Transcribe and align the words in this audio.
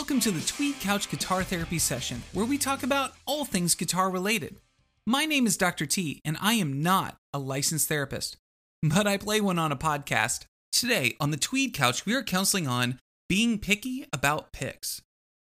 Welcome 0.00 0.20
to 0.20 0.30
the 0.30 0.40
Tweed 0.40 0.80
Couch 0.80 1.10
Guitar 1.10 1.44
Therapy 1.44 1.78
Session, 1.78 2.22
where 2.32 2.46
we 2.46 2.56
talk 2.56 2.82
about 2.82 3.12
all 3.26 3.44
things 3.44 3.74
guitar 3.74 4.08
related. 4.08 4.56
My 5.06 5.26
name 5.26 5.46
is 5.46 5.58
Dr. 5.58 5.84
T, 5.84 6.22
and 6.24 6.38
I 6.40 6.54
am 6.54 6.82
not 6.82 7.18
a 7.34 7.38
licensed 7.38 7.86
therapist, 7.86 8.38
but 8.82 9.06
I 9.06 9.18
play 9.18 9.42
one 9.42 9.58
on 9.58 9.72
a 9.72 9.76
podcast. 9.76 10.46
Today, 10.72 11.16
on 11.20 11.32
the 11.32 11.36
Tweed 11.36 11.74
Couch, 11.74 12.06
we 12.06 12.14
are 12.14 12.22
counseling 12.22 12.66
on 12.66 12.98
being 13.28 13.58
picky 13.58 14.06
about 14.10 14.54
picks. 14.54 15.02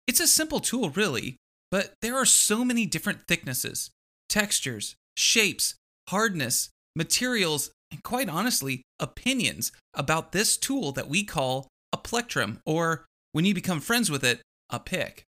It's 0.07 0.21
a 0.21 0.29
simple 0.29 0.61
tool, 0.61 0.91
really, 0.91 1.39
but 1.73 1.95
there 2.01 2.15
are 2.15 2.25
so 2.25 2.65
many 2.65 2.87
different 2.87 3.27
thicknesses, 3.27 3.91
textures, 4.29 4.95
shapes, 5.17 5.75
hardness, 6.09 6.71
materials, 6.95 7.73
and 7.91 8.01
quite 8.05 8.29
honestly, 8.29 8.83
opinions 9.01 9.73
about 9.93 10.31
this 10.31 10.57
tool 10.57 10.93
that 10.93 11.09
we 11.09 11.25
call 11.25 11.67
a 11.93 11.97
plectrum, 11.97 12.61
or 12.65 13.07
when 13.37 13.45
you 13.45 13.53
become 13.53 13.81
friends 13.81 14.11
with 14.11 14.25
it, 14.25 14.41
a 14.71 14.81
pick. 14.81 15.27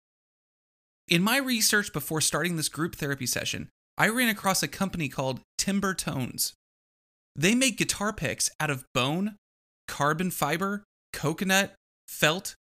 In 1.08 1.22
my 1.22 1.36
research 1.36 1.92
before 1.92 2.22
starting 2.22 2.56
this 2.56 2.70
group 2.70 2.96
therapy 2.96 3.26
session, 3.26 3.68
I 3.98 4.08
ran 4.08 4.30
across 4.30 4.62
a 4.62 4.66
company 4.66 5.10
called 5.10 5.40
Timber 5.58 5.92
Tones. 5.92 6.54
They 7.36 7.54
make 7.54 7.76
guitar 7.76 8.14
picks 8.14 8.48
out 8.58 8.70
of 8.70 8.86
bone, 8.94 9.36
carbon 9.88 10.30
fiber, 10.30 10.84
coconut, 11.12 11.74
felt, 12.08 12.54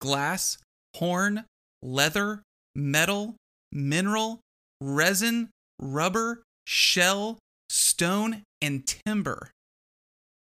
glass, 0.00 0.56
horn, 0.96 1.44
leather, 1.82 2.40
metal, 2.74 3.36
mineral, 3.70 4.40
resin, 4.80 5.50
rubber, 5.78 6.44
shell, 6.66 7.38
stone, 7.68 8.42
and 8.62 8.86
timber. 8.86 9.50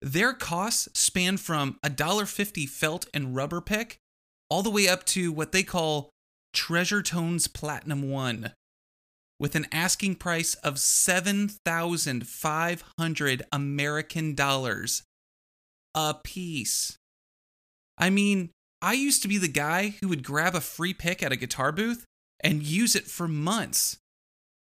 Their 0.00 0.33
costs 0.33 0.89
span 0.94 1.36
from 1.36 1.80
$1.50 1.84 2.69
felt 2.69 3.06
and 3.12 3.34
rubber 3.34 3.61
pick 3.61 3.98
all 4.48 4.62
the 4.62 4.70
way 4.70 4.89
up 4.89 5.05
to 5.06 5.33
what 5.33 5.52
they 5.52 5.62
call 5.62 6.11
Treasure 6.52 7.02
Tones 7.02 7.48
Platinum 7.48 8.11
1 8.11 8.52
with 9.39 9.55
an 9.55 9.66
asking 9.70 10.14
price 10.14 10.55
of 10.56 10.78
7,500 10.78 13.42
American 13.52 14.34
dollars 14.34 15.02
a 15.94 16.14
piece. 16.14 16.97
I 17.98 18.08
mean, 18.11 18.50
I 18.83 18.92
used 18.92 19.22
to 19.22 19.28
be 19.28 19.39
the 19.39 19.48
guy 19.48 19.94
who 20.00 20.08
would 20.08 20.22
grab 20.22 20.55
a 20.55 20.61
free 20.61 20.94
pick 20.94 21.22
at 21.22 21.33
a 21.33 21.36
guitar 21.36 21.72
booth 21.72 22.05
and 22.41 22.62
use 22.62 22.94
it 22.94 23.06
for 23.06 23.27
months. 23.27 23.97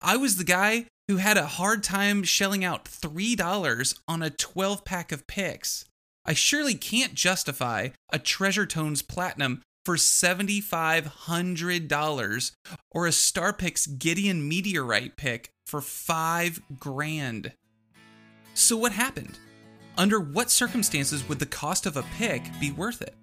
I 0.00 0.16
was 0.16 0.36
the 0.36 0.44
guy 0.44 0.86
who 1.08 1.16
had 1.16 1.36
a 1.36 1.47
hard 1.47 1.83
time 1.83 2.22
shelling 2.22 2.64
out 2.64 2.84
$3 2.84 3.98
on 4.06 4.22
a 4.22 4.30
12 4.30 4.84
pack 4.84 5.12
of 5.12 5.27
picks. 5.27 5.84
I 6.25 6.34
surely 6.34 6.75
can't 6.75 7.14
justify 7.14 7.88
a 8.12 8.19
Treasure 8.19 8.66
Tones 8.66 9.03
Platinum 9.03 9.62
for 9.84 9.97
$7,500 9.97 12.52
or 12.91 13.06
a 13.06 13.11
Starpix 13.11 13.98
Gibeon 13.98 14.48
Meteorite 14.48 15.16
pick 15.16 15.50
for 15.66 15.80
5 15.80 16.61
grand. 16.78 17.52
So 18.55 18.77
what 18.77 18.92
happened? 18.92 19.38
Under 19.97 20.20
what 20.20 20.50
circumstances 20.50 21.27
would 21.28 21.38
the 21.38 21.47
cost 21.47 21.86
of 21.86 21.97
a 21.97 22.05
pick 22.19 22.42
be 22.60 22.70
worth 22.70 23.03
it? 23.03 23.14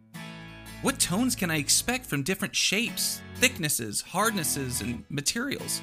What 0.81 0.99
tones 0.99 1.35
can 1.35 1.51
I 1.51 1.57
expect 1.57 2.05
from 2.05 2.23
different 2.23 2.55
shapes, 2.55 3.21
thicknesses, 3.35 4.01
hardnesses, 4.01 4.81
and 4.81 5.03
materials? 5.09 5.81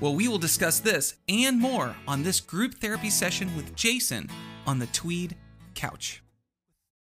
Well, 0.00 0.14
we 0.14 0.28
will 0.28 0.38
discuss 0.38 0.78
this 0.78 1.16
and 1.28 1.58
more 1.58 1.96
on 2.06 2.22
this 2.22 2.40
group 2.40 2.74
therapy 2.74 3.10
session 3.10 3.54
with 3.56 3.74
Jason 3.74 4.28
on 4.66 4.78
the 4.78 4.86
Tweed 4.88 5.36
Couch. 5.74 6.22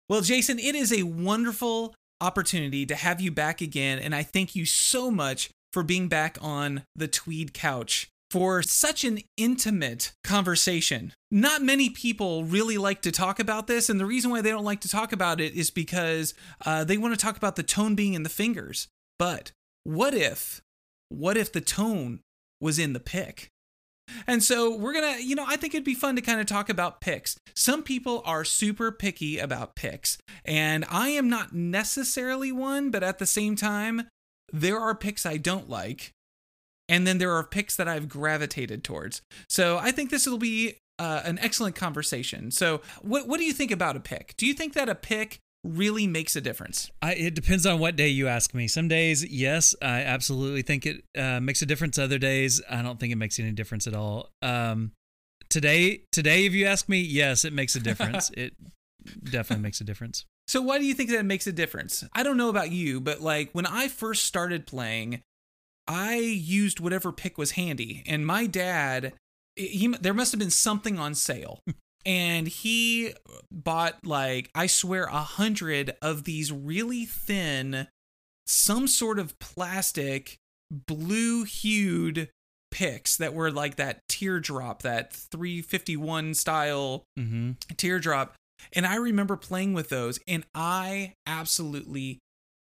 Well, 0.08 0.20
Jason, 0.20 0.58
it 0.58 0.74
is 0.74 0.92
a 0.92 1.04
wonderful 1.04 1.94
opportunity 2.22 2.86
to 2.86 2.94
have 2.94 3.20
you 3.20 3.30
back 3.30 3.60
again, 3.60 3.98
and 3.98 4.14
I 4.14 4.22
thank 4.22 4.54
you 4.54 4.64
so 4.64 5.10
much 5.10 5.50
for 5.72 5.82
being 5.82 6.08
back 6.08 6.38
on 6.40 6.84
the 6.94 7.08
Tweed 7.08 7.52
Couch 7.52 8.08
for 8.30 8.62
such 8.62 9.04
an 9.04 9.18
intimate 9.36 10.12
conversation. 10.24 11.12
Not 11.30 11.60
many 11.60 11.90
people 11.90 12.44
really 12.44 12.78
like 12.78 13.02
to 13.02 13.12
talk 13.12 13.38
about 13.38 13.66
this, 13.66 13.90
and 13.90 14.00
the 14.00 14.06
reason 14.06 14.30
why 14.30 14.40
they 14.40 14.50
don't 14.50 14.64
like 14.64 14.80
to 14.82 14.88
talk 14.88 15.12
about 15.12 15.40
it 15.40 15.54
is 15.54 15.70
because 15.70 16.32
uh, 16.64 16.84
they 16.84 16.96
want 16.96 17.12
to 17.12 17.20
talk 17.20 17.36
about 17.36 17.56
the 17.56 17.62
tone 17.62 17.94
being 17.94 18.14
in 18.14 18.22
the 18.22 18.30
fingers. 18.30 18.88
But 19.18 19.52
what 19.84 20.14
if, 20.14 20.62
what 21.10 21.36
if 21.36 21.52
the 21.52 21.60
tone 21.60 22.20
was 22.60 22.78
in 22.78 22.94
the 22.94 23.00
pick? 23.00 23.50
And 24.26 24.42
so 24.42 24.74
we're 24.74 24.92
going 24.92 25.16
to, 25.16 25.24
you 25.24 25.34
know, 25.34 25.44
I 25.46 25.56
think 25.56 25.74
it'd 25.74 25.84
be 25.84 25.94
fun 25.94 26.16
to 26.16 26.22
kind 26.22 26.40
of 26.40 26.46
talk 26.46 26.68
about 26.68 27.00
picks. 27.00 27.36
Some 27.54 27.82
people 27.82 28.22
are 28.24 28.44
super 28.44 28.90
picky 28.92 29.38
about 29.38 29.76
picks, 29.76 30.18
and 30.44 30.84
I 30.90 31.08
am 31.08 31.28
not 31.28 31.52
necessarily 31.54 32.52
one, 32.52 32.90
but 32.90 33.02
at 33.02 33.18
the 33.18 33.26
same 33.26 33.56
time, 33.56 34.08
there 34.52 34.78
are 34.78 34.94
picks 34.94 35.24
I 35.24 35.36
don't 35.36 35.68
like 35.68 36.12
and 36.88 37.06
then 37.06 37.18
there 37.18 37.32
are 37.32 37.44
picks 37.44 37.76
that 37.76 37.88
I've 37.88 38.08
gravitated 38.08 38.84
towards. 38.84 39.22
So 39.48 39.78
I 39.78 39.92
think 39.92 40.10
this 40.10 40.26
will 40.26 40.38
be 40.38 40.76
uh, 40.98 41.22
an 41.24 41.38
excellent 41.38 41.74
conversation. 41.74 42.50
So 42.50 42.82
what 43.00 43.26
what 43.26 43.38
do 43.38 43.44
you 43.44 43.52
think 43.52 43.70
about 43.70 43.96
a 43.96 44.00
pick? 44.00 44.34
Do 44.36 44.46
you 44.46 44.54
think 44.54 44.74
that 44.74 44.88
a 44.88 44.94
pick 44.94 45.38
really 45.64 46.06
makes 46.06 46.36
a 46.36 46.40
difference? 46.40 46.90
I, 47.00 47.14
it 47.14 47.34
depends 47.34 47.66
on 47.66 47.78
what 47.78 47.96
day 47.96 48.08
you 48.08 48.28
ask 48.28 48.54
me. 48.54 48.68
Some 48.68 48.88
days, 48.88 49.24
yes, 49.24 49.74
I 49.80 50.00
absolutely 50.00 50.62
think 50.62 50.86
it 50.86 51.04
uh, 51.16 51.40
makes 51.40 51.62
a 51.62 51.66
difference. 51.66 51.98
Other 51.98 52.18
days, 52.18 52.60
I 52.68 52.82
don't 52.82 52.98
think 52.98 53.12
it 53.12 53.16
makes 53.16 53.38
any 53.38 53.52
difference 53.52 53.86
at 53.86 53.94
all. 53.94 54.30
Um, 54.42 54.92
today, 55.48 56.02
today, 56.10 56.46
if 56.46 56.52
you 56.52 56.66
ask 56.66 56.88
me, 56.88 57.00
yes, 57.00 57.44
it 57.44 57.52
makes 57.52 57.76
a 57.76 57.80
difference. 57.88 58.30
it 58.30 58.54
definitely 59.24 59.62
makes 59.62 59.80
a 59.80 59.84
difference. 59.84 60.24
So 60.48 60.60
why 60.60 60.78
do 60.78 60.84
you 60.84 60.94
think 60.94 61.10
that 61.10 61.24
makes 61.24 61.46
a 61.46 61.52
difference? 61.52 62.04
I 62.12 62.22
don't 62.22 62.36
know 62.36 62.48
about 62.48 62.70
you, 62.72 63.00
but 63.00 63.20
like 63.20 63.50
when 63.52 63.66
I 63.66 63.88
first 63.88 64.24
started 64.24 64.66
playing, 64.66 65.22
I 65.86 66.16
used 66.16 66.80
whatever 66.80 67.12
pick 67.12 67.38
was 67.38 67.52
handy, 67.52 68.02
and 68.06 68.26
my 68.26 68.46
dad, 68.46 69.14
he 69.56 69.88
there 70.00 70.14
must 70.14 70.32
have 70.32 70.38
been 70.38 70.50
something 70.50 70.98
on 70.98 71.14
sale. 71.14 71.60
and 72.04 72.46
he 72.48 73.12
bought 73.50 74.04
like 74.04 74.50
I 74.54 74.66
swear 74.66 75.04
a 75.04 75.20
hundred 75.22 75.94
of 76.02 76.24
these 76.24 76.50
really 76.52 77.04
thin, 77.04 77.88
some 78.46 78.86
sort 78.86 79.18
of 79.18 79.38
plastic, 79.38 80.36
blue 80.70 81.44
hued 81.44 82.28
picks 82.70 83.16
that 83.18 83.34
were 83.34 83.50
like 83.50 83.76
that 83.76 84.00
teardrop, 84.08 84.82
that 84.82 85.12
351 85.12 86.34
style 86.34 87.04
Mm-hmm. 87.18 87.52
teardrop. 87.76 88.34
And 88.72 88.86
I 88.86 88.94
remember 88.96 89.36
playing 89.36 89.74
with 89.74 89.88
those, 89.88 90.20
and 90.28 90.44
I 90.54 91.14
absolutely 91.26 92.20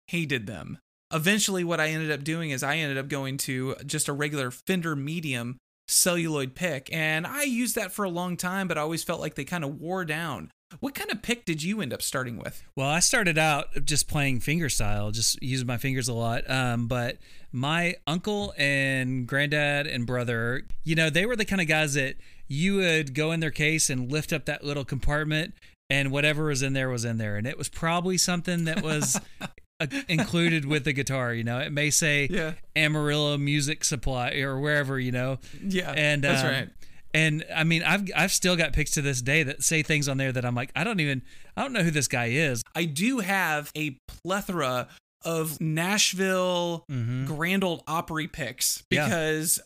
hated 0.08 0.46
them. 0.46 0.78
Eventually, 1.12 1.62
what 1.62 1.78
I 1.80 1.88
ended 1.88 2.10
up 2.10 2.24
doing 2.24 2.50
is 2.50 2.62
I 2.62 2.76
ended 2.78 2.96
up 2.98 3.08
going 3.08 3.36
to 3.38 3.74
just 3.84 4.08
a 4.08 4.12
regular 4.12 4.50
Fender 4.50 4.96
medium 4.96 5.58
celluloid 5.90 6.54
pick, 6.54 6.88
and 6.92 7.26
I 7.26 7.42
used 7.42 7.74
that 7.74 7.92
for 7.92 8.04
a 8.04 8.10
long 8.10 8.36
time, 8.36 8.68
but 8.68 8.78
I 8.78 8.80
always 8.80 9.04
felt 9.04 9.20
like 9.20 9.34
they 9.34 9.44
kind 9.44 9.64
of 9.64 9.80
wore 9.80 10.04
down. 10.04 10.50
What 10.78 10.94
kind 10.94 11.10
of 11.10 11.20
pick 11.20 11.44
did 11.44 11.64
you 11.64 11.80
end 11.80 11.92
up 11.92 12.00
starting 12.00 12.36
with? 12.36 12.62
Well, 12.76 12.88
I 12.88 13.00
started 13.00 13.36
out 13.36 13.84
just 13.84 14.06
playing 14.06 14.38
fingerstyle, 14.40 15.12
just 15.12 15.42
using 15.42 15.66
my 15.66 15.78
fingers 15.78 16.08
a 16.08 16.14
lot. 16.14 16.48
Um, 16.48 16.86
but 16.86 17.18
my 17.50 17.96
uncle 18.06 18.54
and 18.56 19.26
granddad 19.26 19.88
and 19.88 20.06
brother, 20.06 20.62
you 20.84 20.94
know, 20.94 21.10
they 21.10 21.26
were 21.26 21.34
the 21.34 21.44
kind 21.44 21.60
of 21.60 21.66
guys 21.66 21.94
that 21.94 22.14
you 22.46 22.76
would 22.76 23.14
go 23.14 23.32
in 23.32 23.40
their 23.40 23.50
case 23.50 23.90
and 23.90 24.12
lift 24.12 24.32
up 24.32 24.44
that 24.44 24.62
little 24.62 24.84
compartment, 24.84 25.54
and 25.88 26.12
whatever 26.12 26.44
was 26.44 26.62
in 26.62 26.72
there 26.72 26.88
was 26.88 27.04
in 27.04 27.18
there, 27.18 27.36
and 27.36 27.48
it 27.48 27.58
was 27.58 27.68
probably 27.68 28.16
something 28.16 28.64
that 28.64 28.82
was. 28.82 29.20
uh, 29.80 29.86
included 30.08 30.64
with 30.64 30.84
the 30.84 30.92
guitar, 30.92 31.32
you 31.34 31.42
know, 31.44 31.58
it 31.58 31.72
may 31.72 31.91
say 31.91 32.28
Yeah. 32.30 32.52
Amarillo 32.76 33.36
Music 33.38 33.82
Supply 33.84 34.32
or 34.34 34.60
wherever, 34.60 34.98
you 35.00 35.12
know, 35.12 35.38
Yeah, 35.62 35.91
and 35.92 36.22
that's 36.22 36.43
um, 36.43 36.46
right. 36.49 36.69
And 37.12 37.44
I 37.55 37.64
mean, 37.64 37.82
I've 37.82 38.08
I've 38.14 38.32
still 38.32 38.55
got 38.56 38.72
picks 38.72 38.93
to 38.93 39.02
this 39.02 39.20
day 39.20 39.43
that 39.43 39.64
say 39.64 39.82
things 39.82 40.08
on 40.08 40.16
there 40.16 40.31
that 40.31 40.44
I'm 40.44 40.55
like, 40.55 40.70
I 40.76 40.84
don't 40.84 41.00
even 41.00 41.22
I 41.56 41.62
don't 41.62 41.72
know 41.72 41.82
who 41.82 41.90
this 41.90 42.06
guy 42.06 42.26
is. 42.26 42.62
I 42.76 42.84
do 42.84 43.19
have 43.19 43.72
a 43.75 43.96
plethora 44.22 44.87
of 45.25 45.60
Nashville 45.60 46.84
Mhm. 46.90 47.26
Grand 47.26 47.64
Old 47.64 47.82
Opry 47.87 48.26
picks 48.28 48.82
because 48.88 49.60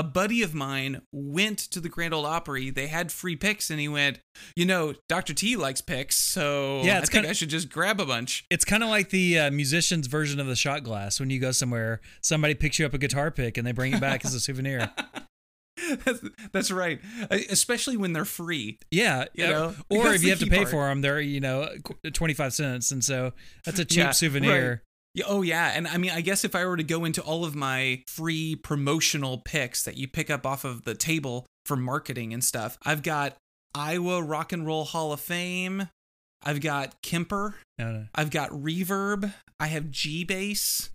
a 0.00 0.02
buddy 0.02 0.42
of 0.42 0.54
mine 0.54 1.02
went 1.12 1.58
to 1.58 1.78
the 1.78 1.90
Grand 1.90 2.14
Old 2.14 2.24
Opry. 2.24 2.70
They 2.70 2.86
had 2.86 3.12
free 3.12 3.36
picks, 3.36 3.68
and 3.68 3.78
he 3.78 3.86
went, 3.86 4.18
you 4.56 4.64
know, 4.64 4.94
Dr. 5.10 5.34
T 5.34 5.56
likes 5.56 5.82
picks, 5.82 6.16
so 6.16 6.80
Yeah, 6.82 6.96
I 6.96 7.00
think 7.00 7.10
kinda- 7.12 7.28
I 7.28 7.32
should 7.34 7.50
just 7.50 7.68
grab 7.68 8.00
a 8.00 8.06
bunch. 8.06 8.44
It's 8.48 8.64
kind 8.64 8.82
of 8.82 8.88
like 8.88 9.10
the 9.10 9.38
uh, 9.38 9.50
musician's 9.50 10.06
version 10.06 10.40
of 10.40 10.46
the 10.46 10.56
shot 10.56 10.84
glass. 10.84 11.20
When 11.20 11.28
you 11.28 11.38
go 11.38 11.52
somewhere, 11.52 12.00
somebody 12.22 12.54
picks 12.54 12.78
you 12.78 12.86
up 12.86 12.94
a 12.94 12.98
guitar 12.98 13.30
pick 13.30 13.58
and 13.58 13.66
they 13.66 13.72
bring 13.72 13.92
it 13.92 14.00
back 14.00 14.24
as 14.24 14.32
a 14.34 14.40
souvenir. 14.40 14.90
that's, 16.04 16.20
that's 16.52 16.70
right, 16.70 17.00
Uh, 17.30 17.38
especially 17.50 17.96
when 17.96 18.12
they're 18.14 18.24
free. 18.24 18.78
Yeah, 18.90 19.24
You 19.34 19.44
yeah. 19.44 19.50
know, 19.50 19.74
or 19.90 20.14
if 20.14 20.22
you 20.22 20.30
have 20.30 20.38
to 20.40 20.46
pay 20.46 20.58
part. 20.58 20.70
for 20.70 20.88
them, 20.88 21.00
they're 21.02 21.20
you 21.20 21.40
know 21.40 21.68
twenty 22.12 22.34
five 22.34 22.52
cents, 22.54 22.90
and 22.90 23.04
so 23.04 23.32
that's 23.64 23.78
a 23.78 23.84
cheap 23.84 23.98
Yeah, 23.98 24.10
souvenir. 24.12 24.82
Yeah, 25.14 25.24
oh 25.28 25.42
yeah, 25.42 25.72
and 25.74 25.88
I 25.88 25.96
mean, 25.96 26.12
I 26.12 26.20
guess 26.20 26.44
if 26.44 26.54
I 26.54 26.64
were 26.64 26.76
to 26.76 26.84
go 26.84 27.04
into 27.04 27.20
all 27.22 27.44
of 27.44 27.56
my 27.56 28.02
free 28.06 28.54
promotional 28.54 29.38
picks 29.38 29.82
that 29.84 29.96
you 29.96 30.06
pick 30.06 30.30
up 30.30 30.46
off 30.46 30.64
of 30.64 30.84
the 30.84 30.94
table 30.94 31.46
for 31.66 31.76
marketing 31.76 32.32
and 32.32 32.44
stuff, 32.44 32.78
I've 32.84 33.02
got 33.02 33.36
Iowa 33.74 34.22
Rock 34.22 34.52
and 34.52 34.66
Roll 34.66 34.84
Hall 34.84 35.12
of 35.12 35.20
Fame. 35.20 35.88
I've 36.42 36.60
got 36.60 37.02
Kemper. 37.02 37.56
No, 37.78 37.92
no. 37.92 38.06
I've 38.14 38.30
got 38.30 38.50
Reverb. 38.50 39.32
I 39.58 39.66
have 39.66 39.90
G 39.90 40.24
Bass. 40.24 40.90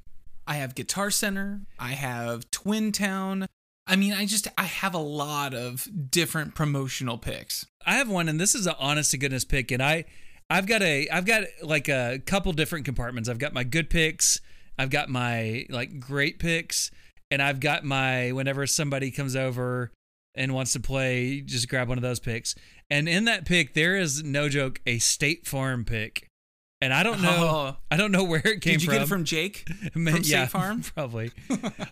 I 0.48 0.56
have 0.56 0.76
Guitar 0.76 1.10
Center, 1.10 1.62
I 1.80 1.92
have 1.94 2.50
Twin 2.52 2.92
Town. 2.92 3.48
I 3.88 3.96
mean, 3.96 4.14
I 4.14 4.26
just 4.26 4.48
I 4.58 4.64
have 4.64 4.94
a 4.94 5.00
lot 5.00 5.54
of 5.54 5.88
different 6.10 6.56
promotional 6.56 7.18
picks. 7.18 7.66
I 7.86 7.96
have 7.96 8.10
one, 8.10 8.30
and 8.30 8.40
this 8.40 8.56
is 8.56 8.68
an 8.68 8.76
honest 8.80 9.12
to 9.12 9.18
goodness 9.18 9.44
pick, 9.46 9.72
and 9.72 9.82
I, 9.82 10.06
I've 10.50 10.68
got 10.68 10.82
a, 10.82 11.10
I've 11.10 11.26
got 11.26 11.44
like 11.64 11.88
a 11.90 12.22
couple 12.26 12.52
different 12.54 12.86
compartments. 12.86 13.30
I've 13.30 13.40
got 13.40 13.54
my 13.54 13.64
good 13.64 13.90
picks, 13.90 14.40
I've 14.78 14.90
got 14.90 15.10
my 15.10 15.66
like 15.70 16.00
great 16.00 16.40
picks, 16.40 16.92
and 17.32 17.42
I've 17.42 17.60
got 17.60 17.84
my 17.84 18.32
whenever 18.32 18.68
somebody 18.68 19.12
comes 19.12 19.36
over 19.36 19.92
and 20.36 20.54
wants 20.54 20.74
to 20.74 20.80
play, 20.80 21.42
just 21.42 21.70
grab 21.70 21.88
one 21.88 21.98
of 21.98 22.02
those 22.02 22.20
picks. 22.20 22.56
And 22.90 23.10
in 23.10 23.26
that 23.26 23.46
pick, 23.46 23.74
there 23.74 23.96
is 23.96 24.24
no 24.24 24.50
joke 24.50 24.82
a 24.86 25.00
State 25.00 25.48
Farm 25.48 25.86
pick. 25.86 26.28
And 26.86 26.94
I 26.94 27.04
don't 27.04 27.22
know, 27.22 27.30
Oh. 27.30 27.78
I 27.92 27.98
don't 27.98 28.12
know 28.12 28.24
where 28.24 28.42
it 28.46 28.62
came 28.62 28.80
from. 28.80 28.80
Did 28.80 28.82
you 28.82 28.86
from. 28.88 28.94
get 28.96 29.02
it 29.02 29.08
from 29.08 29.24
Jake? 29.26 29.68
From 29.94 30.24
State 30.24 30.50
Farm? 30.50 30.82
Probably. 30.96 31.32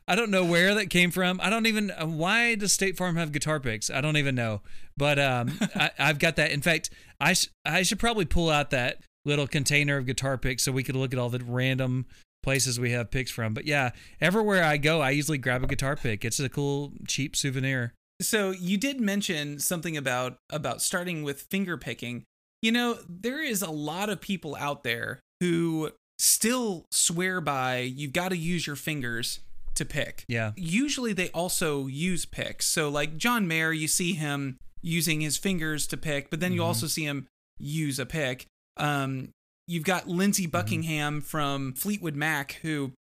I 0.08 0.16
don't 0.16 0.30
know 0.32 0.46
where 0.46 0.76
that 0.76 0.90
came 0.90 1.12
from. 1.12 1.40
I 1.44 1.50
don't 1.50 1.66
even. 1.66 1.92
uh, 1.92 2.06
Why 2.06 2.56
does 2.56 2.72
State 2.74 2.96
Farm 2.98 3.16
have 3.16 3.32
guitar 3.32 3.60
picks? 3.60 3.90
I 3.90 4.02
don't 4.02 4.18
even 4.18 4.36
know. 4.36 4.62
But 4.96 5.20
um, 5.20 5.52
I, 5.76 5.92
I've 6.00 6.20
got 6.20 6.36
that. 6.38 6.52
In 6.52 6.62
fact, 6.62 6.90
I 7.20 7.34
sh- 7.34 7.50
I 7.66 7.82
should 7.84 8.00
probably 8.00 8.26
pull 8.26 8.50
out 8.50 8.70
that 8.70 9.00
little 9.26 9.48
container 9.48 9.98
of 9.98 10.06
guitar 10.06 10.38
picks 10.38 10.64
so 10.64 10.72
we 10.72 10.84
could 10.84 10.96
look 10.96 11.14
at 11.14 11.20
all 11.20 11.30
the 11.30 11.40
random 11.44 12.06
places 12.44 12.80
we 12.80 12.92
have 12.92 13.10
picks 13.10 13.32
from. 13.32 13.54
But 13.54 13.66
yeah, 13.66 13.92
everywhere 14.22 14.64
I 14.64 14.78
go, 14.78 15.02
I 15.02 15.12
usually 15.12 15.38
grab 15.38 15.64
a 15.64 15.68
guitar 15.68 15.96
pick. 15.96 16.26
It's 16.26 16.40
a 16.40 16.50
cool, 16.50 16.92
cheap 17.08 17.36
souvenir. 17.36 17.94
So 18.22 18.52
you 18.52 18.78
did 18.78 19.00
mention 19.02 19.60
something 19.60 19.98
about 19.98 20.38
about 20.52 20.82
starting 20.82 21.24
with 21.24 21.42
finger 21.44 21.78
picking. 21.78 22.24
You 22.64 22.72
know, 22.72 22.98
there 23.08 23.44
is 23.44 23.62
a 23.62 23.70
lot 23.70 24.10
of 24.10 24.20
people 24.22 24.56
out 24.56 24.84
there 24.84 25.20
who 25.42 25.92
still 26.18 26.86
swear 26.92 27.42
by 27.42 27.80
you've 27.80 28.14
got 28.14 28.30
to 28.30 28.38
use 28.38 28.66
your 28.66 28.78
fingers 28.78 29.42
to 29.76 29.84
pick. 29.84 30.24
Yeah. 30.30 30.54
Usually 30.56 31.12
they 31.14 31.30
also 31.32 31.88
use 31.88 32.26
picks. 32.26 32.66
So 32.66 32.88
like 32.90 33.18
John 33.18 33.48
Mayer, 33.48 33.74
you 33.74 33.88
see 33.90 34.14
him 34.14 34.58
using 34.82 35.20
his 35.22 35.38
fingers 35.38 35.86
to 35.88 35.98
pick, 35.98 36.30
but 36.30 36.40
then 36.40 36.54
you 36.54 36.62
Mhm. 36.62 36.66
also 36.66 36.88
see 36.88 37.04
him 37.04 37.28
use 37.60 38.00
a 38.00 38.06
pick. 38.06 38.46
Um 38.78 39.30
you've 39.68 39.84
got 39.84 40.08
Lindsey 40.08 40.46
Buckingham 40.46 41.22
from 41.22 41.74
Fleetwood 41.74 42.16
Mac 42.16 42.54
who 42.62 42.94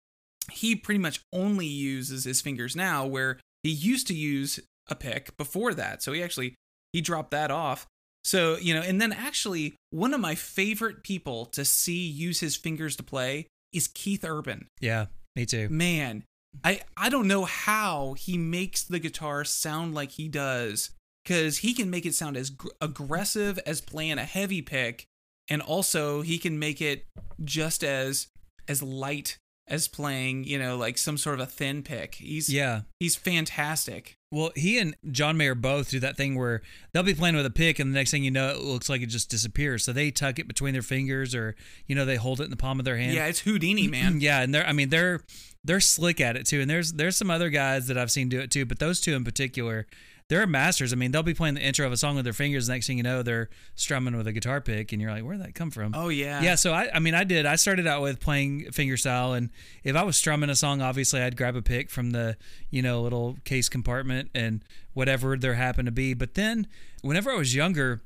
he 0.51 0.75
pretty 0.75 0.99
much 0.99 1.21
only 1.33 1.67
uses 1.67 2.25
his 2.25 2.41
fingers 2.41 2.75
now 2.75 3.07
where 3.07 3.39
he 3.63 3.71
used 3.71 4.07
to 4.09 4.15
use 4.15 4.59
a 4.89 4.97
pick 4.97 5.37
before 5.37 5.73
that. 5.75 6.03
So 6.03 6.13
he 6.13 6.21
actually 6.23 6.57
he 6.93 7.01
dropped 7.01 7.31
that 7.31 7.51
off. 7.53 7.87
So, 8.25 8.57
you 8.57 8.75
know, 8.75 8.83
and 8.83 9.01
then 9.01 9.13
actually 9.13 9.75
one 9.91 10.15
of 10.15 10.21
my 10.21 10.35
favorite 10.35 11.03
people 11.03 11.47
to 11.47 11.65
see 11.65 12.07
use 12.07 12.41
his 12.41 12.57
fingers 12.57 12.97
to 12.97 13.03
play 13.03 13.47
is 13.73 13.89
Keith 13.89 14.25
Urban. 14.25 14.69
Yeah. 14.81 15.07
Me 15.35 15.47
too. 15.47 15.69
Man, 15.69 16.25
I 16.63 16.83
I 16.97 17.09
don't 17.09 17.27
know 17.27 17.45
how 17.45 18.15
he 18.15 18.37
makes 18.37 18.83
the 18.83 18.99
guitar 18.99 19.45
sound 19.45 19.95
like 19.95 20.13
he 20.13 20.29
does 20.29 20.91
cuz 21.25 21.59
he 21.59 21.73
can 21.73 21.89
make 21.89 22.05
it 22.05 22.15
sound 22.15 22.37
as 22.37 22.51
gr- 22.51 22.69
aggressive 22.81 23.59
as 23.65 23.81
playing 23.81 24.19
a 24.19 24.25
heavy 24.25 24.61
pick 24.61 25.07
and 25.49 25.63
also 25.63 26.23
he 26.23 26.39
can 26.39 26.59
make 26.59 26.81
it 26.81 27.07
just 27.43 27.83
as 27.83 28.29
as 28.69 28.83
light 28.83 29.39
as 29.73 29.89
playing, 29.89 30.45
you 30.45 30.59
know, 30.59 30.77
like 30.77 30.99
some 30.99 31.17
sort 31.17 31.41
of 31.41 31.41
a 31.41 31.51
thin 31.51 31.83
pick. 31.83 32.17
He's 32.17 32.49
Yeah. 32.49 32.83
he's 33.01 33.17
fantastic. 33.17 34.17
Well, 34.31 34.51
he 34.55 34.79
and 34.79 34.95
John 35.11 35.37
Mayer 35.37 35.55
both 35.55 35.91
do 35.91 35.99
that 36.01 36.17
thing 36.17 36.37
where 36.37 36.63
they'll 36.93 37.03
be 37.03 37.15
playing 37.15 37.37
with 37.37 37.45
a 37.47 37.51
pick, 37.51 37.79
and 37.79 37.91
the 37.93 37.95
next 37.99 38.11
thing 38.11 38.23
you 38.25 38.31
know, 38.31 38.49
it 38.51 38.61
looks 38.61 38.89
like 38.89 39.03
it 39.03 39.07
just 39.07 39.29
disappears. 39.31 39.85
So 39.85 39.93
they 39.93 40.11
tuck 40.11 40.39
it 40.39 40.47
between 40.49 40.73
their 40.75 40.83
fingers, 40.83 41.35
or 41.35 41.55
you 41.87 41.95
know, 41.95 42.05
they 42.05 42.17
hold 42.17 42.41
it 42.41 42.45
in 42.45 42.51
the 42.51 42.57
palm 42.57 42.79
of 42.79 42.85
their 42.85 42.97
hand. 42.99 43.15
yeah, 43.15 43.27
it's 43.27 43.41
Houdini, 43.41 43.89
man. 43.89 44.21
yeah, 44.21 44.41
and 44.43 44.55
they're 44.55 44.67
I 44.67 44.73
mean 44.73 44.89
they're 44.91 45.21
they're 45.65 45.81
slick 45.81 46.21
at 46.21 46.37
it 46.37 46.47
too. 46.47 46.61
And 46.61 46.71
there's 46.71 46.93
there's 46.95 47.17
some 47.17 47.31
other 47.31 47.49
guys 47.51 47.87
that 47.89 47.99
I've 47.99 48.11
seen 48.11 48.29
do 48.29 48.41
it 48.41 48.51
too, 48.51 48.65
but 48.65 48.79
those 48.79 49.01
two 49.01 49.15
in 49.15 49.25
particular, 49.25 49.87
they're 50.33 50.47
masters. 50.47 50.95
I 50.95 50.97
mean, 50.97 51.13
they'll 51.13 51.23
be 51.23 51.35
playing 51.35 51.57
the 51.57 51.61
intro 51.61 51.87
of 51.87 51.93
a 51.93 51.97
song 51.99 52.15
with 52.15 52.25
their 52.25 52.33
fingers. 52.33 52.67
Next 52.67 52.87
thing 52.87 52.97
you 52.97 53.03
know, 53.03 53.23
they're 53.23 53.51
strumming 53.75 54.17
with 54.17 54.27
a 54.27 54.33
guitar 54.33 54.63
pick, 54.63 54.91
and 54.93 55.03
you're 55.03 55.11
like, 55.11 55.23
where'd 55.23 55.43
that 55.43 55.55
come 55.55 55.71
from? 55.71 55.93
Oh 55.95 56.09
yeah. 56.09 56.41
Yeah, 56.41 56.55
so 56.55 56.73
I, 56.73 56.89
I 56.95 57.01
mean, 57.01 57.15
I 57.15 57.25
did. 57.25 57.45
I 57.45 57.57
started 57.57 57.87
out 57.87 58.01
with 58.01 58.19
playing 58.19 58.69
fingerstyle, 58.71 59.37
and 59.37 59.51
if 59.85 59.95
I 59.95 60.03
was 60.05 60.17
strumming 60.17 60.49
a 60.49 60.57
song, 60.57 60.81
obviously 60.81 61.21
I'd 61.21 61.37
grab 61.37 61.55
a 61.55 61.61
pick 61.61 61.91
from 61.91 62.13
the, 62.13 62.39
you 62.71 62.81
know, 62.81 63.03
little 63.03 63.37
case 63.45 63.69
compartment 63.69 64.31
and 64.35 64.65
whatever 64.95 65.37
there 65.37 65.53
happened 65.53 65.85
to 65.85 65.93
be. 65.93 66.15
But 66.15 66.33
then, 66.33 66.67
whenever 67.03 67.31
I 67.31 67.37
was 67.37 67.55
younger, 67.55 68.01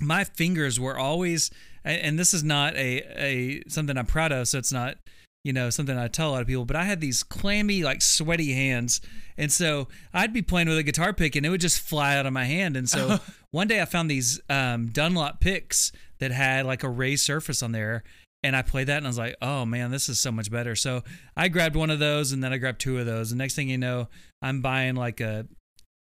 my 0.00 0.22
fingers 0.22 0.78
were 0.78 0.96
always, 0.96 1.50
and 1.82 2.00
and 2.00 2.18
this 2.18 2.32
is 2.32 2.44
not 2.44 2.76
a 2.76 3.02
a 3.20 3.62
something 3.68 3.98
I'm 3.98 4.06
proud 4.06 4.30
of, 4.30 4.46
so 4.46 4.58
it's 4.58 4.72
not, 4.72 4.98
you 5.44 5.52
know, 5.52 5.70
something 5.70 5.96
I 5.96 6.08
tell 6.08 6.30
a 6.30 6.32
lot 6.32 6.42
of 6.42 6.46
people. 6.46 6.64
But 6.64 6.76
I 6.76 6.84
had 6.84 7.00
these 7.00 7.22
clammy, 7.22 7.82
like 7.82 8.02
sweaty 8.02 8.52
hands, 8.52 9.00
and 9.36 9.50
so 9.50 9.88
I'd 10.12 10.32
be 10.32 10.42
playing 10.42 10.68
with 10.68 10.78
a 10.78 10.82
guitar 10.82 11.12
pick, 11.12 11.36
and 11.36 11.46
it 11.46 11.50
would 11.50 11.60
just 11.60 11.80
fly 11.80 12.16
out 12.16 12.26
of 12.26 12.32
my 12.32 12.44
hand. 12.44 12.76
And 12.76 12.88
so 12.88 13.18
one 13.50 13.68
day 13.68 13.80
I 13.80 13.84
found 13.84 14.10
these 14.10 14.40
um, 14.48 14.88
Dunlop 14.88 15.40
picks 15.40 15.92
that 16.18 16.30
had 16.30 16.66
like 16.66 16.82
a 16.82 16.88
raised 16.88 17.24
surface 17.24 17.62
on 17.62 17.72
there. 17.72 18.04
And 18.42 18.56
I 18.56 18.62
played 18.62 18.86
that 18.86 18.96
and 18.96 19.06
I 19.06 19.10
was 19.10 19.18
like, 19.18 19.36
oh 19.42 19.66
man, 19.66 19.90
this 19.90 20.08
is 20.08 20.18
so 20.18 20.32
much 20.32 20.50
better. 20.50 20.74
So 20.74 21.02
I 21.36 21.48
grabbed 21.48 21.76
one 21.76 21.90
of 21.90 21.98
those 21.98 22.32
and 22.32 22.42
then 22.42 22.54
I 22.54 22.56
grabbed 22.56 22.80
two 22.80 22.98
of 22.98 23.04
those. 23.04 23.32
And 23.32 23.38
next 23.38 23.54
thing 23.54 23.68
you 23.68 23.76
know, 23.76 24.08
I'm 24.40 24.62
buying 24.62 24.94
like 24.94 25.20
a, 25.20 25.46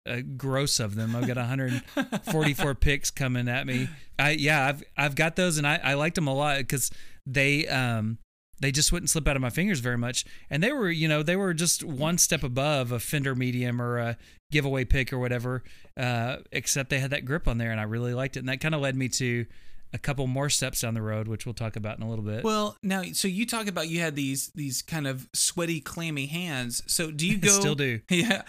a 0.05 0.21
gross 0.21 0.79
of 0.79 0.95
them. 0.95 1.17
I've 1.17 1.27
got 1.27 1.35
144 1.35 2.75
picks 2.75 3.11
coming 3.11 3.49
at 3.49 3.67
me. 3.67 3.89
I 4.17 4.31
yeah, 4.31 4.67
I've 4.67 4.83
I've 4.95 5.15
got 5.15 5.35
those 5.35 5.57
and 5.57 5.67
I, 5.67 5.81
I 5.83 5.93
liked 5.95 6.15
them 6.15 6.27
a 6.27 6.33
lot 6.33 6.59
because 6.59 6.91
they 7.25 7.67
um 7.67 8.19
they 8.59 8.71
just 8.71 8.91
wouldn't 8.91 9.09
slip 9.09 9.27
out 9.27 9.35
of 9.35 9.41
my 9.41 9.49
fingers 9.49 9.79
very 9.79 9.97
much. 9.97 10.25
And 10.49 10.61
they 10.61 10.71
were, 10.71 10.89
you 10.89 11.07
know, 11.07 11.23
they 11.23 11.35
were 11.35 11.53
just 11.53 11.83
one 11.83 12.17
step 12.17 12.43
above 12.43 12.91
a 12.91 12.99
Fender 12.99 13.35
medium 13.35 13.81
or 13.81 13.97
a 13.97 14.17
giveaway 14.51 14.85
pick 14.85 15.13
or 15.13 15.19
whatever. 15.19 15.63
Uh, 15.97 16.37
except 16.51 16.89
they 16.89 16.99
had 16.99 17.11
that 17.11 17.25
grip 17.25 17.47
on 17.47 17.57
there 17.57 17.71
and 17.71 17.79
I 17.79 17.83
really 17.83 18.13
liked 18.13 18.35
it. 18.37 18.39
And 18.39 18.49
that 18.49 18.59
kind 18.59 18.75
of 18.75 18.81
led 18.81 18.95
me 18.95 19.07
to 19.09 19.45
a 19.93 19.97
couple 19.97 20.27
more 20.27 20.49
steps 20.49 20.81
down 20.81 20.93
the 20.93 21.01
road, 21.01 21.27
which 21.27 21.45
we'll 21.45 21.53
talk 21.53 21.75
about 21.75 21.97
in 21.97 22.03
a 22.03 22.09
little 22.09 22.25
bit. 22.25 22.43
Well, 22.43 22.77
now, 22.83 23.03
so 23.13 23.27
you 23.27 23.45
talk 23.45 23.67
about 23.67 23.87
you 23.87 24.01
had 24.01 24.15
these 24.15 24.49
these 24.53 24.81
kind 24.81 25.07
of 25.07 25.27
sweaty, 25.33 25.81
clammy 25.81 26.27
hands. 26.27 26.83
So 26.87 27.11
do 27.11 27.27
you 27.27 27.37
go? 27.39 27.49
still 27.49 27.75
do. 27.75 28.01
Yeah. 28.09 28.43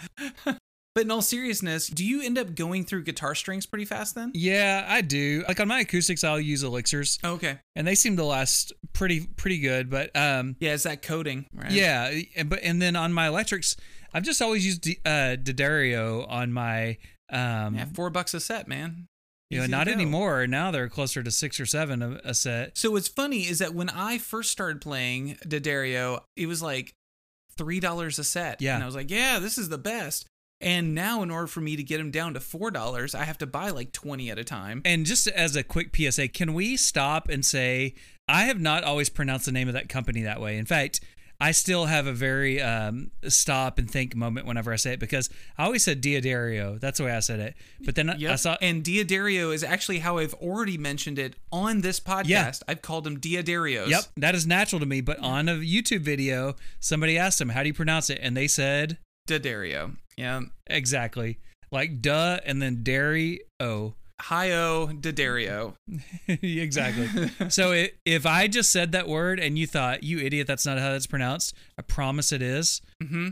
But 0.95 1.05
in 1.05 1.11
all 1.11 1.21
seriousness, 1.21 1.87
do 1.87 2.05
you 2.05 2.21
end 2.21 2.37
up 2.37 2.53
going 2.55 2.83
through 2.85 3.03
guitar 3.03 3.33
strings 3.35 3.65
pretty 3.65 3.85
fast 3.85 4.15
then? 4.15 4.31
Yeah, 4.33 4.85
I 4.87 5.01
do. 5.01 5.43
Like 5.47 5.59
on 5.59 5.67
my 5.67 5.79
acoustics, 5.81 6.23
I'll 6.23 6.39
use 6.39 6.63
elixirs, 6.63 7.17
Okay. 7.23 7.59
and 7.75 7.87
they 7.87 7.95
seem 7.95 8.17
to 8.17 8.25
last 8.25 8.73
pretty 8.93 9.21
pretty 9.37 9.59
good. 9.59 9.89
But 9.89 10.15
um, 10.15 10.55
Yeah, 10.59 10.73
it's 10.73 10.83
that 10.83 11.01
coating, 11.01 11.45
right? 11.53 11.71
yeah, 11.71 12.11
and 12.35 12.49
but 12.49 12.59
and 12.63 12.81
then 12.81 12.95
on 12.95 13.13
my 13.13 13.27
electrics, 13.27 13.75
I've 14.13 14.23
just 14.23 14.41
always 14.41 14.65
used 14.65 14.81
D- 14.81 14.99
uh, 15.05 15.35
D'Addario 15.37 16.29
on 16.29 16.51
my 16.51 16.97
um, 17.31 17.75
Yeah, 17.75 17.85
four 17.93 18.09
bucks 18.09 18.33
a 18.33 18.39
set, 18.41 18.67
man. 18.67 19.07
you 19.49 19.59
know, 19.59 19.65
not 19.67 19.87
anymore. 19.87 20.47
Now 20.47 20.71
they're 20.71 20.89
closer 20.89 21.23
to 21.23 21.31
six 21.31 21.59
or 21.59 21.65
seven 21.65 22.01
a, 22.01 22.19
a 22.25 22.33
set. 22.33 22.77
So 22.77 22.91
what's 22.91 23.07
funny 23.07 23.41
is 23.47 23.59
that 23.59 23.73
when 23.73 23.89
I 23.89 24.17
first 24.17 24.51
started 24.51 24.81
playing 24.81 25.37
D'Addario, 25.47 26.21
it 26.35 26.47
was 26.47 26.61
like 26.61 26.93
three 27.57 27.79
dollars 27.79 28.19
a 28.19 28.23
set. 28.25 28.61
Yeah. 28.61 28.75
and 28.75 28.83
I 28.83 28.85
was 28.85 28.95
like, 28.95 29.09
yeah, 29.09 29.39
this 29.39 29.57
is 29.57 29.69
the 29.69 29.77
best. 29.77 30.27
And 30.61 30.93
now, 30.95 31.23
in 31.23 31.31
order 31.31 31.47
for 31.47 31.61
me 31.61 31.75
to 31.75 31.83
get 31.83 31.97
them 31.97 32.11
down 32.11 32.33
to 32.35 32.39
four 32.39 32.71
dollars, 32.71 33.13
I 33.15 33.23
have 33.25 33.37
to 33.39 33.47
buy 33.47 33.69
like 33.69 33.91
twenty 33.91 34.29
at 34.31 34.37
a 34.39 34.43
time. 34.43 34.81
And 34.85 35.05
just 35.05 35.27
as 35.27 35.55
a 35.55 35.63
quick 35.63 35.95
PSA, 35.95 36.27
can 36.29 36.53
we 36.53 36.77
stop 36.77 37.29
and 37.29 37.45
say 37.45 37.95
I 38.27 38.43
have 38.45 38.59
not 38.59 38.83
always 38.83 39.09
pronounced 39.09 39.45
the 39.45 39.51
name 39.51 39.67
of 39.67 39.73
that 39.73 39.89
company 39.89 40.21
that 40.21 40.39
way. 40.39 40.57
In 40.57 40.65
fact, 40.65 41.01
I 41.43 41.51
still 41.53 41.87
have 41.87 42.05
a 42.05 42.13
very 42.13 42.61
um, 42.61 43.09
stop 43.27 43.79
and 43.79 43.89
think 43.89 44.15
moment 44.15 44.45
whenever 44.45 44.71
I 44.71 44.75
say 44.75 44.93
it 44.93 44.99
because 44.99 45.27
I 45.57 45.63
always 45.65 45.83
said 45.83 45.99
Diadario. 45.99 46.79
That's 46.79 46.99
the 46.99 47.05
way 47.05 47.11
I 47.13 47.19
said 47.19 47.39
it. 47.39 47.55
But 47.83 47.95
then 47.95 48.11
I- 48.11 48.31
I 48.33 48.35
saw 48.35 48.57
and 48.61 48.83
Diadario 48.83 49.51
is 49.51 49.63
actually 49.63 49.99
how 49.99 50.19
I've 50.19 50.35
already 50.35 50.77
mentioned 50.77 51.17
it 51.17 51.35
on 51.51 51.81
this 51.81 51.99
podcast. 51.99 52.27
Yeah. 52.27 52.51
I've 52.67 52.83
called 52.83 53.05
them 53.05 53.19
Diadarios. 53.19 53.87
Yep, 53.89 54.03
that 54.17 54.35
is 54.35 54.45
natural 54.45 54.79
to 54.81 54.85
me. 54.85 55.01
But 55.01 55.17
on 55.17 55.49
a 55.49 55.55
YouTube 55.55 56.01
video, 56.01 56.55
somebody 56.79 57.17
asked 57.17 57.39
them, 57.39 57.49
"How 57.49 57.63
do 57.63 57.67
you 57.69 57.73
pronounce 57.73 58.11
it?" 58.11 58.19
And 58.21 58.37
they 58.37 58.47
said 58.47 58.99
D'Addario. 59.25 59.97
Yeah. 60.17 60.41
exactly 60.67 61.39
like 61.71 62.01
"duh" 62.01 62.39
and 62.45 62.61
then 62.61 62.83
"dairy 62.83 63.41
o." 63.59 63.95
Hi-O 64.21 64.91
D'Addario. 64.99 65.73
exactly. 66.27 67.09
so 67.49 67.71
i 67.71 67.89
if 68.05 68.25
I 68.27 68.47
just 68.47 68.71
said 68.71 68.91
that 68.91 69.07
word 69.07 69.39
and 69.39 69.57
you 69.57 69.65
thought, 69.67 70.03
"You 70.03 70.19
idiot, 70.19 70.45
that's 70.47 70.65
not 70.65 70.77
how 70.77 70.91
that's 70.91 71.07
pronounced," 71.07 71.55
I 71.77 71.81
promise 71.81 72.31
it 72.31 72.41
is. 72.41 72.81
hmm 73.01 73.29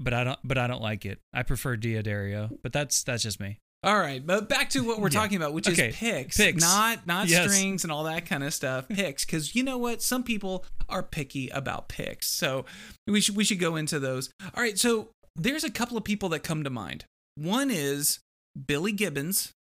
But 0.00 0.14
I 0.14 0.22
don't. 0.24 0.38
But 0.44 0.58
I 0.58 0.66
don't 0.68 0.82
like 0.82 1.04
it. 1.04 1.18
I 1.32 1.42
prefer 1.42 1.76
Diadario. 1.76 2.56
But 2.62 2.72
that's 2.72 3.02
that's 3.02 3.22
just 3.24 3.40
me. 3.40 3.58
All 3.84 3.98
right, 3.98 4.24
but 4.24 4.48
back 4.48 4.70
to 4.70 4.80
what 4.84 5.00
we're 5.00 5.08
Yeah. 5.08 5.20
talking 5.20 5.36
about, 5.36 5.52
which 5.54 5.68
Okay, 5.68 5.88
is 5.90 5.96
picks, 5.96 6.36
picks. 6.36 6.60
not 6.62 7.06
not 7.06 7.28
Yes. 7.28 7.48
strings 7.50 7.84
and 7.84 7.92
all 7.92 8.04
that 8.04 8.26
kind 8.26 8.42
of 8.44 8.52
stuff. 8.54 8.88
Picks, 8.88 9.24
because 9.24 9.54
you 9.56 9.62
know 9.62 9.78
what? 9.78 10.02
Some 10.02 10.22
people 10.24 10.64
are 10.88 11.02
picky 11.02 11.48
about 11.48 11.88
picks, 11.88 12.28
so 12.28 12.64
we 13.06 13.20
should 13.20 13.36
we 13.36 13.44
should 13.44 13.58
go 13.60 13.74
into 13.76 13.98
those. 14.00 14.30
All 14.54 14.62
right, 14.62 14.78
so 14.78 15.10
there's 15.38 15.64
a 15.64 15.70
couple 15.70 15.96
of 15.96 16.04
people 16.04 16.28
that 16.30 16.40
come 16.42 16.64
to 16.64 16.70
mind. 16.70 17.04
One 17.36 17.70
is 17.70 18.20
Billy 18.66 18.92
Gibbons, 18.92 19.52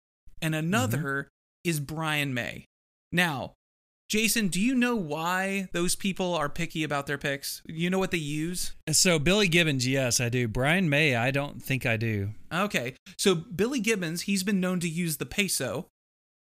and 0.41 0.55
another 0.55 0.97
Mm-hmm. 0.97 1.69
is 1.69 1.79
Brian 1.79 2.33
May. 2.33 2.65
Now, 3.11 3.53
Jason, 4.09 4.47
do 4.47 4.61
you 4.61 4.73
know 4.73 4.95
why 4.95 5.67
those 5.73 5.95
people 5.95 6.33
are 6.33 6.47
picky 6.49 6.83
about 6.83 7.07
their 7.07 7.17
picks? 7.17 7.61
You 7.65 7.89
know 7.89 7.99
what 7.99 8.11
they 8.11 8.17
use? 8.17 8.73
So 8.91 9.19
Billy 9.19 9.47
Gibbons, 9.49 9.85
yes, 9.85 10.21
I 10.21 10.29
do. 10.29 10.47
Brian 10.47 10.89
May, 10.89 11.15
I 11.15 11.29
don't 11.31 11.61
think 11.61 11.85
I 11.85 11.97
do. 11.97 12.29
Okay. 12.53 12.93
So 13.17 13.35
Billy 13.35 13.79
Gibbons, 13.81 14.21
he's 14.21 14.43
been 14.43 14.61
known 14.61 14.79
to 14.79 14.87
use 14.89 15.17
the 15.17 15.25
peso. 15.25 15.87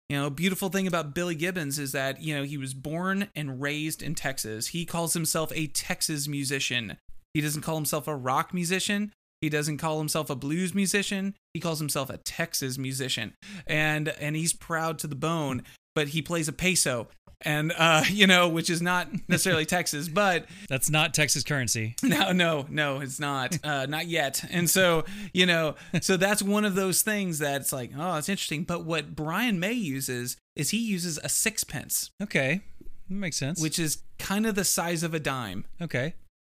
You 0.09 0.17
know, 0.17 0.29
beautiful 0.31 0.69
thing 0.69 0.87
about 0.87 1.13
Billy 1.13 1.35
Gibbons 1.35 1.77
is 1.77 1.91
that, 1.91 2.21
you 2.21 2.35
know, 2.35 2.43
he 2.43 2.57
was 2.57 2.73
born 2.73 3.27
and 3.35 3.61
raised 3.61 4.01
in 4.01 4.15
Texas. 4.15 4.67
He 4.67 4.83
calls 4.85 5.13
himself 5.13 5.51
a 5.55 5.67
Texas 5.67 6.27
musician. 6.27 6.97
He 7.33 7.41
doesn't 7.41 7.61
call 7.61 7.75
himself 7.75 8.07
a 8.07 8.15
rock 8.15 8.53
musician. 8.53 9.13
He 9.41 9.49
doesn't 9.49 9.77
call 9.77 9.97
himself 9.97 10.29
a 10.29 10.35
blues 10.35 10.73
musician. 10.73 11.35
He 11.53 11.59
calls 11.59 11.79
himself 11.79 12.09
a 12.09 12.17
Texas 12.17 12.77
musician. 12.77 13.33
And 13.67 14.09
and 14.09 14.35
he's 14.35 14.53
proud 14.53 14.99
to 14.99 15.07
the 15.07 15.15
bone, 15.15 15.63
but 15.95 16.09
he 16.09 16.21
plays 16.21 16.47
a 16.47 16.53
peso 16.53 17.07
and 17.43 17.73
uh, 17.77 18.03
you 18.09 18.27
know, 18.27 18.47
which 18.47 18.69
is 18.69 18.81
not 18.81 19.07
necessarily 19.27 19.65
Texas, 19.77 20.07
but 20.07 20.45
that's 20.69 20.89
not 20.89 21.13
Texas 21.13 21.43
currency. 21.43 21.95
No, 22.03 22.31
no, 22.31 22.65
no, 22.69 22.99
it's 22.99 23.19
not, 23.19 23.57
uh, 23.63 23.85
not 23.87 24.07
yet. 24.07 24.43
And 24.49 24.69
so, 24.69 25.05
you 25.33 25.45
know, 25.45 25.75
so 26.01 26.17
that's 26.17 26.41
one 26.41 26.65
of 26.65 26.75
those 26.75 27.01
things 27.01 27.39
that's 27.39 27.73
like, 27.73 27.91
oh, 27.97 28.17
it's 28.17 28.29
interesting. 28.29 28.63
But 28.63 28.85
what 28.85 29.15
Brian 29.15 29.59
May 29.59 29.73
uses 29.73 30.37
is 30.55 30.69
he 30.69 30.77
uses 30.77 31.19
a 31.23 31.29
sixpence. 31.29 32.11
Okay, 32.21 32.61
that 33.09 33.15
makes 33.15 33.37
sense. 33.37 33.61
Which 33.61 33.79
is 33.79 34.03
kind 34.19 34.45
of 34.45 34.55
the 34.55 34.65
size 34.65 35.03
of 35.03 35.13
a 35.13 35.19
dime. 35.19 35.65
Okay 35.81 36.13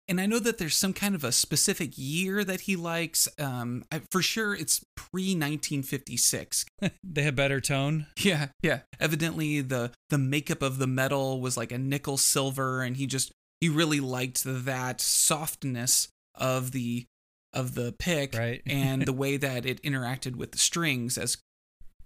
and 0.08 0.20
I 0.20 0.26
know 0.26 0.38
that 0.38 0.58
there's 0.58 0.76
some 0.76 0.92
kind 0.92 1.14
of 1.14 1.24
a 1.24 1.32
specific 1.32 1.92
year 1.96 2.44
that 2.44 2.62
he 2.62 2.76
likes. 2.76 3.28
Um, 3.38 3.84
I, 3.90 4.02
for 4.10 4.22
sure, 4.22 4.54
it's 4.54 4.84
pre 4.96 5.34
1956. 5.34 6.66
they 7.04 7.22
have 7.22 7.36
better 7.36 7.60
tone. 7.60 8.06
Yeah, 8.18 8.48
yeah. 8.62 8.80
Evidently, 9.00 9.60
the 9.60 9.92
the 10.10 10.18
makeup 10.18 10.62
of 10.62 10.78
the 10.78 10.86
metal 10.86 11.40
was 11.40 11.56
like 11.56 11.72
a 11.72 11.78
nickel 11.78 12.16
silver, 12.16 12.82
and 12.82 12.96
he 12.96 13.06
just 13.06 13.32
he 13.60 13.68
really 13.68 14.00
liked 14.00 14.42
that 14.44 15.00
softness 15.00 16.08
of 16.34 16.72
the 16.72 17.06
of 17.52 17.74
the 17.74 17.92
pick 17.92 18.34
right. 18.34 18.62
and 18.66 19.02
the 19.02 19.12
way 19.12 19.36
that 19.36 19.66
it 19.66 19.82
interacted 19.82 20.36
with 20.36 20.52
the 20.52 20.58
strings 20.58 21.16
as 21.16 21.36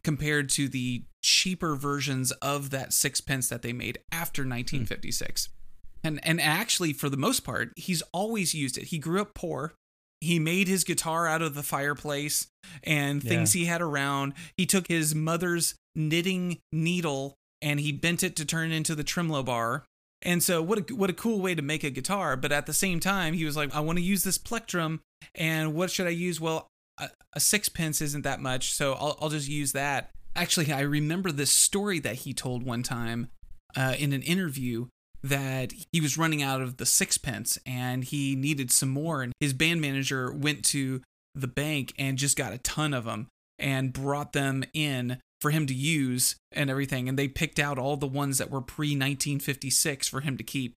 compared 0.05 0.49
to 0.51 0.69
the 0.69 1.05
cheaper 1.23 1.75
versions 1.75 2.31
of 2.33 2.71
that 2.71 2.93
sixpence 2.93 3.49
that 3.49 3.63
they 3.63 3.73
made 3.73 3.99
after 4.13 4.43
1956. 4.43 5.47
Hmm. 5.47 5.56
And 6.05 6.21
and 6.25 6.41
actually 6.41 6.93
for 6.93 7.09
the 7.09 7.17
most 7.17 7.41
part, 7.41 7.73
he's 7.77 8.03
always 8.13 8.55
used 8.55 8.79
it. 8.79 8.85
He 8.85 8.99
grew 8.99 9.21
up 9.21 9.35
poor. 9.35 9.75
He 10.21 10.39
made 10.39 10.67
his 10.67 10.85
guitar 10.85 11.27
out 11.27 11.43
of 11.43 11.55
the 11.55 11.63
fireplace 11.63 12.49
and 12.83 13.23
things 13.23 13.55
yeah. 13.55 13.61
he 13.61 13.67
had 13.67 13.83
around. 13.83 14.33
He 14.57 14.65
took 14.65 14.89
his 14.89 15.15
mother's 15.15 15.75
knitting 15.95 16.59
needle 16.73 17.35
and 17.61 17.81
he 17.81 17.93
bent 17.93 18.23
it 18.23 18.37
to 18.37 18.45
turn 18.45 18.73
into 18.73 18.95
the 18.95 19.05
tremolo 19.05 19.43
bar. 19.43 19.85
And 20.23 20.43
so 20.43 20.63
what 20.63 20.91
a, 20.91 20.95
what 20.95 21.11
a 21.11 21.15
cool 21.15 21.41
way 21.41 21.55
to 21.55 21.63
make 21.63 21.85
a 21.85 21.91
guitar, 21.91 22.37
but 22.37 22.51
at 22.51 22.67
the 22.67 22.73
same 22.73 23.01
time 23.01 23.35
he 23.35 23.45
was 23.45 23.57
like 23.57 23.75
I 23.75 23.81
want 23.81 23.99
to 23.99 24.05
use 24.05 24.25
this 24.25 24.39
plectrum 24.39 25.01
and 25.35 25.75
what 25.75 25.91
should 25.91 26.07
I 26.07 26.11
use? 26.11 26.41
Well, 26.41 26.69
a, 26.99 27.11
a 27.35 27.41
sixpence 27.41 28.01
isn't 28.01 28.23
that 28.23 28.41
much, 28.41 28.73
so 28.73 28.95
I'll 28.95 29.19
I'll 29.21 29.29
just 29.29 29.49
use 29.49 29.73
that. 29.73 30.11
Actually, 30.35 30.73
I 30.73 30.81
remember 30.81 31.33
this 31.33 31.51
story 31.51 31.99
that 32.01 32.17
he 32.17 32.33
told 32.33 32.63
one 32.63 32.83
time 32.83 33.29
uh, 33.77 33.95
in 33.99 34.13
an 34.13 34.23
interview 34.23 34.87
that 35.29 35.73
he 35.93 36.01
was 36.01 36.17
running 36.17 36.43
out 36.43 36.63
of 36.63 36.77
the 36.77 36.87
sixpence 36.87 37.59
and 37.67 38.05
he 38.05 38.37
needed 38.37 38.71
some 38.71 38.89
more. 38.89 39.23
And 39.23 39.33
his 39.41 39.53
band 39.53 39.81
manager 39.81 40.33
went 40.33 40.65
to 40.67 41.03
the 41.35 41.49
bank 41.49 41.93
and 41.99 42.19
just 42.19 42.37
got 42.37 42.53
a 42.53 42.59
ton 42.59 42.95
of 42.95 43.05
them 43.05 43.29
and 43.59 43.93
brought 43.93 44.33
them 44.33 44.65
in 44.73 45.19
for 45.41 45.51
him 45.51 45.67
to 45.67 45.75
use 45.75 46.37
and 46.53 46.71
everything. 46.71 47.09
And 47.09 47.19
they 47.19 47.29
picked 47.29 47.59
out 47.59 47.79
all 47.79 47.97
the 47.97 48.07
ones 48.07 48.39
that 48.39 48.51
were 48.51 48.61
pre 48.61 48.89
1956 48.89 50.09
for 50.09 50.21
him 50.21 50.37
to 50.37 50.45
keep. 50.45 50.75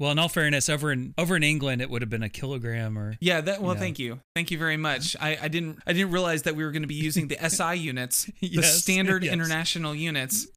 Well, 0.00 0.10
in 0.10 0.18
all 0.18 0.28
fairness, 0.28 0.68
over 0.68 0.90
in 0.90 1.14
over 1.16 1.36
in 1.36 1.44
England, 1.44 1.80
it 1.80 1.88
would 1.88 2.02
have 2.02 2.10
been 2.10 2.24
a 2.24 2.28
kilogram 2.28 2.98
or 2.98 3.16
yeah. 3.20 3.40
That 3.40 3.62
well, 3.62 3.76
thank 3.76 4.00
you, 4.00 4.18
thank 4.34 4.50
you 4.50 4.58
very 4.58 4.76
much. 4.76 5.14
I, 5.20 5.38
I 5.42 5.46
didn't 5.46 5.78
I 5.86 5.92
didn't 5.92 6.10
realize 6.10 6.42
that 6.42 6.56
we 6.56 6.64
were 6.64 6.72
going 6.72 6.82
to 6.82 6.88
be 6.88 6.96
using 6.96 7.28
the 7.28 7.36
SI 7.48 7.74
units, 7.78 8.28
the 8.40 8.62
standard 8.62 9.22
yes. 9.24 9.32
international 9.32 9.94
units 9.94 10.48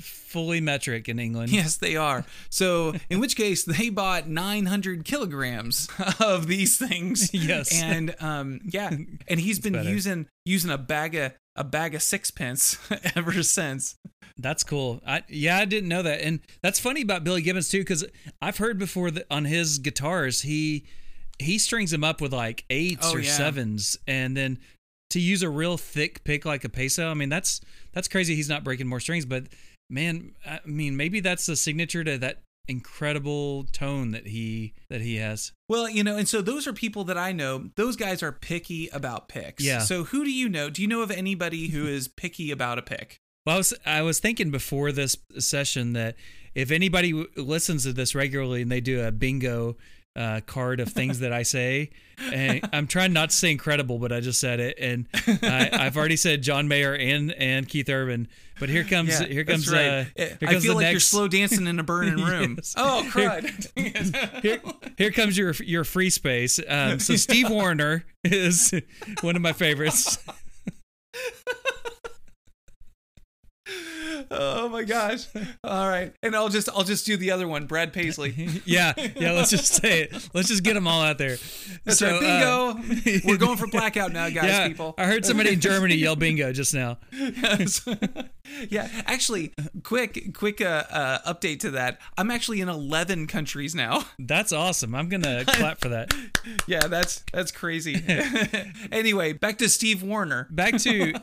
fully 0.00 0.60
metric 0.60 1.08
in 1.08 1.18
England. 1.18 1.50
Yes, 1.62 1.76
they 1.76 1.96
are. 1.96 2.24
So, 2.48 2.94
in 3.10 3.20
which 3.20 3.36
case, 3.36 3.64
they 3.64 3.90
bought 3.90 4.26
900 4.26 5.04
kilograms 5.04 5.88
of 6.18 6.46
these 6.46 6.78
things. 6.78 7.30
Yes, 7.42 7.82
and 7.82 8.14
um, 8.20 8.60
yeah, 8.64 8.90
and 9.28 9.40
he's 9.40 9.58
been 9.60 9.72
better. 9.74 9.88
using 9.88 10.26
using 10.44 10.70
a 10.70 10.78
bag 10.78 11.14
of 11.14 11.32
a 11.56 11.64
bag 11.64 11.94
of 11.94 12.02
sixpence 12.02 12.78
ever 13.16 13.42
since. 13.42 13.96
That's 14.38 14.64
cool. 14.64 15.00
I 15.06 15.24
yeah, 15.28 15.58
I 15.58 15.64
didn't 15.64 15.88
know 15.88 16.02
that, 16.02 16.20
and 16.20 16.40
that's 16.62 16.78
funny 16.78 17.02
about 17.02 17.24
Billy 17.24 17.42
Gibbons 17.42 17.68
too, 17.68 17.80
because 17.80 18.04
I've 18.40 18.58
heard 18.58 18.78
before 18.78 19.10
that 19.10 19.26
on 19.30 19.44
his 19.44 19.78
guitars 19.78 20.42
he 20.42 20.84
he 21.38 21.58
strings 21.58 21.90
them 21.90 22.04
up 22.04 22.20
with 22.20 22.32
like 22.32 22.64
eights 22.70 23.08
oh, 23.10 23.16
or 23.16 23.20
yeah. 23.20 23.32
sevens, 23.32 23.96
and 24.06 24.36
then 24.36 24.58
to 25.10 25.20
use 25.20 25.42
a 25.42 25.50
real 25.50 25.76
thick 25.76 26.24
pick 26.24 26.44
like 26.44 26.64
a 26.64 26.68
peso. 26.68 27.10
I 27.10 27.14
mean, 27.14 27.28
that's 27.28 27.60
that's 27.92 28.08
crazy. 28.08 28.34
He's 28.34 28.48
not 28.48 28.64
breaking 28.64 28.86
more 28.86 29.00
strings, 29.00 29.26
but 29.26 29.44
man, 29.92 30.32
I 30.46 30.60
mean, 30.64 30.96
maybe 30.96 31.20
that's 31.20 31.46
the 31.46 31.56
signature 31.56 32.02
to 32.02 32.18
that 32.18 32.42
incredible 32.68 33.64
tone 33.72 34.12
that 34.12 34.28
he 34.28 34.72
that 34.88 35.00
he 35.00 35.16
has. 35.16 35.52
Well, 35.68 35.88
you 35.88 36.02
know, 36.02 36.16
and 36.16 36.28
so 36.28 36.40
those 36.40 36.66
are 36.66 36.72
people 36.72 37.04
that 37.04 37.18
I 37.18 37.32
know. 37.32 37.70
Those 37.76 37.96
guys 37.96 38.22
are 38.22 38.32
picky 38.32 38.88
about 38.88 39.28
picks. 39.28 39.62
Yeah. 39.62 39.80
So 39.80 40.04
who 40.04 40.24
do 40.24 40.32
you 40.32 40.48
know? 40.48 40.70
Do 40.70 40.82
you 40.82 40.88
know 40.88 41.02
of 41.02 41.10
anybody 41.10 41.68
who 41.68 41.86
is 41.86 42.08
picky 42.08 42.50
about 42.50 42.78
a 42.78 42.82
pick? 42.82 43.18
Well, 43.44 43.56
I 43.56 43.58
was 43.58 43.74
I 43.84 44.02
was 44.02 44.20
thinking 44.20 44.50
before 44.50 44.92
this 44.92 45.16
session 45.38 45.92
that 45.92 46.16
if 46.54 46.70
anybody 46.70 47.12
listens 47.36 47.84
to 47.84 47.92
this 47.92 48.14
regularly 48.14 48.62
and 48.62 48.70
they 48.70 48.80
do 48.80 49.04
a 49.04 49.10
bingo 49.10 49.76
uh, 50.14 50.40
card 50.46 50.80
of 50.80 50.88
things 50.88 51.20
that 51.20 51.32
I 51.32 51.42
say. 51.42 51.90
And 52.32 52.68
I'm 52.72 52.86
trying 52.86 53.12
not 53.12 53.30
to 53.30 53.36
say 53.36 53.50
incredible, 53.50 53.98
but 53.98 54.12
I 54.12 54.20
just 54.20 54.40
said 54.40 54.60
it, 54.60 54.78
and 54.78 55.06
I, 55.42 55.70
have 55.72 55.96
already 55.96 56.16
said 56.16 56.42
John 56.42 56.68
Mayer 56.68 56.94
and 56.94 57.32
and 57.32 57.68
Keith 57.68 57.88
Urban. 57.88 58.28
But 58.60 58.68
here 58.68 58.84
comes 58.84 59.20
yeah, 59.20 59.26
here 59.26 59.44
comes 59.44 59.70
right. 59.70 59.86
uh, 59.86 60.04
here 60.16 60.36
I 60.42 60.52
comes 60.52 60.64
feel 60.64 60.74
like 60.74 60.82
next... 60.82 60.92
you're 60.92 61.00
slow 61.00 61.28
dancing 61.28 61.66
in 61.66 61.80
a 61.80 61.82
burning 61.82 62.22
room. 62.24 62.54
yes. 62.58 62.74
Oh 62.76 63.04
crud! 63.10 63.70
Here, 63.74 64.40
here, 64.42 64.60
here, 64.98 65.10
comes 65.10 65.36
your 65.36 65.52
your 65.64 65.84
free 65.84 66.10
space. 66.10 66.60
Um, 66.68 67.00
so 67.00 67.16
Steve 67.16 67.50
Wariner 67.50 68.04
is 68.24 68.72
one 69.22 69.36
of 69.36 69.42
my 69.42 69.52
favorites. 69.52 70.18
Oh 74.30 74.68
my 74.68 74.84
gosh! 74.84 75.26
All 75.64 75.88
right, 75.88 76.12
and 76.22 76.34
I'll 76.34 76.48
just 76.48 76.68
I'll 76.68 76.84
just 76.84 77.06
do 77.06 77.16
the 77.16 77.30
other 77.30 77.48
one, 77.48 77.66
Brad 77.66 77.92
Paisley. 77.92 78.30
yeah, 78.64 78.92
yeah. 79.16 79.32
Let's 79.32 79.50
just 79.50 79.74
say 79.74 80.02
it. 80.02 80.28
Let's 80.34 80.48
just 80.48 80.62
get 80.62 80.74
them 80.74 80.86
all 80.86 81.02
out 81.02 81.18
there. 81.18 81.36
That's 81.84 81.98
so, 81.98 82.10
right. 82.10 82.20
Bingo. 82.20 82.70
Uh, 82.70 83.20
We're 83.24 83.36
going 83.38 83.56
for 83.56 83.66
blackout 83.66 84.12
now, 84.12 84.28
guys. 84.28 84.44
Yeah, 84.44 84.68
people. 84.68 84.94
I 84.98 85.06
heard 85.06 85.24
somebody 85.24 85.52
in 85.52 85.60
Germany 85.60 85.94
yell 85.94 86.16
bingo 86.16 86.52
just 86.52 86.74
now. 86.74 86.98
Yes. 87.12 87.86
yeah, 88.68 88.88
actually, 89.06 89.52
quick 89.82 90.34
quick 90.34 90.60
uh, 90.60 90.84
uh, 90.90 91.32
update 91.32 91.60
to 91.60 91.70
that. 91.72 92.00
I'm 92.16 92.30
actually 92.30 92.60
in 92.60 92.68
11 92.68 93.26
countries 93.26 93.74
now. 93.74 94.04
That's 94.18 94.52
awesome. 94.52 94.94
I'm 94.94 95.08
gonna 95.08 95.44
clap 95.46 95.80
for 95.80 95.88
that. 95.90 96.14
yeah, 96.66 96.86
that's 96.86 97.24
that's 97.32 97.52
crazy. 97.52 98.02
anyway, 98.90 99.32
back 99.32 99.58
to 99.58 99.68
Steve 99.68 100.02
Wariner. 100.02 100.48
Back 100.50 100.78
to 100.78 101.14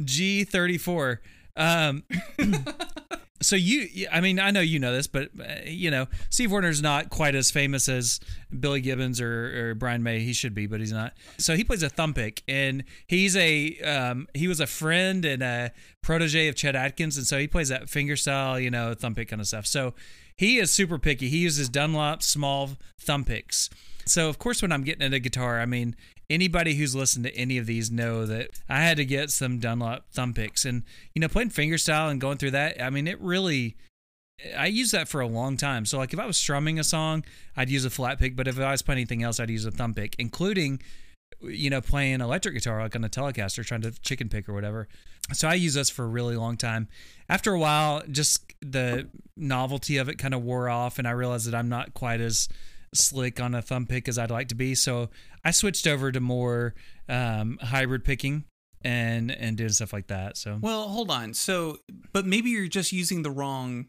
G34. 0.00 1.18
Um, 1.58 2.04
so 3.42 3.56
you, 3.56 4.06
I 4.10 4.20
mean, 4.20 4.38
I 4.38 4.50
know 4.50 4.60
you 4.60 4.78
know 4.78 4.92
this, 4.92 5.06
but 5.06 5.30
uh, 5.38 5.44
you 5.66 5.90
know, 5.90 6.06
Steve 6.30 6.50
Wariner's 6.50 6.80
not 6.80 7.10
quite 7.10 7.34
as 7.34 7.50
famous 7.50 7.88
as 7.88 8.20
Billy 8.58 8.80
Gibbons 8.80 9.20
or, 9.20 9.70
or, 9.70 9.74
Brian 9.74 10.02
May. 10.02 10.20
He 10.20 10.32
should 10.32 10.54
be, 10.54 10.66
but 10.66 10.80
he's 10.80 10.92
not. 10.92 11.12
So 11.36 11.56
he 11.56 11.64
plays 11.64 11.82
a 11.82 11.88
thumb 11.88 12.14
pick, 12.14 12.42
and 12.48 12.84
he's 13.06 13.36
a 13.36 13.78
um, 13.80 14.28
he 14.32 14.48
was 14.48 14.60
a 14.60 14.66
friend 14.66 15.24
and 15.24 15.42
a 15.42 15.72
protege 16.02 16.48
of 16.48 16.54
Chet 16.54 16.74
Atkins, 16.74 17.16
and 17.16 17.26
so 17.26 17.38
he 17.38 17.46
plays 17.46 17.68
that 17.68 17.86
fingerstyle, 17.86 18.62
you 18.62 18.70
know, 18.70 18.94
thumb 18.94 19.14
pick 19.14 19.28
kind 19.28 19.40
of 19.40 19.48
stuff. 19.48 19.66
So 19.66 19.94
he 20.36 20.58
is 20.58 20.70
super 20.70 20.98
picky. 20.98 21.28
He 21.28 21.38
uses 21.38 21.68
Dunlop 21.68 22.22
small 22.22 22.70
thumb 22.98 23.24
picks. 23.24 23.68
So 24.10 24.28
of 24.28 24.38
course, 24.38 24.62
when 24.62 24.72
I'm 24.72 24.82
getting 24.82 25.02
into 25.02 25.18
guitar, 25.18 25.60
I 25.60 25.66
mean, 25.66 25.96
anybody 26.30 26.74
who's 26.74 26.94
listened 26.94 27.24
to 27.24 27.36
any 27.36 27.58
of 27.58 27.66
these 27.66 27.90
know 27.90 28.26
that 28.26 28.50
I 28.68 28.82
had 28.82 28.96
to 28.98 29.04
get 29.04 29.30
some 29.30 29.58
Dunlop 29.58 30.10
thumb 30.10 30.34
picks, 30.34 30.64
and 30.64 30.82
you 31.14 31.20
know, 31.20 31.28
playing 31.28 31.50
fingerstyle 31.50 32.10
and 32.10 32.20
going 32.20 32.38
through 32.38 32.52
that. 32.52 32.82
I 32.82 32.90
mean, 32.90 33.06
it 33.06 33.20
really. 33.20 33.76
I 34.56 34.66
used 34.66 34.92
that 34.92 35.08
for 35.08 35.20
a 35.20 35.26
long 35.26 35.56
time. 35.56 35.84
So, 35.84 35.98
like, 35.98 36.12
if 36.12 36.20
I 36.20 36.26
was 36.26 36.36
strumming 36.36 36.78
a 36.78 36.84
song, 36.84 37.24
I'd 37.56 37.68
use 37.68 37.84
a 37.84 37.90
flat 37.90 38.20
pick. 38.20 38.36
But 38.36 38.46
if 38.46 38.58
I 38.60 38.70
was 38.70 38.82
playing 38.82 38.98
anything 38.98 39.24
else, 39.24 39.40
I'd 39.40 39.50
use 39.50 39.64
a 39.64 39.72
thumb 39.72 39.94
pick, 39.94 40.14
including, 40.16 40.80
you 41.40 41.70
know, 41.70 41.80
playing 41.80 42.20
electric 42.20 42.54
guitar, 42.54 42.80
like 42.80 42.94
on 42.94 43.02
a 43.02 43.08
Telecaster, 43.08 43.66
trying 43.66 43.80
to 43.80 43.90
chicken 44.00 44.28
pick 44.28 44.48
or 44.48 44.54
whatever. 44.54 44.86
So 45.32 45.48
I 45.48 45.54
use 45.54 45.74
this 45.74 45.90
for 45.90 46.04
a 46.04 46.08
really 46.08 46.36
long 46.36 46.56
time. 46.56 46.86
After 47.28 47.52
a 47.52 47.58
while, 47.58 48.02
just 48.10 48.54
the 48.60 49.08
novelty 49.36 49.96
of 49.96 50.08
it 50.08 50.18
kind 50.18 50.34
of 50.34 50.42
wore 50.42 50.68
off, 50.68 51.00
and 51.00 51.08
I 51.08 51.10
realized 51.10 51.48
that 51.48 51.56
I'm 51.56 51.68
not 51.68 51.92
quite 51.92 52.20
as 52.20 52.48
slick 52.94 53.40
on 53.40 53.54
a 53.54 53.62
thumb 53.62 53.86
pick 53.86 54.08
as 54.08 54.18
I'd 54.18 54.30
like 54.30 54.48
to 54.48 54.54
be. 54.54 54.74
So 54.74 55.10
I 55.44 55.50
switched 55.50 55.86
over 55.86 56.10
to 56.12 56.20
more 56.20 56.74
um, 57.08 57.58
hybrid 57.62 58.04
picking 58.04 58.44
and 58.82 59.30
and 59.30 59.56
doing 59.56 59.70
stuff 59.70 59.92
like 59.92 60.06
that. 60.08 60.36
So 60.36 60.58
well, 60.60 60.88
hold 60.88 61.10
on. 61.10 61.34
So, 61.34 61.78
but 62.12 62.26
maybe 62.26 62.50
you're 62.50 62.68
just 62.68 62.92
using 62.92 63.22
the 63.22 63.30
wrong 63.30 63.86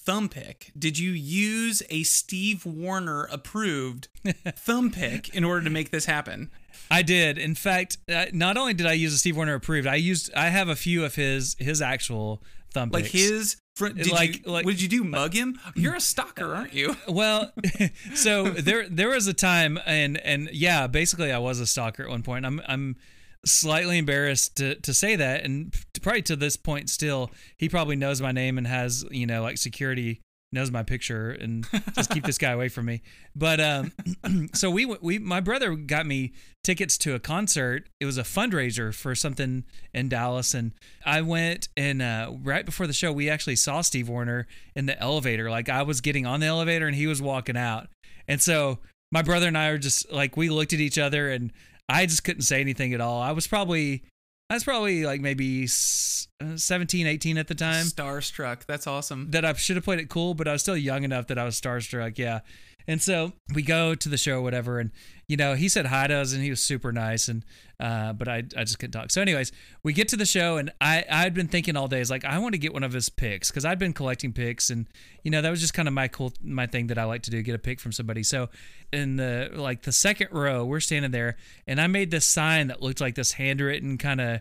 thumb 0.00 0.28
pick, 0.28 0.70
did 0.78 0.96
you 0.98 1.10
use 1.10 1.82
a 1.90 2.04
Steve 2.04 2.64
Wariner 2.64 3.24
approved 3.24 4.06
thumb 4.46 4.92
pick 4.92 5.34
in 5.34 5.42
order 5.42 5.64
to 5.64 5.70
make 5.70 5.90
this 5.90 6.04
happen? 6.06 6.50
I 6.90 7.02
did. 7.02 7.38
In 7.38 7.56
fact, 7.56 7.98
uh, 8.08 8.26
not 8.32 8.56
only 8.56 8.72
did 8.72 8.86
I 8.86 8.92
use 8.92 9.12
a 9.12 9.18
Steve 9.18 9.34
Wariner 9.34 9.54
approved, 9.54 9.88
I 9.88 9.96
used 9.96 10.32
I 10.34 10.50
have 10.50 10.68
a 10.68 10.76
few 10.76 11.04
of 11.04 11.16
his 11.16 11.56
his 11.58 11.82
actual 11.82 12.42
thumb 12.72 12.90
picks, 12.90 12.94
Like 13.02 13.12
picks. 13.12 13.28
his 13.28 13.56
fr- 13.76 13.88
did 13.88 14.10
Like- 14.10 14.44
you, 14.46 14.52
like- 14.52 14.64
what 14.64 14.72
did 14.72 14.82
you 14.82 14.88
do? 14.88 15.02
Uh, 15.02 15.06
mug 15.06 15.34
him? 15.34 15.60
You're 15.76 15.94
a 15.94 16.00
stalker, 16.00 16.54
aren't 16.54 16.74
you? 16.74 16.96
Well, 17.08 17.52
so 18.14 18.44
there 18.48 18.88
there 18.88 19.10
was 19.10 19.26
a 19.28 19.34
time 19.34 19.78
and 19.86 20.18
and 20.18 20.48
yeah, 20.52 20.86
basically 20.88 21.30
I 21.32 21.38
was 21.38 21.60
a 21.60 21.66
stalker 21.66 22.02
at 22.02 22.08
one 22.08 22.22
point. 22.24 22.44
I'm 22.44 22.60
I'm 22.66 22.96
slightly 23.44 23.98
embarrassed 23.98 24.56
to 24.56 24.74
to 24.76 24.92
say 24.92 25.14
that 25.14 25.44
and 25.44 25.72
probably 26.02 26.22
to 26.22 26.34
this 26.36 26.56
point 26.56 26.90
still 26.90 27.30
he 27.56 27.68
probably 27.68 27.94
knows 27.94 28.20
my 28.20 28.32
name 28.32 28.58
and 28.58 28.66
has, 28.66 29.04
you 29.12 29.26
know, 29.26 29.42
like 29.42 29.56
security 29.58 30.20
knows 30.56 30.72
my 30.72 30.82
picture 30.82 31.30
and 31.30 31.64
just 31.94 32.10
keep 32.10 32.24
this 32.24 32.38
guy 32.38 32.50
away 32.50 32.68
from 32.68 32.86
me. 32.86 33.02
But 33.36 33.60
um 33.60 33.92
so 34.54 34.70
we 34.70 34.84
went- 34.84 35.02
we 35.02 35.18
my 35.20 35.40
brother 35.40 35.74
got 35.76 36.06
me 36.06 36.32
tickets 36.64 36.98
to 36.98 37.14
a 37.14 37.20
concert. 37.20 37.88
It 38.00 38.06
was 38.06 38.18
a 38.18 38.22
fundraiser 38.22 38.92
for 38.92 39.14
something 39.14 39.64
in 39.94 40.08
Dallas 40.08 40.54
and 40.54 40.72
I 41.04 41.20
went 41.22 41.68
and 41.76 42.02
uh 42.02 42.32
right 42.42 42.66
before 42.66 42.88
the 42.88 42.92
show 42.92 43.12
we 43.12 43.30
actually 43.30 43.56
saw 43.56 43.82
Steve 43.82 44.08
Wariner 44.08 44.48
in 44.74 44.86
the 44.86 45.00
elevator. 45.00 45.48
Like 45.48 45.68
I 45.68 45.82
was 45.82 46.00
getting 46.00 46.26
on 46.26 46.40
the 46.40 46.46
elevator 46.46 46.86
and 46.88 46.96
he 46.96 47.06
was 47.06 47.22
walking 47.22 47.56
out. 47.56 47.88
And 48.26 48.42
so 48.42 48.80
my 49.12 49.22
brother 49.22 49.46
and 49.46 49.56
I 49.56 49.68
are 49.68 49.78
just 49.78 50.10
like 50.10 50.36
we 50.36 50.48
looked 50.48 50.72
at 50.72 50.80
each 50.80 50.98
other 50.98 51.30
and 51.30 51.52
I 51.88 52.06
just 52.06 52.24
couldn't 52.24 52.42
say 52.42 52.60
anything 52.60 52.92
at 52.94 53.00
all. 53.00 53.22
I 53.22 53.30
was 53.30 53.46
probably 53.46 54.02
I 54.48 54.54
was 54.54 54.64
probably 54.64 55.04
like 55.04 55.20
maybe 55.20 55.64
uh, 55.64 56.56
17, 56.56 57.06
18 57.06 57.38
at 57.38 57.48
the 57.48 57.54
time 57.54 57.86
Starstruck. 57.86 58.64
That's 58.66 58.86
awesome. 58.86 59.30
that 59.32 59.44
I 59.44 59.52
should 59.54 59.76
have 59.76 59.84
played 59.84 59.98
it 59.98 60.08
cool, 60.08 60.34
but 60.34 60.46
I 60.46 60.52
was 60.52 60.62
still 60.62 60.76
young 60.76 61.02
enough 61.02 61.26
that 61.28 61.38
I 61.38 61.44
was 61.44 61.60
starstruck. 61.60 62.16
Yeah. 62.16 62.40
And 62.88 63.02
so 63.02 63.32
we 63.52 63.62
go 63.62 63.94
to 63.94 64.08
the 64.08 64.16
show, 64.16 64.40
whatever, 64.40 64.78
and 64.78 64.90
you 65.26 65.36
know 65.36 65.54
he 65.54 65.68
said 65.68 65.86
hi 65.86 66.06
to 66.06 66.14
us, 66.14 66.32
and 66.32 66.42
he 66.42 66.50
was 66.50 66.62
super 66.62 66.92
nice, 66.92 67.26
and 67.28 67.44
uh, 67.80 68.12
but 68.12 68.28
I 68.28 68.38
I 68.56 68.64
just 68.64 68.78
couldn't 68.78 68.92
talk. 68.92 69.10
So, 69.10 69.20
anyways, 69.20 69.50
we 69.82 69.92
get 69.92 70.08
to 70.08 70.16
the 70.16 70.24
show, 70.26 70.56
and 70.56 70.72
I 70.80 71.04
I'd 71.10 71.34
been 71.34 71.48
thinking 71.48 71.76
all 71.76 71.88
day, 71.88 72.00
is 72.00 72.10
like 72.10 72.24
I 72.24 72.38
want 72.38 72.54
to 72.54 72.58
get 72.58 72.72
one 72.72 72.84
of 72.84 72.92
his 72.92 73.08
picks 73.08 73.50
because 73.50 73.64
I'd 73.64 73.78
been 73.78 73.92
collecting 73.92 74.32
picks, 74.32 74.70
and 74.70 74.86
you 75.24 75.30
know 75.30 75.42
that 75.42 75.50
was 75.50 75.60
just 75.60 75.74
kind 75.74 75.88
of 75.88 75.94
my 75.94 76.06
cool 76.06 76.32
my 76.42 76.66
thing 76.66 76.86
that 76.88 76.98
I 76.98 77.04
like 77.04 77.22
to 77.22 77.30
do, 77.30 77.42
get 77.42 77.54
a 77.54 77.58
pick 77.58 77.80
from 77.80 77.92
somebody. 77.92 78.22
So, 78.22 78.50
in 78.92 79.16
the 79.16 79.50
like 79.52 79.82
the 79.82 79.92
second 79.92 80.28
row, 80.30 80.64
we're 80.64 80.80
standing 80.80 81.10
there, 81.10 81.36
and 81.66 81.80
I 81.80 81.88
made 81.88 82.12
this 82.12 82.24
sign 82.24 82.68
that 82.68 82.82
looked 82.82 83.00
like 83.00 83.16
this 83.16 83.32
handwritten 83.32 83.98
kind 83.98 84.20
of 84.20 84.40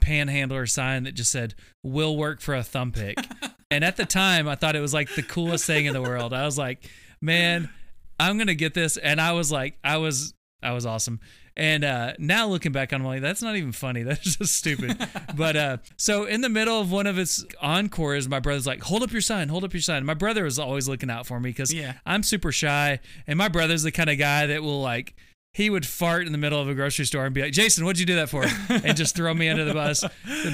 panhandler 0.00 0.66
sign 0.66 1.04
that 1.04 1.14
just 1.14 1.30
said 1.30 1.54
"Will 1.84 2.16
work 2.16 2.40
for 2.40 2.56
a 2.56 2.64
thumb 2.64 2.90
pick." 2.90 3.18
and 3.70 3.84
at 3.84 3.96
the 3.96 4.04
time, 4.04 4.48
I 4.48 4.56
thought 4.56 4.74
it 4.74 4.80
was 4.80 4.94
like 4.94 5.14
the 5.14 5.22
coolest 5.22 5.64
thing 5.64 5.86
in 5.86 5.92
the 5.92 6.02
world. 6.02 6.32
I 6.32 6.44
was 6.44 6.58
like, 6.58 6.88
man, 7.20 7.70
I'm 8.18 8.38
gonna 8.38 8.54
get 8.54 8.74
this, 8.74 8.96
and 8.96 9.20
I 9.20 9.32
was 9.32 9.50
like, 9.52 9.78
I 9.82 9.96
was, 9.98 10.34
I 10.62 10.72
was 10.72 10.86
awesome. 10.86 11.20
And 11.56 11.84
uh, 11.84 12.14
now 12.18 12.48
looking 12.48 12.72
back 12.72 12.92
on, 12.92 13.02
it, 13.02 13.06
like, 13.06 13.20
that's 13.22 13.40
not 13.40 13.54
even 13.54 13.70
funny. 13.70 14.02
That's 14.04 14.36
just 14.36 14.56
stupid. 14.56 14.96
but 15.36 15.54
uh, 15.56 15.76
so 15.96 16.24
in 16.24 16.40
the 16.40 16.48
middle 16.48 16.80
of 16.80 16.90
one 16.90 17.06
of 17.06 17.16
its 17.16 17.44
encores, 17.62 18.28
my 18.28 18.40
brother's 18.40 18.66
like, 18.66 18.82
hold 18.82 19.04
up 19.04 19.12
your 19.12 19.20
sign, 19.20 19.48
hold 19.48 19.62
up 19.62 19.72
your 19.72 19.80
sign. 19.80 20.04
My 20.04 20.14
brother 20.14 20.42
was 20.42 20.58
always 20.58 20.88
looking 20.88 21.10
out 21.10 21.26
for 21.26 21.38
me 21.38 21.50
because 21.50 21.72
Yeah. 21.72 21.94
I'm 22.04 22.24
super 22.24 22.50
shy, 22.50 22.98
and 23.28 23.38
my 23.38 23.46
brother's 23.48 23.84
the 23.84 23.92
kind 23.92 24.10
of 24.10 24.18
guy 24.18 24.46
that 24.46 24.62
will 24.64 24.80
like. 24.82 25.14
He 25.52 25.70
would 25.70 25.86
fart 25.86 26.26
in 26.26 26.32
the 26.32 26.38
middle 26.38 26.60
of 26.60 26.68
a 26.68 26.74
grocery 26.74 27.04
store 27.04 27.24
and 27.26 27.32
be 27.32 27.42
like, 27.42 27.52
"Jason, 27.52 27.84
what'd 27.84 28.00
you 28.00 28.06
do 28.06 28.16
that 28.16 28.28
for?" 28.28 28.44
and 28.68 28.96
just 28.96 29.14
throw 29.14 29.32
me 29.32 29.48
under 29.48 29.64
the 29.64 29.72
bus. 29.72 30.00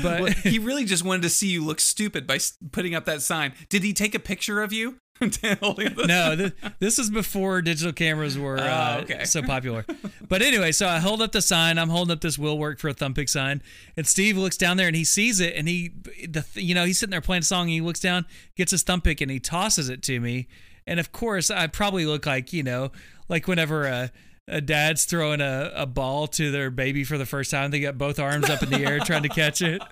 But 0.03 0.21
Well, 0.21 0.27
he 0.43 0.59
really 0.59 0.85
just 0.85 1.03
wanted 1.03 1.23
to 1.23 1.31
see 1.31 1.49
you 1.49 1.65
look 1.65 1.81
stupid 1.81 2.27
by 2.27 2.39
putting 2.73 2.95
up 2.95 3.07
that 3.07 3.23
sign. 3.23 3.55
Did 3.71 3.83
he 3.83 3.95
take 3.95 4.15
a 4.15 4.19
picture 4.19 4.61
of 4.61 4.75
you? 4.75 4.99
Holding 5.61 5.87
up 5.89 5.95
the- 5.97 6.07
no, 6.07 6.35
th- 6.37 6.53
this 6.79 6.99
is 6.99 7.11
before 7.11 7.61
digital 7.63 7.93
cameras 7.93 8.39
were 8.39 8.59
uh, 8.59 8.97
Oh, 8.99 9.01
okay. 9.03 9.25
so 9.25 9.43
popular. 9.43 9.85
But 10.29 10.41
anyway, 10.43 10.73
so 10.73 10.89
I 10.89 10.99
hold 10.99 11.21
up 11.23 11.33
the 11.33 11.43
sign. 11.43 11.79
I'm 11.79 11.91
holding 11.91 12.13
up 12.13 12.21
this 12.21 12.39
"Will 12.39 12.59
work 12.59 12.79
for 12.79 12.89
a 12.89 12.95
thumb 12.95 13.13
pick" 13.15 13.29
sign, 13.29 13.63
and 13.97 14.07
Steve 14.07 14.37
looks 14.37 14.57
down 14.57 14.77
there 14.77 14.87
and 14.87 14.97
he 14.97 15.05
sees 15.05 15.41
it, 15.41 15.55
and 15.57 15.69
he, 15.69 15.93
the 16.29 16.45
you 16.55 16.75
know, 16.75 16.85
he's 16.85 16.99
sitting 16.99 17.11
there 17.11 17.21
playing 17.21 17.41
a 17.43 17.45
song. 17.45 17.63
And 17.63 17.71
he 17.71 17.81
looks 17.81 18.01
down, 18.01 18.25
gets 18.57 18.71
his 18.71 18.83
thumb 18.83 19.01
pick, 19.03 19.21
and 19.21 19.31
he 19.31 19.39
tosses 19.41 19.89
it 19.89 20.03
to 20.05 20.21
me. 20.21 20.49
And 20.87 20.99
of 20.99 21.13
course, 21.13 21.51
I 21.51 21.67
probably 21.67 22.07
look 22.07 22.25
like 22.27 22.53
you 22.53 22.63
know, 22.63 22.91
like 23.29 23.47
whenever 23.47 23.85
a, 23.85 24.11
a 24.49 24.61
dad's 24.63 25.05
throwing 25.05 25.41
a, 25.43 25.71
a 25.75 25.87
ball 25.87 26.27
to 26.29 26.51
their 26.51 26.71
baby 26.71 27.05
for 27.05 27.19
the 27.19 27.27
first 27.27 27.51
time, 27.51 27.71
they 27.71 27.81
got 27.81 27.99
both 27.99 28.19
arms 28.19 28.49
up 28.49 28.63
in 28.63 28.71
the 28.71 28.85
air 28.85 28.99
trying 29.01 29.23
to 29.25 29.29
catch 29.29 29.61
it. 29.61 29.83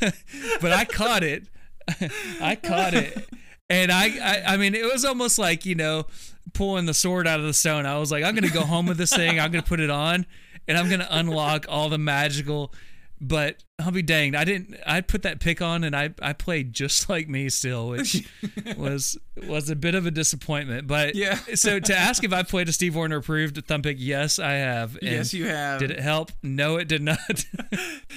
but 0.60 0.72
I 0.72 0.84
caught 0.86 1.22
it. 1.22 1.46
I 2.40 2.56
caught 2.56 2.94
it. 2.94 3.28
And 3.70 3.90
I, 3.92 4.06
I, 4.20 4.54
I 4.54 4.56
mean, 4.56 4.74
it 4.74 4.84
was 4.84 5.04
almost 5.04 5.38
like 5.38 5.64
you 5.64 5.74
know, 5.76 6.06
pulling 6.52 6.86
the 6.86 6.94
sword 6.94 7.26
out 7.26 7.40
of 7.40 7.46
the 7.46 7.54
stone. 7.54 7.86
I 7.86 7.98
was 7.98 8.10
like, 8.12 8.24
I'm 8.24 8.34
gonna 8.34 8.50
go 8.50 8.62
home 8.62 8.86
with 8.86 8.98
this 8.98 9.14
thing. 9.14 9.38
I'm 9.40 9.50
gonna 9.52 9.62
put 9.62 9.80
it 9.80 9.90
on, 9.90 10.26
and 10.68 10.76
I'm 10.76 10.90
gonna 10.90 11.08
unlock 11.10 11.66
all 11.68 11.88
the 11.88 11.98
magical. 11.98 12.74
But 13.22 13.62
I'll 13.78 13.90
be 13.90 14.00
danged. 14.00 14.34
I 14.34 14.44
didn't. 14.44 14.76
I 14.86 15.02
put 15.02 15.24
that 15.24 15.40
pick 15.40 15.60
on, 15.60 15.84
and 15.84 15.94
I, 15.94 16.14
I 16.22 16.32
played 16.32 16.72
just 16.72 17.10
like 17.10 17.28
me 17.28 17.50
still, 17.50 17.90
which 17.90 18.26
was 18.78 19.18
was 19.46 19.68
a 19.68 19.76
bit 19.76 19.94
of 19.94 20.06
a 20.06 20.10
disappointment. 20.10 20.86
But 20.86 21.14
Yeah. 21.14 21.34
so 21.54 21.78
to 21.80 21.94
ask 21.94 22.24
if 22.24 22.32
I 22.32 22.42
played 22.44 22.70
a 22.70 22.72
Steve 22.72 22.96
Wariner 22.96 23.18
approved 23.18 23.62
thumb 23.66 23.82
pick, 23.82 23.98
yes, 24.00 24.38
I 24.38 24.52
have. 24.52 24.94
And 24.96 25.02
Yes, 25.02 25.34
you 25.34 25.46
have. 25.48 25.80
Did 25.80 25.90
it 25.90 26.00
help? 26.00 26.32
No, 26.42 26.76
it 26.78 26.88
did 26.88 27.02
not. 27.02 27.18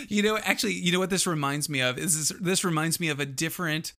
You 0.10 0.22
know, 0.22 0.38
actually, 0.38 0.74
you 0.74 0.92
know 0.92 1.00
what 1.00 1.10
this 1.10 1.26
reminds 1.26 1.70
me 1.70 1.82
of 1.82 1.98
is 1.98 2.30
this, 2.30 2.39
this 2.39 2.63
reminds 2.63 3.00
me 3.00 3.10
of 3.10 3.20
a 3.20 3.26
different 3.26 3.94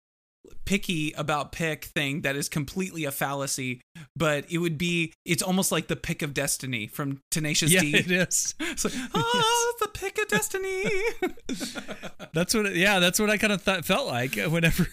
picky 0.66 1.12
about 1.14 1.52
pick 1.52 1.86
thing 1.86 2.22
that 2.22 2.36
is 2.36 2.50
completely 2.50 3.06
a 3.06 3.12
fallacy, 3.12 3.82
but 4.16 4.46
it 4.50 4.60
would 4.60 4.78
be 4.78 5.14
it's 5.26 5.44
almost 5.44 5.72
like 5.72 5.88
the 5.88 5.96
pick 5.96 6.22
of 6.22 6.34
destiny 6.34 6.88
from 6.88 7.22
Tenacious 7.32 7.72
yeah, 7.72 7.82
D. 7.82 7.96
it 7.96 8.12
is. 8.12 8.56
Oh, 8.64 8.72
it's 8.72 8.86
like, 8.86 8.94
oh, 9.14 9.74
the 9.82 9.88
pick 9.88 10.18
of 10.18 10.28
destiny. 10.28 10.84
That's 12.34 12.54
what. 12.54 12.66
It, 12.66 12.76
yeah, 12.76 13.00
that's 13.00 13.20
what 13.20 13.30
I 13.30 13.38
kind 13.38 13.54
of 13.54 13.62
thought 13.62 13.86
felt 13.86 14.08
like 14.08 14.36
whenever 14.36 14.88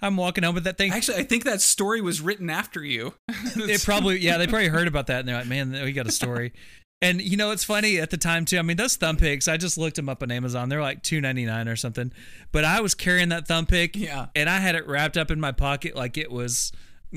I'm 0.00 0.16
walking 0.16 0.44
home 0.44 0.54
with 0.54 0.64
that 0.64 0.78
thing. 0.78 0.92
Actually, 0.92 1.18
I 1.18 1.24
think 1.24 1.44
that 1.44 1.60
story 1.60 2.00
was 2.00 2.20
written 2.20 2.48
after 2.50 2.82
you. 2.82 3.14
It 3.56 3.82
probably 3.82 4.18
yeah 4.18 4.38
they 4.38 4.46
probably 4.46 4.68
heard 4.68 4.88
about 4.88 5.08
that 5.08 5.20
and 5.20 5.28
they're 5.28 5.36
like 5.36 5.46
man 5.46 5.72
we 5.72 5.92
got 5.92 6.06
a 6.06 6.12
story 6.12 6.52
and 7.04 7.20
you 7.22 7.36
know 7.36 7.50
it's 7.50 7.64
funny 7.64 7.98
at 7.98 8.10
the 8.10 8.16
time 8.16 8.44
too 8.44 8.58
i 8.58 8.62
mean 8.62 8.76
those 8.76 8.96
thumb 8.96 9.16
picks 9.16 9.46
i 9.48 9.56
just 9.56 9.76
looked 9.78 9.96
them 9.96 10.08
up 10.08 10.22
on 10.22 10.30
amazon 10.30 10.68
they're 10.68 10.82
like 10.82 11.02
2.99 11.02 11.70
or 11.70 11.76
something 11.76 12.10
but 12.52 12.64
i 12.64 12.80
was 12.80 12.94
carrying 12.94 13.28
that 13.28 13.46
thumb 13.46 13.66
pick 13.66 13.94
Yeah. 13.96 14.26
and 14.34 14.48
i 14.48 14.58
had 14.58 14.74
it 14.74 14.86
wrapped 14.86 15.16
up 15.16 15.30
in 15.30 15.38
my 15.40 15.52
pocket 15.52 15.94
like 15.94 16.16
it 16.18 16.30
was 16.32 16.72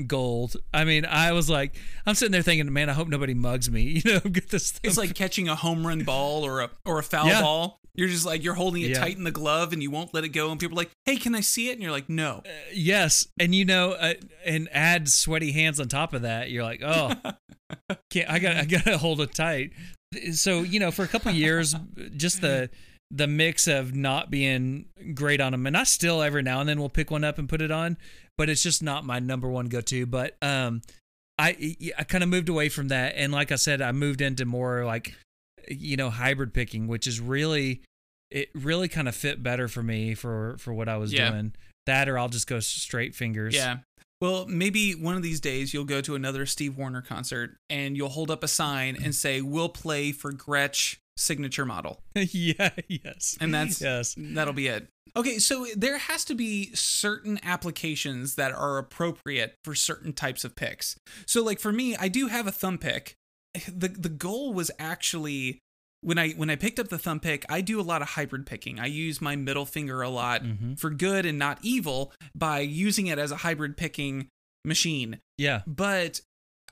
gold 0.06 0.54
i 0.72 0.84
mean 0.84 1.04
i 1.04 1.32
was 1.32 1.50
like 1.50 1.74
i'm 2.06 2.14
sitting 2.14 2.30
there 2.32 2.42
thinking 2.42 2.72
man 2.72 2.88
i 2.88 2.92
hope 2.92 3.08
nobody 3.08 3.34
mugs 3.34 3.68
me 3.70 3.82
you 4.04 4.12
know 4.12 4.20
get 4.20 4.48
this 4.50 4.70
thumb 4.72 4.80
It's 4.84 4.96
like 4.96 5.14
catching 5.14 5.48
a 5.48 5.56
home 5.56 5.84
run 5.86 6.04
ball 6.04 6.44
or 6.44 6.60
a 6.60 6.70
or 6.84 6.98
a 6.98 7.02
foul 7.02 7.26
Yeah. 7.26 7.40
ball. 7.42 7.80
You're 7.98 8.08
just 8.08 8.24
like 8.24 8.44
you're 8.44 8.54
holding 8.54 8.82
it 8.82 8.90
Yeah. 8.90 9.00
tight 9.00 9.16
in 9.16 9.24
the 9.24 9.32
glove 9.32 9.72
and 9.72 9.82
you 9.82 9.90
won't 9.90 10.14
let 10.14 10.22
it 10.22 10.28
go. 10.28 10.50
And 10.52 10.60
people 10.60 10.76
are 10.76 10.82
like, 10.82 10.90
"Hey, 11.04 11.16
can 11.16 11.34
I 11.34 11.40
see 11.40 11.68
it?" 11.68 11.72
And 11.72 11.82
you're 11.82 11.90
like, 11.90 12.08
"No." 12.08 12.44
Yes, 12.72 13.26
and 13.40 13.52
you 13.54 13.64
know, 13.64 13.90
uh, 13.92 14.14
and 14.46 14.68
add 14.72 15.08
sweaty 15.08 15.50
hands 15.50 15.80
on 15.80 15.88
top 15.88 16.14
of 16.14 16.22
that, 16.22 16.48
you're 16.50 16.62
like, 16.62 16.80
oh, 16.84 17.12
can't 18.10 18.30
I 18.30 18.38
got 18.38 18.56
I 18.56 18.64
got 18.66 18.84
to 18.84 18.98
hold 18.98 19.20
it 19.20 19.34
tight. 19.34 19.72
So 20.32 20.62
you 20.62 20.78
know, 20.78 20.90
for 20.92 21.02
a 21.02 21.08
couple 21.08 21.32
years, 21.32 21.74
just 22.16 22.40
the 22.40 22.70
the 23.10 23.26
mix 23.26 23.66
of 23.66 23.94
not 23.94 24.30
being 24.30 24.84
great 25.14 25.40
on 25.40 25.50
them, 25.52 25.66
and 25.66 25.76
I 25.76 25.82
still 25.82 26.22
every 26.22 26.42
now 26.42 26.60
and 26.60 26.68
then 26.68 26.78
will 26.78 26.88
pick 26.90 27.10
one 27.10 27.24
up 27.24 27.36
and 27.38 27.48
put 27.48 27.60
it 27.60 27.70
on, 27.72 27.96
but 28.36 28.48
it's 28.48 28.62
just 28.62 28.80
not 28.82 29.04
my 29.04 29.18
number 29.18 29.48
one 29.48 29.66
go 29.66 29.80
to. 29.80 30.06
But 30.06 30.36
um, 30.40 30.82
I 31.36 31.76
I 31.98 32.04
kind 32.04 32.22
of 32.22 32.30
moved 32.30 32.48
away 32.48 32.68
from 32.68 32.88
that, 32.88 33.14
and 33.16 33.32
like 33.32 33.50
I 33.50 33.56
said, 33.56 33.82
I 33.82 33.90
moved 33.92 34.20
into 34.20 34.44
more 34.44 34.84
like 34.84 35.14
you 35.70 35.96
know 35.96 36.10
hybrid 36.10 36.52
picking, 36.54 36.86
which 36.88 37.06
is 37.06 37.20
really 37.20 37.82
it 38.30 38.50
really 38.54 38.88
kind 38.88 39.08
of 39.08 39.14
fit 39.16 39.42
better 39.42 39.68
for 39.68 39.82
me 39.82 40.14
for 40.14 40.56
for 40.58 40.72
what 40.72 40.88
I 40.88 40.96
was 40.96 41.12
Yeah. 41.12 41.30
doing. 41.30 41.54
That 41.86 42.08
or 42.08 42.18
I'll 42.18 42.28
just 42.28 42.46
go 42.46 42.60
straight 42.60 43.14
fingers. 43.14 43.54
Yeah. 43.54 43.78
Well, 44.20 44.46
maybe 44.46 44.92
one 44.94 45.14
of 45.16 45.22
these 45.22 45.40
days 45.40 45.72
you'll 45.72 45.84
go 45.84 46.00
to 46.00 46.14
another 46.14 46.44
Steve 46.44 46.76
Wariner 46.76 47.00
concert 47.02 47.56
and 47.70 47.96
you'll 47.96 48.08
hold 48.08 48.30
up 48.30 48.42
a 48.42 48.48
sign 48.48 48.96
and 49.02 49.14
say, 49.14 49.40
"We'll 49.40 49.68
play 49.68 50.12
for 50.12 50.32
Gretsch 50.32 50.96
signature 51.16 51.64
model," 51.64 52.02
yeah. 52.14 52.70
Yes. 52.88 53.38
and 53.40 53.54
that's 53.54 53.80
yes. 53.80 54.14
that'll 54.18 54.52
be 54.54 54.66
it. 54.66 54.88
Okay, 55.16 55.38
so 55.38 55.66
there 55.74 55.98
has 55.98 56.24
to 56.26 56.34
be 56.34 56.70
certain 56.74 57.40
applications 57.42 58.34
that 58.34 58.52
are 58.52 58.76
appropriate 58.78 59.54
for 59.64 59.74
certain 59.74 60.12
types 60.12 60.44
of 60.44 60.54
picks. 60.54 60.96
So, 61.26 61.42
like 61.42 61.58
for 61.60 61.72
me, 61.72 61.96
I 61.96 62.08
do 62.08 62.26
have 62.26 62.46
a 62.46 62.52
thumb 62.52 62.76
pick. 62.78 63.14
The 63.66 63.88
The 63.88 64.08
goal 64.08 64.52
was 64.52 64.70
actually 64.78 65.58
when 66.00 66.18
I 66.18 66.30
when 66.30 66.48
I 66.50 66.56
picked 66.56 66.78
up 66.78 66.88
the 66.88 66.98
thumb 66.98 67.18
pick, 67.20 67.44
I 67.48 67.60
do 67.60 67.80
a 67.80 67.82
lot 67.82 68.02
of 68.02 68.10
hybrid 68.10 68.46
picking. 68.46 68.78
I 68.78 68.86
use 68.86 69.20
my 69.20 69.34
middle 69.36 69.66
finger 69.66 70.00
a 70.02 70.08
lot 70.08 70.42
Mhm. 70.44 70.78
for 70.78 70.90
good 70.90 71.26
and 71.26 71.38
not 71.38 71.58
evil 71.62 72.12
by 72.34 72.60
using 72.60 73.08
it 73.08 73.18
as 73.18 73.30
a 73.32 73.38
hybrid 73.38 73.76
picking 73.76 74.28
machine. 74.64 75.18
Yeah. 75.36 75.62
But 75.66 76.20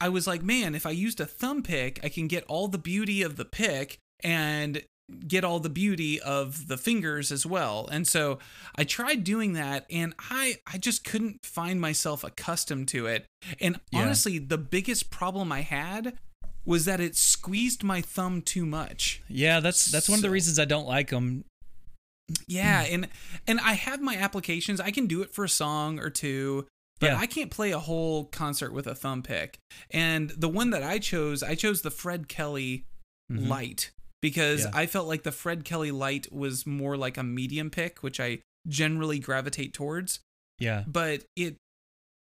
I 0.01 0.11
was 0.11 0.27
like, 0.27 0.43
man, 0.43 0.75
if 0.75 0.85
I 0.87 0.91
used 0.91 1.21
a 1.21 1.27
thumb 1.27 1.63
pick, 1.63 1.99
I 2.05 2.09
can 2.09 2.29
get 2.29 2.45
all 2.45 2.69
the 2.69 2.79
beauty 2.79 3.23
of 3.23 3.37
the 3.37 3.45
pick 3.47 3.99
and 4.23 4.83
get 5.27 5.45
all 5.45 5.61
the 5.61 5.71
beauty 5.71 6.21
of 6.21 6.67
the 6.69 6.77
fingers 6.77 7.31
as 7.33 7.47
well. 7.47 7.89
And 7.91 8.07
so 8.07 8.39
I 8.77 8.85
tried 8.85 9.23
doing 9.25 9.53
that 9.55 9.87
and 9.91 10.15
I 10.19 10.59
I 10.67 10.79
just 10.79 11.03
couldn't 11.05 11.45
find 11.45 11.81
myself 11.81 12.23
accustomed 12.25 12.89
to 12.89 13.07
it. 13.07 13.27
And 13.61 13.81
Yeah. 13.91 14.03
honestly, 14.03 14.39
the 14.39 14.59
biggest 14.59 15.11
problem 15.11 15.51
I 15.53 15.61
had 15.63 16.19
was 16.67 16.85
that 16.85 17.01
it 17.01 17.17
squeezed 17.17 17.83
my 17.83 18.01
thumb 18.03 18.43
too 18.43 18.67
much. 18.67 19.23
Yeah, 19.29 19.61
that's 19.61 19.87
that's 19.87 20.09
one 20.09 20.19
of 20.19 20.23
the 20.23 20.31
reasons 20.31 20.59
I 20.59 20.65
don't 20.67 20.87
like 20.87 21.09
them. 21.11 21.45
Yeah, 22.49 22.83
and 22.83 23.09
and 23.47 23.61
I 23.61 23.75
have 23.75 24.01
my 24.03 24.17
applications. 24.17 24.81
I 24.81 24.91
can 24.91 25.07
do 25.07 25.23
it 25.23 25.33
for 25.33 25.45
a 25.45 25.49
song 25.49 26.01
or 26.01 26.11
two, 26.11 26.67
but 26.99 27.13
Yeah. 27.13 27.19
I 27.19 27.27
can't 27.27 27.51
play 27.51 27.71
a 27.71 27.79
whole 27.79 28.25
concert 28.27 28.73
with 28.73 28.87
a 28.87 28.95
thumb 28.97 29.23
pick. 29.23 29.59
And 29.91 30.31
the 30.31 30.49
one 30.49 30.71
that 30.71 30.83
I 30.83 30.99
chose, 30.99 31.43
I 31.43 31.55
chose 31.55 31.83
the 31.83 31.91
Fred 31.91 32.29
Kelly 32.29 32.85
Mhm. 33.31 33.47
Light 33.49 33.91
because 34.21 34.65
Yeah. 34.65 34.71
I 34.75 34.87
felt 34.87 35.07
like 35.07 35.23
the 35.23 35.33
Fred 35.33 35.65
Kelly 35.65 35.93
Light 35.93 36.33
was 36.33 36.67
more 36.67 36.97
like 36.97 37.17
a 37.17 37.23
medium 37.23 37.71
pick, 37.71 38.03
which 38.03 38.19
I 38.19 38.41
generally 38.69 39.21
gravitate 39.21 39.73
towards, 39.73 40.19
Yeah, 40.59 40.83
but 40.89 41.25
it 41.37 41.57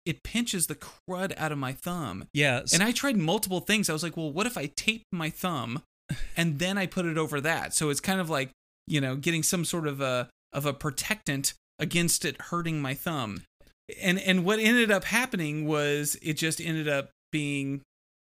it 0.06 0.24
pinches 0.24 0.68
the 0.68 0.76
crud 0.76 1.34
out 1.38 1.52
of 1.52 1.58
my 1.58 1.74
thumb. 1.74 2.28
yeah, 2.34 2.62
s- 2.64 2.74
And 2.74 2.82
I 2.82 2.92
tried 2.92 3.18
multiple 3.18 3.60
things. 3.60 3.90
I 3.90 3.94
was 3.94 4.04
like, 4.04 4.18
well, 4.18 4.32
what 4.32 4.48
if 4.48 4.58
I 4.58 4.66
tape 4.76 5.04
my 5.12 5.30
thumb 5.30 5.84
and 6.36 6.60
then 6.60 6.78
I 6.78 6.86
put 6.88 7.06
it 7.06 7.18
over 7.18 7.40
that? 7.42 7.74
So 7.76 7.90
it's 7.90 8.00
kind 8.02 8.20
of 8.20 8.30
like, 8.30 8.50
you 8.88 9.00
know, 9.00 9.16
getting 9.16 9.44
some 9.44 9.64
sort 9.66 9.88
of 9.88 10.02
a 10.02 10.30
of 10.54 10.66
a 10.66 10.74
protectant 10.74 11.54
against 11.80 12.26
it 12.26 12.40
hurting 12.42 12.82
my 12.82 12.94
thumb. 12.94 13.44
And 14.02 14.20
and 14.20 14.44
what 14.44 14.60
ended 14.60 14.90
up 14.92 15.04
happening 15.06 15.66
was 15.68 16.18
it 16.22 16.34
just 16.34 16.60
ended 16.62 16.88
up 16.88 17.10
being 17.32 17.82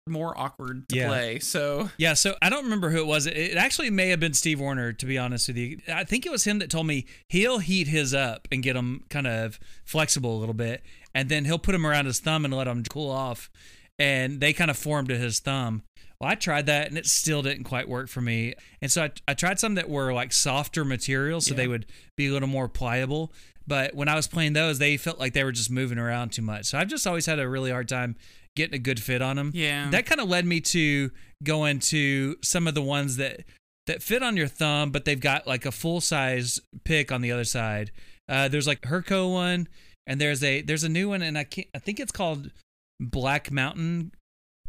more 0.09 0.37
awkward 0.37 0.87
to 0.89 0.95
Yeah. 0.95 1.07
play. 1.07 1.39
So 1.39 1.89
Yeah, 1.97 2.13
so 2.13 2.35
I 2.41 2.49
don't 2.49 2.63
remember 2.63 2.89
who 2.89 2.99
it 2.99 3.05
was. 3.07 3.25
It 3.27 3.37
it 3.37 3.57
actually 3.57 3.89
may 3.89 4.09
have 4.09 4.19
been 4.19 4.33
Steve 4.33 4.59
Wariner, 4.59 4.93
to 4.93 5.05
be 5.05 5.17
honest 5.17 5.47
with 5.47 5.57
you. 5.57 5.79
I 5.87 6.03
think 6.03 6.25
it 6.25 6.31
was 6.31 6.43
him 6.45 6.59
that 6.59 6.69
told 6.69 6.87
me 6.87 7.05
he'll 7.27 7.59
heat 7.59 7.87
his 7.87 8.13
up 8.13 8.47
and 8.51 8.61
get 8.63 8.75
him 8.75 9.03
kind 9.09 9.27
of 9.27 9.59
flexible 9.85 10.37
a 10.37 10.39
little 10.39 10.53
bit, 10.53 10.83
and 11.15 11.29
then 11.29 11.45
he'll 11.45 11.59
put 11.59 11.75
him 11.75 11.85
around 11.85 12.05
his 12.05 12.19
thumb 12.19 12.45
and 12.45 12.53
let 12.53 12.67
him 12.67 12.83
cool 12.83 13.09
off, 13.09 13.49
and 13.97 14.39
they 14.39 14.53
kind 14.53 14.71
of 14.71 14.77
form 14.77 15.07
to 15.07 15.17
his 15.17 15.39
thumb. 15.39 15.83
Well, 16.19 16.29
I 16.29 16.35
tried 16.35 16.65
that 16.65 16.89
and 16.89 16.97
it 16.97 17.05
still 17.05 17.41
didn't 17.41 17.63
quite 17.63 17.87
work 17.87 18.09
for 18.09 18.19
me. 18.19 18.53
And 18.81 18.91
so 18.91 19.03
I, 19.03 19.11
I 19.29 19.33
tried 19.33 19.57
some 19.57 19.75
that 19.75 19.89
were 19.89 20.11
like 20.13 20.33
softer 20.33 20.83
materials 20.83 21.45
so 21.45 21.51
Yeah. 21.53 21.57
they 21.57 21.67
would 21.69 21.85
be 22.17 22.27
a 22.27 22.33
little 22.33 22.49
more 22.49 22.67
pliable. 22.67 23.31
But 23.65 23.95
when 23.95 24.09
I 24.09 24.15
was 24.15 24.27
playing 24.27 24.51
those, 24.53 24.79
they 24.79 24.97
felt 24.97 25.17
like 25.17 25.31
they 25.33 25.43
were 25.45 25.53
just 25.53 25.69
moving 25.69 25.97
around 25.97 26.33
too 26.33 26.41
much. 26.41 26.65
So 26.65 26.77
I've 26.77 26.89
just 26.89 27.07
always 27.07 27.25
had 27.25 27.39
a 27.39 27.47
really 27.47 27.71
hard 27.71 27.87
time 27.87 28.17
getting 28.59 28.75
a 28.75 28.79
good 28.79 29.01
fit 29.01 29.21
on 29.21 29.37
them 29.37 29.51
yeah. 29.53 29.89
that 29.89 30.05
kind 30.05 30.21
of 30.21 30.29
led 30.29 30.45
me 30.45 30.59
to 30.61 31.09
go 31.43 31.65
into 31.65 32.35
some 32.43 32.67
of 32.67 32.75
the 32.75 32.81
ones 32.81 33.17
that 33.17 33.41
that 33.89 34.03
fit 34.03 34.21
on 34.21 34.37
your 34.37 34.47
thumb, 34.47 34.91
but 34.91 35.03
they've 35.03 35.19
got 35.19 35.47
like 35.47 35.65
a 35.65 35.71
full 35.71 35.99
size 35.99 36.59
pick 36.83 37.11
on 37.11 37.21
the 37.21 37.31
other 37.31 37.43
side. 37.43 37.91
Uh, 38.29 38.47
there's 38.47 38.67
like 38.67 38.81
Herco 38.81 39.33
one, 39.33 39.67
and 40.05 40.21
there's 40.21 40.43
a 40.43 40.61
there's 40.61 40.83
a 40.83 40.89
new 40.89 41.09
one, 41.09 41.23
and 41.23 41.37
I 41.37 41.43
can't 41.43 41.67
I 41.73 41.79
think 41.79 41.99
it's 41.99 42.11
called 42.11 42.51
Black 42.99 43.51
Mountain. 43.51 44.11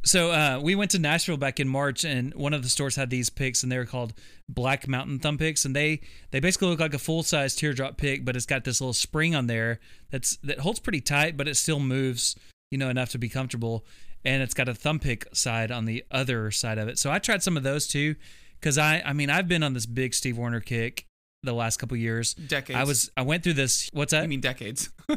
So 0.03 0.31
uh, 0.31 0.61
we 0.63 0.75
went 0.75 0.93
to 0.93 0.99
Nashville 0.99 1.37
back 1.37 1.61
in 1.61 1.69
March, 1.69 2.03
and 2.03 2.33
one 2.33 2.55
of 2.55 2.63
the 2.63 2.71
stores 2.71 2.97
had 2.97 3.11
these 3.11 3.29
picks, 3.29 3.63
and 3.63 3.71
they 3.71 3.77
were 3.77 3.85
called 3.85 4.15
Black 4.49 4.89
Mountain 4.89 5.19
thumb 5.19 5.37
picks, 5.37 5.67
and 5.67 5.77
they 5.77 6.01
they 6.31 6.41
basically 6.41 6.69
look 6.69 6.81
like 6.81 6.95
a 6.95 6.99
full 6.99 7.23
size 7.23 7.55
teardrop 7.55 7.99
pick, 7.99 8.25
but 8.25 8.37
it's 8.37 8.47
got 8.47 8.65
this 8.65 8.81
little 8.81 8.95
spring 8.95 9.35
on 9.35 9.49
there 9.49 9.81
that's 10.11 10.39
that 10.39 10.61
holds 10.61 10.81
pretty 10.81 11.03
tight, 11.03 11.37
but 11.37 11.47
it 11.47 11.59
still 11.59 11.81
moves, 11.81 12.37
you 12.71 12.79
know, 12.79 12.89
enough 12.89 13.11
to 13.11 13.19
be 13.19 13.29
comfortable, 13.29 13.85
and 14.25 14.43
it's 14.43 14.55
got 14.55 14.69
a 14.69 14.75
thumb 14.75 14.99
pick 14.99 15.27
side 15.33 15.71
on 15.71 15.85
the 15.85 16.05
other 16.11 16.51
side 16.51 16.79
of 16.79 16.89
it. 16.89 16.99
So 16.99 17.11
I 17.11 17.19
tried 17.19 17.43
some 17.43 17.57
of 17.57 17.63
those 17.63 17.87
too, 17.87 18.17
because 18.61 18.79
I 18.79 19.03
I 19.05 19.13
mean 19.13 19.31
I've 19.31 19.49
been 19.49 19.63
on 19.63 19.75
this 19.75 19.87
big 19.87 20.15
Steve 20.15 20.39
Wariner 20.39 20.61
kick 20.61 21.05
the 21.43 21.53
last 21.55 21.79
couple 21.79 21.97
years. 21.97 22.35
decades. 22.35 22.79
I 22.79 22.85
was 22.85 23.11
I 23.17 23.23
went 23.23 23.43
through 23.43 23.55
this. 23.55 23.89
What's 23.93 24.13
that? 24.13 24.23
I 24.23 24.27
mean 24.27 24.41
decades. 24.41 24.91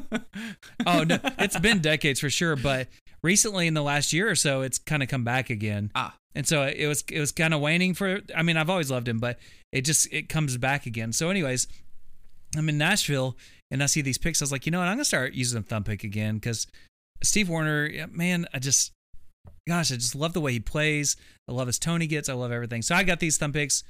oh 0.86 1.04
no, 1.04 1.20
it's 1.40 1.60
been 1.60 1.80
decades 1.80 2.20
for 2.20 2.30
sure, 2.30 2.56
but 2.56 2.88
recently 3.22 3.68
in 3.68 3.74
the 3.74 3.84
last 3.84 4.14
year 4.14 4.30
or 4.30 4.36
so, 4.36 4.62
it's 4.62 4.78
kind 4.78 5.04
of 5.04 5.10
come 5.10 5.24
back 5.24 5.50
again. 5.50 5.92
ah. 5.96 6.16
And 6.36 6.48
so 6.48 6.64
it 6.64 6.88
was 6.88 7.04
it 7.12 7.20
was 7.20 7.32
kind 7.32 7.54
of 7.54 7.62
waning 7.62 7.94
for. 7.94 8.22
I 8.36 8.42
mean, 8.42 8.58
I've 8.58 8.70
always 8.70 8.90
loved 8.90 9.08
him, 9.08 9.20
but 9.20 9.38
it 9.72 9.82
just 9.82 10.12
it 10.12 10.30
comes 10.30 10.58
back 10.58 10.88
again. 10.88 11.14
So, 11.14 11.30
anyways, 11.30 11.68
I'm 12.58 12.68
in 12.70 12.80
Nashville 12.80 13.38
and 13.70 13.84
I 13.84 13.86
see 13.86 14.02
these 14.02 14.18
picks. 14.18 14.42
I 14.42 14.46
was 14.46 14.52
like, 14.52 14.66
you 14.66 14.72
know 14.72 14.80
what? 14.80 14.88
I'm 14.88 14.96
gonna 14.96 15.06
start 15.06 15.34
using 15.34 15.60
a 15.60 15.62
thumb 15.62 15.84
pick 15.84 16.04
again 16.04 16.36
because 16.36 16.66
Steve 17.24 17.50
Wariner, 17.50 18.08
man, 18.12 18.46
I 18.54 18.60
just, 18.60 18.92
gosh, 19.68 19.92
I 19.92 19.96
just 19.96 20.16
love 20.16 20.34
the 20.34 20.42
way 20.42 20.52
he 20.54 20.60
plays. 20.60 21.16
I 21.48 21.52
love 21.54 21.68
his 21.68 21.80
tone 21.80 22.02
he 22.02 22.08
gets. 22.08 22.30
I 22.30 22.34
love 22.34 22.52
everything. 22.52 22.82
So 22.82 22.96
I 22.96 23.04
got 23.04 23.20
these 23.20 23.38
thumb 23.38 23.54
picks, 23.54 23.84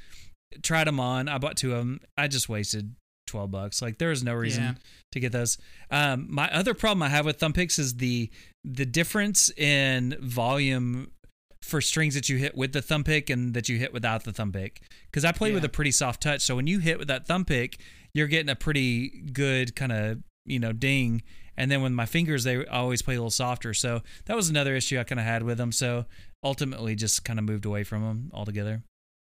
tried 0.61 0.87
them 0.87 0.99
on. 0.99 1.27
I 1.27 1.37
bought 1.37 1.57
two 1.57 1.71
of 1.71 1.79
them. 1.79 1.99
I 2.17 2.27
just 2.27 2.49
wasted 2.49 2.95
twelve 3.27 3.51
bucks. 3.51 3.81
Like 3.81 3.97
there 3.97 4.11
is 4.11 4.23
no 4.23 4.33
reason 4.33 4.63
Yeah. 4.63 4.73
to 5.13 5.19
get 5.19 5.31
those. 5.31 5.57
Um, 5.89 6.27
my 6.29 6.49
other 6.53 6.73
problem 6.73 7.01
I 7.01 7.09
have 7.09 7.25
with 7.25 7.39
thumb 7.39 7.53
picks 7.53 7.79
is 7.79 7.95
the 7.97 8.29
the 8.63 8.85
difference 8.85 9.49
in 9.57 10.15
volume 10.21 11.11
for 11.61 11.79
strings 11.79 12.13
that 12.15 12.27
you 12.27 12.37
hit 12.37 12.55
with 12.57 12.73
the 12.73 12.81
thumb 12.81 13.03
pick 13.05 13.29
and 13.29 13.53
that 13.53 13.69
you 13.69 13.77
hit 13.77 13.93
without 13.93 14.25
the 14.25 14.33
thumb 14.33 14.51
pick. 14.51 14.81
Because 15.09 15.23
I 15.23 15.31
play 15.31 15.53
with 15.53 15.63
a 15.63 15.69
pretty 15.69 15.91
soft 15.91 16.21
touch, 16.21 16.41
so 16.41 16.55
when 16.57 16.67
you 16.67 16.79
hit 16.79 16.99
with 16.99 17.07
that 17.07 17.25
thumb 17.25 17.45
pick, 17.45 17.79
you're 18.13 18.27
getting 18.27 18.49
a 18.49 18.55
pretty 18.55 19.09
good 19.31 19.75
kind 19.75 19.91
of 19.91 20.19
you 20.45 20.59
know 20.59 20.73
ding. 20.73 21.23
And 21.57 21.69
then 21.69 21.81
with 21.81 21.91
my 21.91 22.05
fingers, 22.05 22.43
they 22.43 22.65
always 22.65 23.01
play 23.01 23.15
a 23.15 23.17
little 23.17 23.29
softer. 23.29 23.73
So 23.73 24.01
that 24.25 24.35
was 24.35 24.49
another 24.49 24.75
issue 24.75 24.99
I 24.99 25.03
kind 25.03 25.19
of 25.19 25.25
had 25.25 25.43
with 25.43 25.57
them. 25.57 25.71
So 25.71 26.05
ultimately, 26.43 26.95
just 26.95 27.23
kind 27.23 27.39
of 27.39 27.45
moved 27.45 27.65
away 27.65 27.83
from 27.83 28.01
them 28.03 28.31
altogether. 28.33 28.81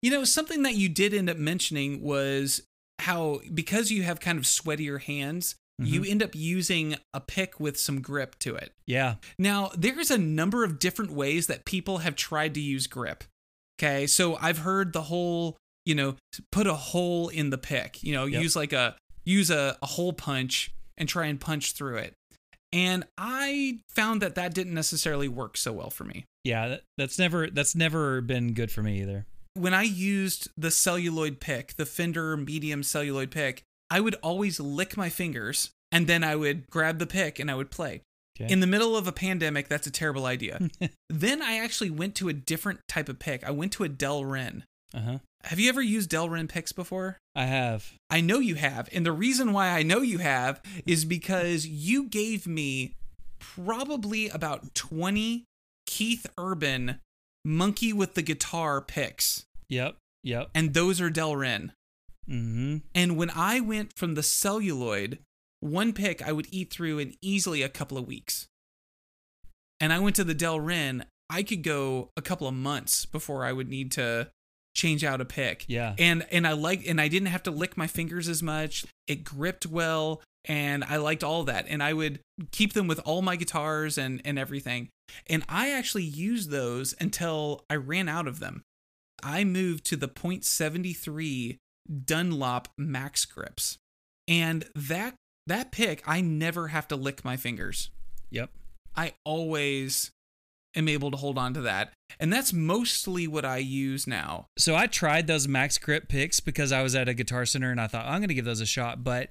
You 0.02 0.10
know, 0.10 0.24
something 0.24 0.62
that 0.62 0.74
you 0.74 0.88
did 0.88 1.12
end 1.14 1.28
up 1.30 1.36
mentioning 1.36 2.02
was 2.02 2.62
how 3.00 3.40
because 3.54 3.90
you 3.90 4.02
have 4.02 4.20
kind 4.20 4.38
of 4.38 4.44
sweatier 4.44 5.00
hands, 5.00 5.54
you 5.80 6.00
Mm-hmm. 6.02 6.10
end 6.10 6.22
up 6.24 6.34
using 6.34 6.96
a 7.14 7.20
pick 7.20 7.60
with 7.60 7.78
some 7.78 8.00
grip 8.00 8.36
to 8.40 8.56
it. 8.56 8.72
Yeah, 8.86 9.14
Now, 9.38 9.70
there's 9.76 10.10
a 10.10 10.18
number 10.18 10.64
of 10.64 10.80
different 10.80 11.12
ways 11.12 11.46
that 11.46 11.64
people 11.64 11.98
have 11.98 12.16
tried 12.16 12.54
to 12.54 12.60
use 12.60 12.88
grip. 12.88 13.22
Okay, 13.80 14.08
so 14.08 14.36
I've 14.40 14.58
heard 14.58 14.92
the 14.92 15.02
whole, 15.02 15.56
you 15.86 15.94
know, 15.94 16.16
put 16.50 16.66
a 16.66 16.74
hole 16.74 17.28
in 17.28 17.50
the 17.50 17.58
pick, 17.58 18.02
you 18.02 18.12
know, 18.12 18.24
Yep. 18.24 18.42
use 18.42 18.56
like 18.56 18.72
a 18.72 18.96
use 19.24 19.50
a, 19.50 19.76
a 19.80 19.86
hole 19.86 20.12
punch 20.12 20.72
and 20.98 21.08
try 21.08 21.26
and 21.26 21.40
punch 21.40 21.72
through 21.72 21.96
it. 21.96 22.14
And 22.72 23.04
I 23.16 23.78
found 23.88 24.20
that 24.20 24.34
that 24.34 24.52
didn't 24.52 24.74
necessarily 24.74 25.28
work 25.28 25.56
so 25.56 25.72
well 25.72 25.88
for 25.90 26.04
me. 26.04 26.26
yeah, 26.44 26.76
that's 26.98 27.18
never 27.18 27.48
that's 27.48 27.74
never 27.74 28.20
been 28.20 28.52
good 28.52 28.70
for 28.70 28.82
me 28.82 29.00
either. 29.00 29.24
when 29.54 29.72
I 29.74 29.82
used 29.82 30.48
the 30.56 30.70
celluloid 30.70 31.40
pick, 31.40 31.74
the 31.76 31.86
Fender 31.86 32.36
medium 32.36 32.82
celluloid 32.82 33.30
pick, 33.30 33.62
I 33.90 34.00
would 34.00 34.14
always 34.22 34.60
lick 34.60 34.96
my 34.96 35.08
fingers 35.08 35.70
and 35.90 36.06
then 36.06 36.22
I 36.22 36.36
would 36.36 36.68
grab 36.68 36.98
the 36.98 37.06
pick 37.06 37.38
and 37.38 37.50
I 37.50 37.54
would 37.54 37.70
play. 37.70 38.02
Okay. 38.40 38.52
In 38.52 38.60
the 38.60 38.66
middle 38.68 38.96
of 38.96 39.08
a 39.08 39.12
pandemic, 39.12 39.66
that's 39.68 39.86
a 39.86 39.90
terrible 39.90 40.26
idea. 40.26 40.68
then 41.08 41.42
I 41.42 41.56
actually 41.58 41.90
went 41.90 42.14
to 42.16 42.28
a 42.28 42.32
different 42.32 42.80
type 42.86 43.08
of 43.08 43.18
pick. 43.18 43.42
I 43.42 43.50
went 43.50 43.72
to 43.72 43.84
a 43.84 43.88
Delrin. 43.88 44.62
Uh 44.94 45.00
huh. 45.00 45.18
Have 45.44 45.58
you 45.58 45.68
ever 45.68 45.80
used 45.80 46.10
Delrin 46.10 46.48
picks 46.48 46.72
before? 46.72 47.18
I 47.34 47.46
have. 47.46 47.94
I 48.10 48.20
know 48.20 48.38
you 48.38 48.56
have. 48.56 48.88
And 48.92 49.06
the 49.06 49.12
reason 49.12 49.52
why 49.52 49.68
I 49.68 49.82
know 49.82 50.00
you 50.00 50.18
have 50.18 50.60
is 50.84 51.04
because 51.04 51.66
you 51.66 52.04
gave 52.04 52.46
me 52.46 52.94
probably 53.38 54.28
about 54.28 54.74
20 54.74 55.44
Keith 55.86 56.26
Urban 56.36 57.00
monkey 57.44 57.92
with 57.92 58.14
the 58.14 58.22
guitar 58.22 58.80
picks. 58.80 59.44
Yep. 59.68 59.96
Yep. 60.24 60.50
And 60.54 60.74
those 60.74 61.00
are 61.00 61.10
Delrin. 61.10 61.70
Mm-hmm. 62.28 62.78
And 62.94 63.16
when 63.16 63.30
I 63.30 63.60
went 63.60 63.96
from 63.96 64.14
the 64.14 64.22
celluloid, 64.22 65.18
one 65.60 65.92
pick 65.92 66.26
I 66.26 66.32
would 66.32 66.48
eat 66.50 66.70
through 66.70 66.98
in 66.98 67.14
easily 67.22 67.62
a 67.62 67.68
couple 67.68 67.96
of 67.96 68.06
weeks. 68.06 68.48
And 69.80 69.92
I 69.92 69.98
went 69.98 70.16
to 70.16 70.24
the 70.24 70.34
Delrin, 70.34 71.04
I 71.30 71.42
could 71.42 71.62
go 71.62 72.10
a 72.16 72.22
couple 72.22 72.48
of 72.48 72.54
months 72.54 73.06
before 73.06 73.44
I 73.44 73.52
would 73.52 73.68
need 73.68 73.92
to 73.92 74.30
change 74.78 75.02
out 75.02 75.20
a 75.20 75.24
pick. 75.24 75.64
Yeah. 75.68 75.94
And 75.98 76.24
and 76.30 76.46
I 76.46 76.52
like 76.52 76.86
and 76.86 77.00
I 77.00 77.08
didn't 77.08 77.28
have 77.28 77.42
to 77.44 77.50
lick 77.50 77.76
my 77.76 77.86
fingers 77.86 78.28
as 78.28 78.42
much. 78.42 78.86
It 79.06 79.24
gripped 79.24 79.66
well 79.66 80.22
and 80.44 80.84
I 80.84 80.96
liked 80.96 81.24
all 81.24 81.44
that. 81.44 81.66
And 81.68 81.82
I 81.82 81.92
would 81.92 82.20
keep 82.52 82.72
them 82.72 82.86
with 82.86 83.00
all 83.00 83.20
my 83.20 83.36
guitars 83.36 83.98
and 83.98 84.22
and 84.24 84.38
everything. 84.38 84.88
And 85.28 85.44
I 85.48 85.70
actually 85.72 86.04
used 86.04 86.50
those 86.50 86.94
until 87.00 87.64
I 87.68 87.74
ran 87.74 88.08
out 88.08 88.28
of 88.28 88.38
them. 88.38 88.62
I 89.22 89.42
moved 89.42 89.84
to 89.86 89.96
the 89.96 90.08
.73 90.08 91.56
Dunlop 92.04 92.68
Max 92.78 93.24
grips. 93.24 93.78
And 94.28 94.64
that 94.76 95.14
that 95.46 95.72
pick, 95.72 96.02
I 96.06 96.20
never 96.20 96.68
have 96.68 96.86
to 96.88 96.96
lick 96.96 97.24
my 97.24 97.36
fingers. 97.36 97.90
Yep. 98.30 98.50
I 98.94 99.14
always 99.24 100.12
am 100.78 100.88
able 100.88 101.10
to 101.10 101.16
hold 101.16 101.36
on 101.36 101.52
to 101.54 101.60
that. 101.62 101.92
And 102.20 102.32
that's 102.32 102.52
mostly 102.52 103.26
what 103.26 103.44
I 103.44 103.58
use 103.58 104.06
now. 104.06 104.46
So 104.56 104.74
I 104.74 104.86
tried 104.86 105.26
those 105.26 105.46
max 105.46 105.76
grip 105.78 106.08
picks 106.08 106.40
because 106.40 106.72
I 106.72 106.82
was 106.82 106.94
at 106.94 107.08
a 107.08 107.14
guitar 107.14 107.44
center 107.44 107.70
and 107.70 107.80
I 107.80 107.86
thought 107.86 108.06
I'm 108.06 108.20
going 108.20 108.28
to 108.28 108.34
give 108.34 108.44
those 108.44 108.60
a 108.60 108.66
shot, 108.66 109.04
but 109.04 109.28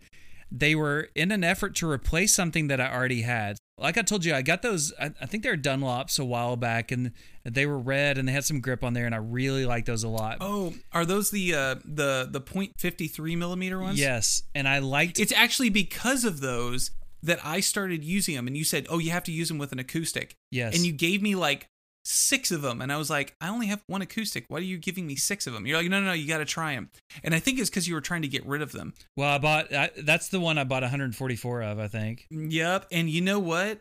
they 0.51 0.75
were 0.75 1.09
in 1.15 1.31
an 1.31 1.43
effort 1.43 1.75
to 1.75 1.89
replace 1.89 2.33
something 2.33 2.67
that 2.67 2.79
I 2.79 2.93
already 2.93 3.23
had. 3.23 3.57
Like 3.79 3.97
I 3.97 4.01
told 4.01 4.25
you, 4.25 4.33
I 4.33 4.41
got 4.41 4.63
those. 4.63 4.91
I, 4.99 5.11
I 5.21 5.27
think 5.27 5.43
they're 5.43 5.57
Dunlops 5.57 6.19
a 6.19 6.25
while 6.25 6.55
back, 6.55 6.91
and 6.91 7.11
they 7.43 7.67
were 7.67 7.77
red 7.77 8.17
and 8.17 8.27
they 8.27 8.31
had 8.31 8.43
some 8.43 8.59
grip 8.59 8.83
on 8.83 8.93
there, 8.93 9.05
and 9.05 9.13
I 9.13 9.19
really 9.19 9.67
like 9.67 9.85
those 9.85 10.03
a 10.03 10.07
lot. 10.07 10.37
Oh, 10.41 10.73
are 10.93 11.05
those 11.05 11.29
the 11.29 11.53
uh, 11.53 11.75
the 11.85 12.27
the 12.31 12.41
.53 12.41 13.37
millimeter 13.37 13.79
ones? 13.79 13.99
Yes, 13.99 14.41
and 14.55 14.67
I 14.67 14.79
liked. 14.79 15.19
It's 15.19 15.31
actually 15.31 15.69
because 15.69 16.23
of 16.23 16.41
those 16.41 16.89
that 17.27 17.39
I 17.45 17.59
started 17.59 18.03
using 18.03 18.35
them, 18.35 18.47
and 18.47 18.57
you 18.57 18.63
said, 18.63 18.87
"Oh, 18.89 18.97
you 18.97 19.11
have 19.11 19.23
to 19.25 19.31
use 19.31 19.47
them 19.47 19.57
with 19.57 19.71
an 19.71 19.79
acoustic." 19.79 20.35
Yes, 20.51 20.75
and 20.75 20.85
you 20.85 20.91
gave 20.91 21.21
me 21.21 21.35
like 21.35 21.67
six 22.03 22.51
of 22.51 22.61
them, 22.61 22.81
and 22.81 22.91
I 22.91 22.97
was 22.97 23.09
like, 23.09 23.35
"I 23.39 23.49
only 23.49 23.67
have 23.67 23.83
one 23.87 24.01
acoustic. 24.01 24.45
Why 24.47 24.57
are 24.57 24.61
you 24.61 24.77
giving 24.77 25.07
me 25.07 25.15
six 25.15 25.47
of 25.47 25.53
them?" 25.53 25.65
You're 25.65 25.77
like, 25.77 25.89
"No, 25.89 25.99
no, 25.99 26.07
no, 26.07 26.13
you 26.13 26.27
got 26.27 26.39
to 26.39 26.45
try 26.45 26.75
them." 26.75 26.89
And 27.23 27.35
I 27.35 27.39
think 27.39 27.59
it's 27.59 27.69
because 27.69 27.87
you 27.87 27.93
were 27.93 28.01
trying 28.01 28.23
to 28.23 28.27
get 28.27 28.45
rid 28.45 28.61
of 28.61 28.71
them. 28.71 28.93
Well, 29.15 29.29
I 29.29 29.37
bought. 29.37 29.73
I, 29.73 29.91
that's 29.97 30.29
the 30.29 30.39
one 30.39 30.57
I 30.57 30.63
bought 30.63 30.83
144 30.83 31.61
of, 31.61 31.79
I 31.79 31.87
think. 31.87 32.27
Yep, 32.31 32.87
and 32.91 33.09
you 33.09 33.21
know 33.21 33.39
what? 33.39 33.79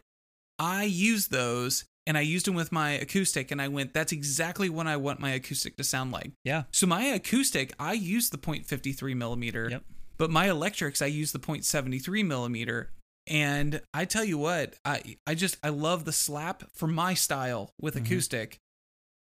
I 0.59 0.85
used 0.85 1.31
those 1.31 1.85
and 2.07 2.17
I 2.17 2.21
used 2.21 2.47
them 2.47 2.55
with 2.55 2.73
my 2.73 2.91
acoustic 2.93 3.51
and 3.51 3.61
I 3.61 3.69
went, 3.69 3.93
that's 3.93 4.13
exactly 4.13 4.69
what 4.71 4.87
I 4.87 4.97
want 4.97 5.21
my 5.21 5.31
acoustic 5.31 5.77
to 5.77 5.85
sound 5.85 6.13
like. 6.13 6.33
Yeah. 6.45 6.65
So 6.71 6.87
my 6.87 7.05
acoustic, 7.05 7.73
I 7.79 7.95
use 7.95 8.31
the 8.31 8.39
0.53 8.39 9.17
millimeter. 9.17 9.69
Yep. 9.71 9.83
But 10.19 10.31
my 10.31 10.49
electrics, 10.49 11.03
I 11.03 11.07
use 11.07 11.33
the 11.33 11.39
0.73 11.39 12.25
millimeter. 12.25 12.91
And 13.29 13.81
I 13.93 14.05
tell 14.05 14.25
you 14.25 14.39
what, 14.39 14.75
I 14.85 15.17
I 15.27 15.35
just 15.35 15.57
I 15.63 15.71
love 15.71 16.05
the 16.05 16.13
slap 16.13 16.65
for 16.75 16.87
my 16.87 17.15
style 17.15 17.71
with 17.81 17.95
Mhm. 17.97 18.07
acoustic. 18.07 18.59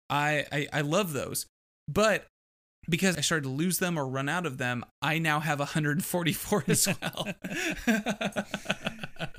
I, 0.09 0.45
I 0.51 0.67
I 0.73 0.81
love 0.81 1.13
those. 1.13 1.45
But 1.87 2.25
because 2.89 3.17
I 3.17 3.21
started 3.21 3.43
to 3.43 3.49
lose 3.49 3.79
them 3.79 3.97
or 3.99 4.07
run 4.07 4.29
out 4.29 4.45
of 4.45 4.57
them, 4.57 4.83
I 5.01 5.19
now 5.19 5.39
have 5.41 5.59
144 5.59 6.63
as 6.67 6.87
well. 7.01 7.27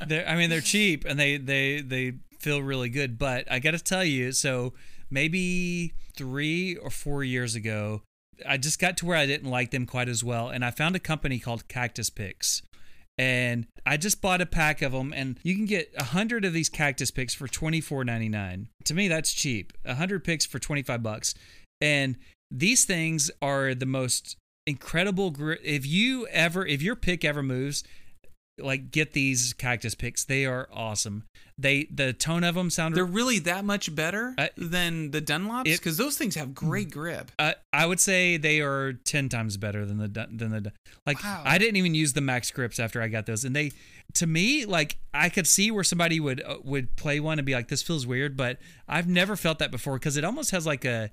they're, 0.07 0.29
I 0.29 0.37
mean, 0.37 0.51
they're 0.51 0.61
cheap 0.61 1.05
and 1.05 1.18
they 1.18 1.37
they 1.37 1.81
they 1.81 2.14
feel 2.38 2.62
really 2.62 2.88
good. 2.88 3.18
But 3.18 3.51
I 3.51 3.59
got 3.59 3.73
to 3.73 3.79
tell 3.79 4.05
you, 4.05 4.33
so 4.33 4.73
maybe 5.11 5.94
three 6.14 6.77
or 6.77 6.90
four 6.90 7.25
years 7.25 7.55
ago, 7.55 8.03
I 8.46 8.57
just 8.57 8.79
got 8.79 8.96
to 8.99 9.07
where 9.07 9.16
I 9.16 9.27
didn't 9.27 9.51
like 9.51 9.70
them 9.70 9.87
quite 9.87 10.09
as 10.09 10.23
well, 10.25 10.49
and 10.49 10.64
I 10.64 10.70
found 10.70 10.96
a 10.96 11.01
company 11.01 11.38
called 11.38 11.66
Cactus 11.68 12.11
Picks. 12.11 12.62
And 13.20 13.66
I 13.85 13.98
just 13.98 14.22
bought 14.22 14.40
a 14.40 14.46
pack 14.46 14.80
of 14.80 14.92
them, 14.92 15.12
and 15.14 15.38
you 15.42 15.54
can 15.54 15.66
get 15.66 15.94
hundred 16.00 16.46
of 16.46 16.54
these 16.54 16.70
cactus 16.70 17.11
picks 17.11 17.35
for 17.35 17.46
twenty 17.46 17.83
four 17.83 18.02
ninety 18.02 18.30
nine. 18.30 18.68
To 18.87 18.94
me, 18.94 19.09
that's 19.09 19.35
cheap. 19.35 19.74
Hundred 19.87 20.24
picks 20.24 20.46
for 20.46 20.59
twenty 20.59 20.83
five 20.83 21.02
bucks, 21.02 21.35
and 21.83 22.16
these 22.50 22.87
things 22.87 23.30
are 23.42 23.74
the 23.74 23.85
most 23.85 24.38
incredible. 24.66 25.33
Gri- 25.33 25.59
if 25.62 25.85
you 25.85 26.28
ever, 26.28 26.64
if 26.64 26.80
your 26.80 26.96
pick 26.96 27.22
ever 27.22 27.42
moves, 27.42 27.85
like 28.62 28.90
get 28.90 29.12
these 29.12 29.53
cactus 29.55 29.94
picks. 29.94 30.25
They 30.25 30.46
are 30.46 30.68
awesome. 30.73 31.25
They 31.59 31.88
the 31.90 32.12
tone 32.14 32.42
of 32.44 32.55
them 32.55 32.70
sound. 32.70 32.94
They're 32.94 33.05
really 33.05 33.38
that 33.40 33.64
much 33.66 33.94
better 33.94 34.35
Uh, 34.38 34.49
than 34.57 35.11
the 35.11 35.20
Dunlops 35.20 35.64
because 35.64 35.99
those 35.99 36.16
things 36.16 36.35
have 36.37 36.55
great 36.55 36.90
grip. 36.90 37.31
uh, 37.38 37.53
I 37.73 37.85
would 37.87 38.01
say 38.01 38.38
they 38.38 38.61
are 38.61 38.94
ten 38.94 39.29
times 39.29 39.57
better 39.59 39.85
than 39.85 39.99
the 39.99 40.09
than 40.09 40.51
the 40.51 40.73
like. 41.07 41.23
Wow. 41.23 41.42
I 41.44 41.59
didn't 41.59 41.77
even 41.77 41.94
use 41.94 42.14
the 42.14 42.23
max 42.23 42.51
grips 42.51 42.79
after 42.81 43.03
I 43.03 43.09
got 43.09 43.27
those, 43.27 43.44
and 43.44 43.55
they 43.55 43.73
to 44.14 44.27
me 44.27 44.64
like 44.64 44.96
I 45.12 45.29
could 45.29 45.46
see 45.46 45.70
where 45.70 45.85
somebody 45.85 46.18
would 46.18 46.42
uh, 46.42 46.59
would 46.64 46.96
play 46.96 47.20
one 47.20 47.38
and 47.38 47.44
be 47.44 47.53
like, 47.53 47.68
"This 47.68 47.83
feels 47.83 48.07
weird," 48.07 48.37
but 48.38 48.59
I've 48.88 49.09
never 49.09 49.37
felt 49.37 49.59
that 49.59 49.70
before 49.70 49.99
because 49.99 50.16
it 50.16 50.25
almost 50.25 50.53
has 50.53 50.64
like 50.66 50.85
a. 50.87 51.11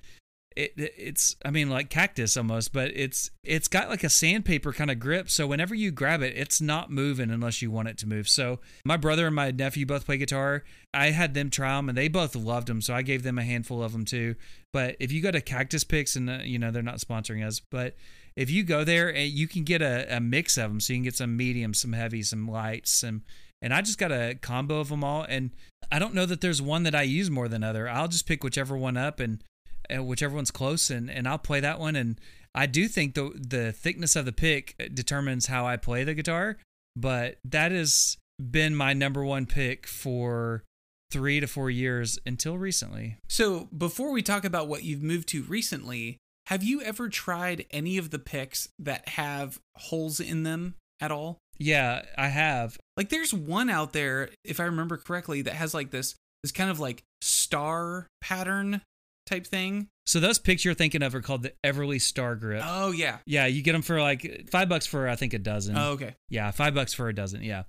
It, 0.56 0.74
it's 0.76 1.36
I 1.46 1.52
mean 1.52 1.70
like 1.70 1.90
cactus 1.90 2.36
almost, 2.36 2.74
but 2.74 2.92
it's 2.96 3.30
it's 3.44 3.68
got 3.68 3.90
like 3.90 4.04
a 4.04 4.10
sandpaper 4.10 4.74
kind 4.74 4.90
of 4.90 5.00
grip. 5.00 5.30
So 5.30 5.46
whenever 5.46 5.76
you 5.76 5.92
grab 5.92 6.22
it, 6.22 6.36
it's 6.36 6.60
not 6.60 6.90
moving 6.90 7.30
unless 7.30 7.62
you 7.62 7.70
want 7.70 7.90
it 7.90 7.98
to 8.00 8.08
move. 8.08 8.28
So 8.28 8.60
my 8.84 8.98
brother 8.98 9.28
and 9.28 9.36
my 9.36 9.52
nephew 9.52 9.86
both 9.86 10.06
play 10.06 10.18
guitar. 10.18 10.64
I 10.94 11.12
had 11.12 11.36
them 11.36 11.52
try 11.52 11.76
them 11.76 11.90
and 11.90 11.98
they 11.98 12.08
both 12.08 12.36
loved 12.36 12.68
them. 12.68 12.82
So 12.82 12.96
I 12.96 13.04
gave 13.04 13.22
them 13.22 13.38
a 13.38 13.44
handful 13.44 13.84
of 13.84 13.92
them 13.92 14.04
too. 14.04 14.36
But 14.74 14.96
if 15.00 15.12
you 15.12 15.22
go 15.22 15.30
to 15.30 15.42
Cactus 15.42 15.84
Picks 15.84 16.16
and 16.16 16.30
uh, 16.30 16.40
you 16.44 16.58
know 16.58 16.72
they're 16.72 16.82
not 16.82 16.98
sponsoring 16.98 17.46
us, 17.46 17.62
but 17.70 17.96
if 18.38 18.52
you 18.52 18.64
go 18.64 18.84
there, 18.84 19.14
eh, 19.14 19.24
you 19.24 19.48
can 19.48 19.64
get 19.64 19.82
a, 19.82 20.16
a 20.16 20.20
mix 20.20 20.58
of 20.58 20.70
them. 20.70 20.80
So 20.80 20.94
you 20.94 20.98
can 20.98 21.04
get 21.04 21.16
some 21.16 21.36
medium, 21.36 21.74
some 21.74 21.94
heavy, 21.94 22.22
some 22.24 22.48
lights, 22.48 22.92
some. 22.92 23.24
And 23.62 23.74
I 23.74 23.82
just 23.82 23.98
got 23.98 24.12
a 24.12 24.38
combo 24.40 24.80
of 24.80 24.90
them 24.90 25.04
all. 25.04 25.26
And 25.28 25.52
I 25.92 25.98
don't 25.98 26.14
know 26.14 26.28
that 26.28 26.42
there's 26.42 26.62
one 26.62 26.84
that 26.84 26.94
I 26.94 27.02
use 27.02 27.32
more 27.32 27.48
than 27.48 27.64
other. 27.64 27.90
I'll 27.90 28.08
just 28.08 28.28
pick 28.28 28.44
whichever 28.44 28.78
one 28.78 28.96
up 28.96 29.20
and 29.20 29.44
Uh, 29.94 30.04
whichever 30.04 30.36
one's 30.36 30.52
close, 30.52 30.90
and 30.90 31.10
and 31.10 31.28
I'll 31.28 31.38
play 31.38 31.60
that 31.60 31.80
one. 31.80 31.96
And 31.96 32.20
I 32.54 32.66
do 32.66 32.88
think 32.88 33.16
the 33.16 33.32
the 33.36 33.72
thickness 33.72 34.16
of 34.16 34.26
the 34.26 34.32
pick 34.32 34.76
determines 34.94 35.48
how 35.48 35.66
I 35.66 35.78
play 35.78 36.04
the 36.04 36.14
guitar. 36.14 36.58
But 36.96 37.38
that 37.46 37.72
has 37.72 38.18
been 38.40 38.76
my 38.76 38.94
number 38.94 39.24
one 39.24 39.46
pick 39.46 39.88
for 39.88 40.64
three 41.12 41.40
to 41.40 41.48
four 41.48 41.70
years 41.70 42.20
until 42.26 42.58
recently. 42.58 43.18
So 43.30 43.70
before 43.76 44.12
we 44.12 44.22
talk 44.22 44.44
about 44.44 44.68
what 44.68 44.84
you've 44.84 45.04
moved 45.04 45.28
to 45.30 45.44
recently, 45.44 46.18
have 46.48 46.64
you 46.64 46.82
ever 46.82 47.10
tried 47.10 47.66
any 47.72 47.98
of 47.98 48.10
the 48.10 48.20
picks 48.20 48.70
that 48.80 49.10
have 49.10 49.60
holes 49.76 50.20
in 50.20 50.44
them 50.44 50.76
at 51.00 51.12
all? 51.12 51.40
Yeah, 51.58 52.04
I 52.18 52.28
have. 52.28 52.78
Like 52.96 53.10
there's 53.10 53.34
one 53.34 53.70
out 53.70 53.94
there, 53.94 54.30
if 54.44 54.60
I 54.60 54.64
remember 54.64 54.98
correctly, 54.98 55.42
that 55.44 55.54
has 55.54 55.74
like 55.74 55.92
this 55.92 56.16
this 56.44 56.52
kind 56.52 56.70
of 56.70 56.80
like 56.80 57.04
star 57.22 58.08
pattern 58.22 58.82
type 59.28 59.46
thing. 59.46 59.88
So 60.08 60.20
those 60.20 60.40
picks 60.40 60.64
you're 60.66 60.74
thinking 60.74 61.04
of 61.04 61.14
are 61.14 61.22
called 61.22 61.44
the 61.44 61.54
Everly 61.66 62.02
Star 62.02 62.36
Grip. 62.36 62.64
Oh 62.66 62.92
yeah. 62.92 63.18
yeah, 63.26 63.46
you 63.46 63.62
get 63.62 63.74
them 63.74 63.82
for 63.82 64.02
like 64.02 64.48
five 64.52 64.70
bucks 64.70 64.88
for 64.88 65.08
I 65.08 65.16
think 65.16 65.34
a 65.34 65.40
dozen. 65.40 65.78
Oh, 65.78 65.92
okay. 65.92 66.16
Yeah, 66.30 66.50
five 66.52 66.74
bucks 66.74 66.94
for 66.94 67.10
a 67.10 67.14
dozen. 67.14 67.44
Yeah. 67.44 67.64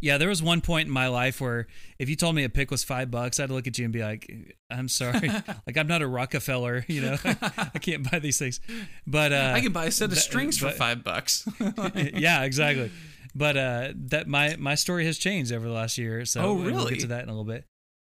Yeah, 0.00 0.18
there 0.18 0.28
was 0.28 0.42
one 0.42 0.60
point 0.60 0.86
in 0.88 0.92
my 0.92 1.06
life 1.08 1.40
where 1.40 1.66
if 1.98 2.08
you 2.08 2.16
told 2.16 2.34
me 2.34 2.44
a 2.44 2.48
pick 2.48 2.70
was 2.70 2.84
five 2.84 3.10
bucks, 3.10 3.40
I'd 3.40 3.50
look 3.50 3.66
at 3.66 3.78
you 3.78 3.84
and 3.84 3.92
be 3.92 4.02
like, 4.02 4.56
I'm 4.70 4.88
sorry. 4.88 5.28
like, 5.66 5.76
I'm 5.76 5.86
not 5.86 6.02
a 6.02 6.06
Rockefeller, 6.06 6.84
you 6.88 7.00
know, 7.00 7.16
I 7.24 7.78
can't 7.80 8.08
buy 8.08 8.18
these 8.18 8.38
things. 8.38 8.60
But 9.06 9.32
uh, 9.32 9.52
I 9.54 9.60
can 9.60 9.72
buy 9.72 9.86
a 9.86 9.90
set 9.90 10.06
of 10.06 10.10
that- 10.10 10.16
strings 10.20 10.58
for 10.58 10.70
five 10.70 11.02
bucks. 11.04 11.48
yeah, 11.94 12.42
exactly. 12.42 12.90
But 13.34 13.56
uh, 13.56 13.92
that 14.10 14.26
my 14.26 14.56
my 14.58 14.74
story 14.74 15.04
has 15.06 15.16
changed 15.16 15.52
over 15.52 15.66
the 15.66 15.72
last 15.74 15.96
year. 15.96 16.24
So 16.24 16.40
Oh, 16.42 16.50
and 16.56 16.64
We'll 16.64 16.74
really? 16.74 16.90
get 16.94 17.00
to 17.00 17.06
that 17.08 17.22
in 17.22 17.28
a 17.28 17.32
little 17.32 17.44
bit. 17.44 17.64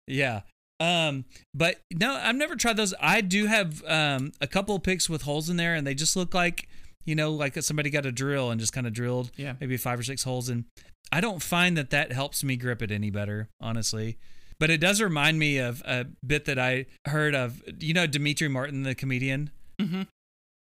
Yeah. 0.07 0.41
Um, 0.81 1.25
but 1.53 1.81
no, 1.93 2.13
I've 2.15 2.35
never 2.35 2.55
tried 2.55 2.77
those. 2.77 2.93
I 2.99 3.21
do 3.21 3.45
have 3.47 3.83
um 3.85 4.31
a 4.41 4.47
couple 4.47 4.75
of 4.75 4.83
picks 4.83 5.09
with 5.09 5.21
holes 5.23 5.49
in 5.49 5.57
there, 5.57 5.75
and 5.75 5.85
they 5.85 5.93
just 5.93 6.15
look 6.15 6.33
like 6.33 6.67
you 7.05 7.15
know 7.15 7.31
like 7.31 7.61
somebody 7.61 7.89
got 7.89 8.05
a 8.05 8.11
drill 8.11 8.51
and 8.51 8.59
just 8.59 8.73
kind 8.73 8.87
of 8.87 8.93
drilled 8.93 9.31
Yeah. 9.35 9.53
maybe 9.59 9.77
five 9.77 9.99
or 9.99 10.03
six 10.03 10.23
holes 10.23 10.49
And 10.49 10.65
I 11.11 11.19
don't 11.21 11.41
find 11.41 11.77
that 11.77 11.89
that 11.89 12.11
helps 12.11 12.43
me 12.43 12.55
grip 12.55 12.81
it 12.81 12.89
any 12.91 13.09
better, 13.09 13.49
honestly. 13.59 14.17
But 14.59 14.69
it 14.69 14.79
does 14.79 15.01
remind 15.01 15.39
me 15.39 15.57
of 15.57 15.81
a 15.85 16.05
bit 16.25 16.45
that 16.45 16.57
I 16.59 16.85
heard 17.07 17.35
of. 17.35 17.61
You 17.79 17.93
know, 17.93 18.05
Demetri 18.07 18.47
Martin, 18.47 18.83
the 18.83 18.95
comedian. 18.95 19.49
Mhm. 19.79 20.07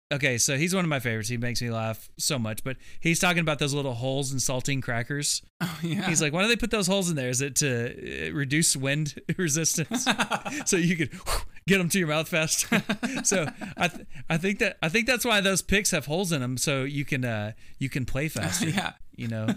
Okay, 0.09 0.37
so 0.37 0.57
he's 0.57 0.73
one 0.73 0.85
of 0.85 0.89
my 0.89 1.01
favorites. 1.01 1.27
He 1.27 1.35
makes 1.35 1.61
me 1.61 1.69
laugh 1.69 2.09
so 2.17 2.39
much. 2.39 2.63
But 2.63 2.77
he's 3.01 3.19
talking 3.19 3.41
about 3.41 3.59
those 3.59 3.73
little 3.73 3.93
holes 3.93 4.31
in 4.31 4.37
saltine 4.37 4.81
crackers. 4.81 5.41
oh 5.61 5.79
yeah. 5.83 6.07
He's 6.07 6.21
like, 6.21 6.31
why 6.31 6.43
do 6.43 6.47
they 6.47 6.55
put 6.55 6.71
those 6.71 6.87
holes 6.87 7.09
in 7.09 7.17
there? 7.17 7.29
Is 7.29 7.41
it 7.41 7.55
to 7.57 8.29
uh, 8.29 8.33
reduce 8.33 8.75
wind 8.77 9.19
resistance, 9.37 10.07
so 10.65 10.77
you 10.77 10.95
could 10.95 11.11
get 11.67 11.79
them 11.79 11.89
to 11.89 11.99
your 11.99 12.07
mouth 12.07 12.29
faster? 12.29 12.81
so 13.25 13.47
I, 13.75 13.89
th- 13.89 14.07
I 14.29 14.37
think 14.37 14.59
that 14.59 14.77
I 14.81 14.87
think 14.87 15.07
that's 15.07 15.25
why 15.25 15.41
those 15.41 15.61
picks 15.61 15.91
have 15.91 16.05
holes 16.05 16.31
in 16.31 16.39
them, 16.39 16.57
so 16.57 16.83
you 16.83 17.03
can 17.03 17.25
uh, 17.25 17.51
you 17.77 17.89
can 17.89 18.05
play 18.05 18.29
faster. 18.29 18.69
yeah. 18.69 18.93
You 19.15 19.27
know. 19.27 19.47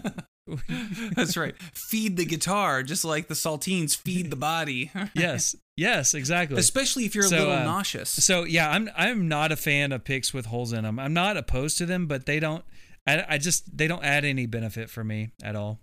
That's 1.15 1.37
right. 1.37 1.55
Feed 1.73 2.17
the 2.17 2.25
guitar 2.25 2.83
just 2.83 3.05
like 3.05 3.27
the 3.27 3.35
saltines 3.35 3.95
feed 3.95 4.31
the 4.31 4.35
body. 4.35 4.91
yes. 5.15 5.55
Yes. 5.81 6.13
Exactly. 6.13 6.57
Especially 6.57 7.05
if 7.05 7.15
you're 7.15 7.25
a 7.25 7.29
little 7.29 7.51
uh, 7.51 7.63
nauseous. 7.63 8.09
So 8.09 8.43
yeah, 8.43 8.69
I'm 8.69 8.89
I'm 8.95 9.27
not 9.27 9.51
a 9.51 9.55
fan 9.55 9.91
of 9.91 10.03
picks 10.03 10.33
with 10.33 10.45
holes 10.45 10.73
in 10.73 10.83
them. 10.83 10.99
I'm 10.99 11.13
not 11.13 11.37
opposed 11.37 11.77
to 11.79 11.85
them, 11.85 12.05
but 12.07 12.25
they 12.25 12.39
don't. 12.39 12.63
I, 13.07 13.25
I 13.27 13.37
just 13.37 13.75
they 13.75 13.87
don't 13.87 14.03
add 14.03 14.23
any 14.23 14.45
benefit 14.45 14.89
for 14.89 15.03
me 15.03 15.31
at 15.43 15.55
all. 15.55 15.79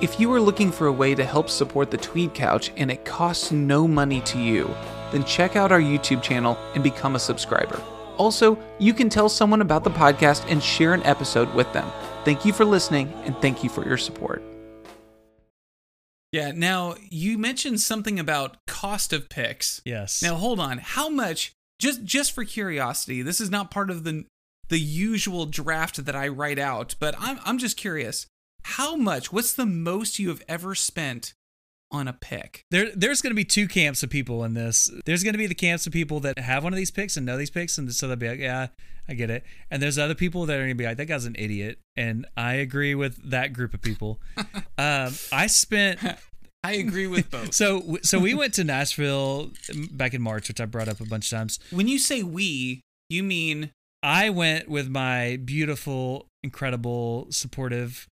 If 0.00 0.20
you 0.20 0.32
are 0.32 0.40
looking 0.40 0.70
for 0.70 0.86
a 0.86 0.92
way 0.92 1.14
to 1.14 1.24
help 1.24 1.48
support 1.48 1.90
the 1.90 1.96
Tweed 1.96 2.34
Couch 2.34 2.72
and 2.76 2.90
it 2.90 3.04
costs 3.04 3.52
no 3.52 3.86
money 3.86 4.20
to 4.22 4.38
you, 4.38 4.74
then 5.12 5.24
check 5.24 5.56
out 5.56 5.72
our 5.72 5.80
YouTube 5.80 6.22
channel 6.22 6.58
and 6.74 6.82
become 6.82 7.14
a 7.14 7.18
subscriber. 7.18 7.80
Also, 8.16 8.58
you 8.78 8.92
can 8.92 9.08
tell 9.08 9.28
someone 9.28 9.60
about 9.60 9.82
the 9.82 9.90
podcast 9.90 10.44
and 10.48 10.62
share 10.62 10.94
an 10.94 11.02
episode 11.04 11.52
with 11.54 11.72
them. 11.72 11.90
Thank 12.24 12.44
you 12.44 12.52
for 12.52 12.64
listening 12.64 13.12
and 13.24 13.36
thank 13.38 13.64
you 13.64 13.70
for 13.70 13.84
your 13.86 13.98
support. 13.98 14.42
Yeah, 16.34 16.50
now 16.50 16.96
you 17.10 17.38
mentioned 17.38 17.80
something 17.80 18.18
about 18.18 18.56
cost 18.66 19.12
of 19.12 19.28
picks. 19.28 19.80
Yes. 19.84 20.20
Now 20.20 20.34
hold 20.34 20.58
on. 20.58 20.78
How 20.78 21.08
much 21.08 21.52
just 21.78 22.02
just 22.02 22.32
for 22.32 22.44
curiosity, 22.44 23.22
this 23.22 23.40
is 23.40 23.50
not 23.50 23.70
part 23.70 23.88
of 23.88 24.02
the 24.02 24.24
the 24.68 24.80
usual 24.80 25.46
draft 25.46 26.04
that 26.04 26.16
I 26.16 26.26
write 26.26 26.58
out, 26.58 26.96
but 26.98 27.14
I'm 27.20 27.38
I'm 27.44 27.58
just 27.58 27.76
curious. 27.76 28.26
How 28.64 28.96
much? 28.96 29.32
What's 29.32 29.54
the 29.54 29.64
most 29.64 30.18
you 30.18 30.28
have 30.30 30.42
ever 30.48 30.74
spent 30.74 31.34
on 31.94 32.08
a 32.08 32.12
pick? 32.12 32.64
There, 32.70 32.90
there's 32.94 33.22
going 33.22 33.30
to 33.30 33.36
be 33.36 33.44
two 33.44 33.68
camps 33.68 34.02
of 34.02 34.10
people 34.10 34.44
in 34.44 34.54
this. 34.54 34.90
There's 35.04 35.22
going 35.22 35.34
to 35.34 35.38
be 35.38 35.46
the 35.46 35.54
camps 35.54 35.86
of 35.86 35.92
people 35.92 36.20
that 36.20 36.38
have 36.38 36.64
one 36.64 36.72
of 36.72 36.76
these 36.76 36.90
picks 36.90 37.16
and 37.16 37.24
know 37.24 37.36
these 37.36 37.50
picks, 37.50 37.78
and 37.78 37.92
so 37.92 38.08
they'll 38.08 38.16
be 38.16 38.28
like, 38.28 38.40
"Yeah, 38.40 38.68
I 39.08 39.14
get 39.14 39.30
it." 39.30 39.44
And 39.70 39.82
there's 39.82 39.98
other 39.98 40.14
people 40.14 40.46
that 40.46 40.54
are 40.54 40.60
going 40.60 40.68
to 40.70 40.74
be 40.74 40.84
like, 40.84 40.96
"That 40.96 41.06
guy's 41.06 41.24
an 41.24 41.36
idiot," 41.38 41.78
and 41.96 42.26
I 42.36 42.54
agree 42.54 42.94
with 42.94 43.30
that 43.30 43.52
group 43.52 43.74
of 43.74 43.82
people. 43.82 44.20
um, 44.78 45.14
I 45.32 45.46
spent 45.46 46.00
I 46.64 46.72
agree 46.72 47.06
with 47.06 47.30
both. 47.30 47.52
so 47.54 47.98
so 48.02 48.18
we 48.18 48.34
went 48.34 48.54
to 48.54 48.64
Nashville 48.64 49.50
back 49.92 50.14
in 50.14 50.22
March, 50.22 50.48
which 50.48 50.60
I 50.60 50.64
brought 50.64 50.88
up 50.88 51.00
a 51.00 51.04
bunch 51.04 51.30
of 51.30 51.38
times. 51.38 51.58
when 51.70 51.86
you 51.86 51.98
say 51.98 52.22
we, 52.22 52.80
you 53.08 53.22
mean 53.22 53.70
I 54.02 54.30
went 54.30 54.68
with 54.68 54.88
my 54.88 55.38
beautiful, 55.44 56.26
incredible, 56.42 57.26
supportive 57.30 58.06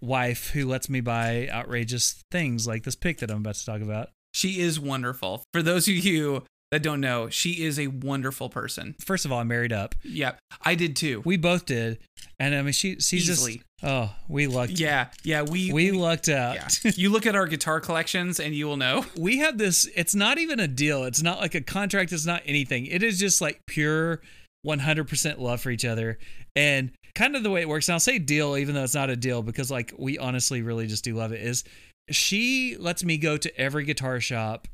wife 0.00 0.50
who 0.50 0.66
lets 0.66 0.88
me 0.88 1.00
buy 1.00 1.48
outrageous 1.50 2.22
things 2.30 2.66
like 2.66 2.84
this 2.84 2.94
pick 2.94 3.18
that 3.18 3.30
I'm 3.30 3.38
about 3.38 3.54
to 3.56 3.66
talk 3.66 3.80
about. 3.80 4.10
she 4.34 4.60
is 4.60 4.78
wonderful. 4.78 5.42
For 5.52 5.62
those 5.62 5.88
of 5.88 5.94
you 5.94 6.44
that 6.72 6.82
don't 6.82 7.00
know, 7.00 7.28
she 7.28 7.64
is 7.64 7.78
a 7.78 7.86
wonderful 7.86 8.48
person. 8.48 8.96
First 9.00 9.24
of 9.24 9.32
all, 9.32 9.38
I 9.38 9.44
married 9.44 9.72
up. 9.72 9.94
Yep, 10.02 10.38
I 10.62 10.74
did 10.74 10.96
too. 10.96 11.22
We 11.24 11.36
both 11.36 11.64
did, 11.64 11.98
and 12.40 12.54
I 12.54 12.62
mean, 12.62 12.72
she 12.72 12.94
she's 12.96 13.30
Easily. 13.30 13.52
just 13.54 13.64
oh, 13.84 14.10
we 14.28 14.46
lucked. 14.48 14.72
yeah, 14.72 15.08
yeah, 15.22 15.42
we 15.42 15.72
we 15.72 15.92
lucked 15.92 16.28
out. 16.28 16.56
yeah. 16.84 16.90
you 16.96 17.10
look 17.10 17.24
at 17.24 17.36
our 17.36 17.46
guitar 17.46 17.80
collections 17.80 18.40
and 18.40 18.54
you 18.54 18.66
will 18.66 18.76
know. 18.76 19.06
we 19.16 19.38
have 19.38 19.58
this 19.58 19.88
it's 19.94 20.14
not 20.14 20.38
even 20.38 20.58
a 20.60 20.66
deal 20.68 21.04
it's 21.04 21.22
not 21.22 21.38
like 21.40 21.54
a 21.54 21.60
contract 21.60 22.12
it's 22.12 22.26
not 22.26 22.42
anything 22.46 22.86
it 22.86 23.02
is 23.02 23.18
just 23.18 23.40
like 23.40 23.60
pure 23.66 24.20
100% 24.66 25.38
love 25.38 25.60
for 25.60 25.70
each 25.70 25.84
other 25.84 26.18
and 26.54 26.90
kind 27.14 27.36
of 27.36 27.42
the 27.42 27.50
way 27.50 27.62
it 27.62 27.68
works 27.68 27.88
and 27.88 27.94
i'll 27.94 28.00
say 28.00 28.18
deal 28.18 28.56
even 28.56 28.74
though 28.74 28.84
it's 28.84 28.94
not 28.94 29.08
a 29.08 29.16
deal 29.16 29.42
because 29.42 29.70
like 29.70 29.92
we 29.96 30.18
honestly 30.18 30.60
really 30.60 30.86
just 30.86 31.02
do 31.02 31.14
love 31.14 31.32
it 31.32 31.40
is 31.40 31.64
she 32.10 32.76
lets 32.78 33.02
me 33.02 33.16
go 33.16 33.36
to 33.36 33.58
every 33.58 33.84
guitar 33.84 34.20
shop 34.20 34.68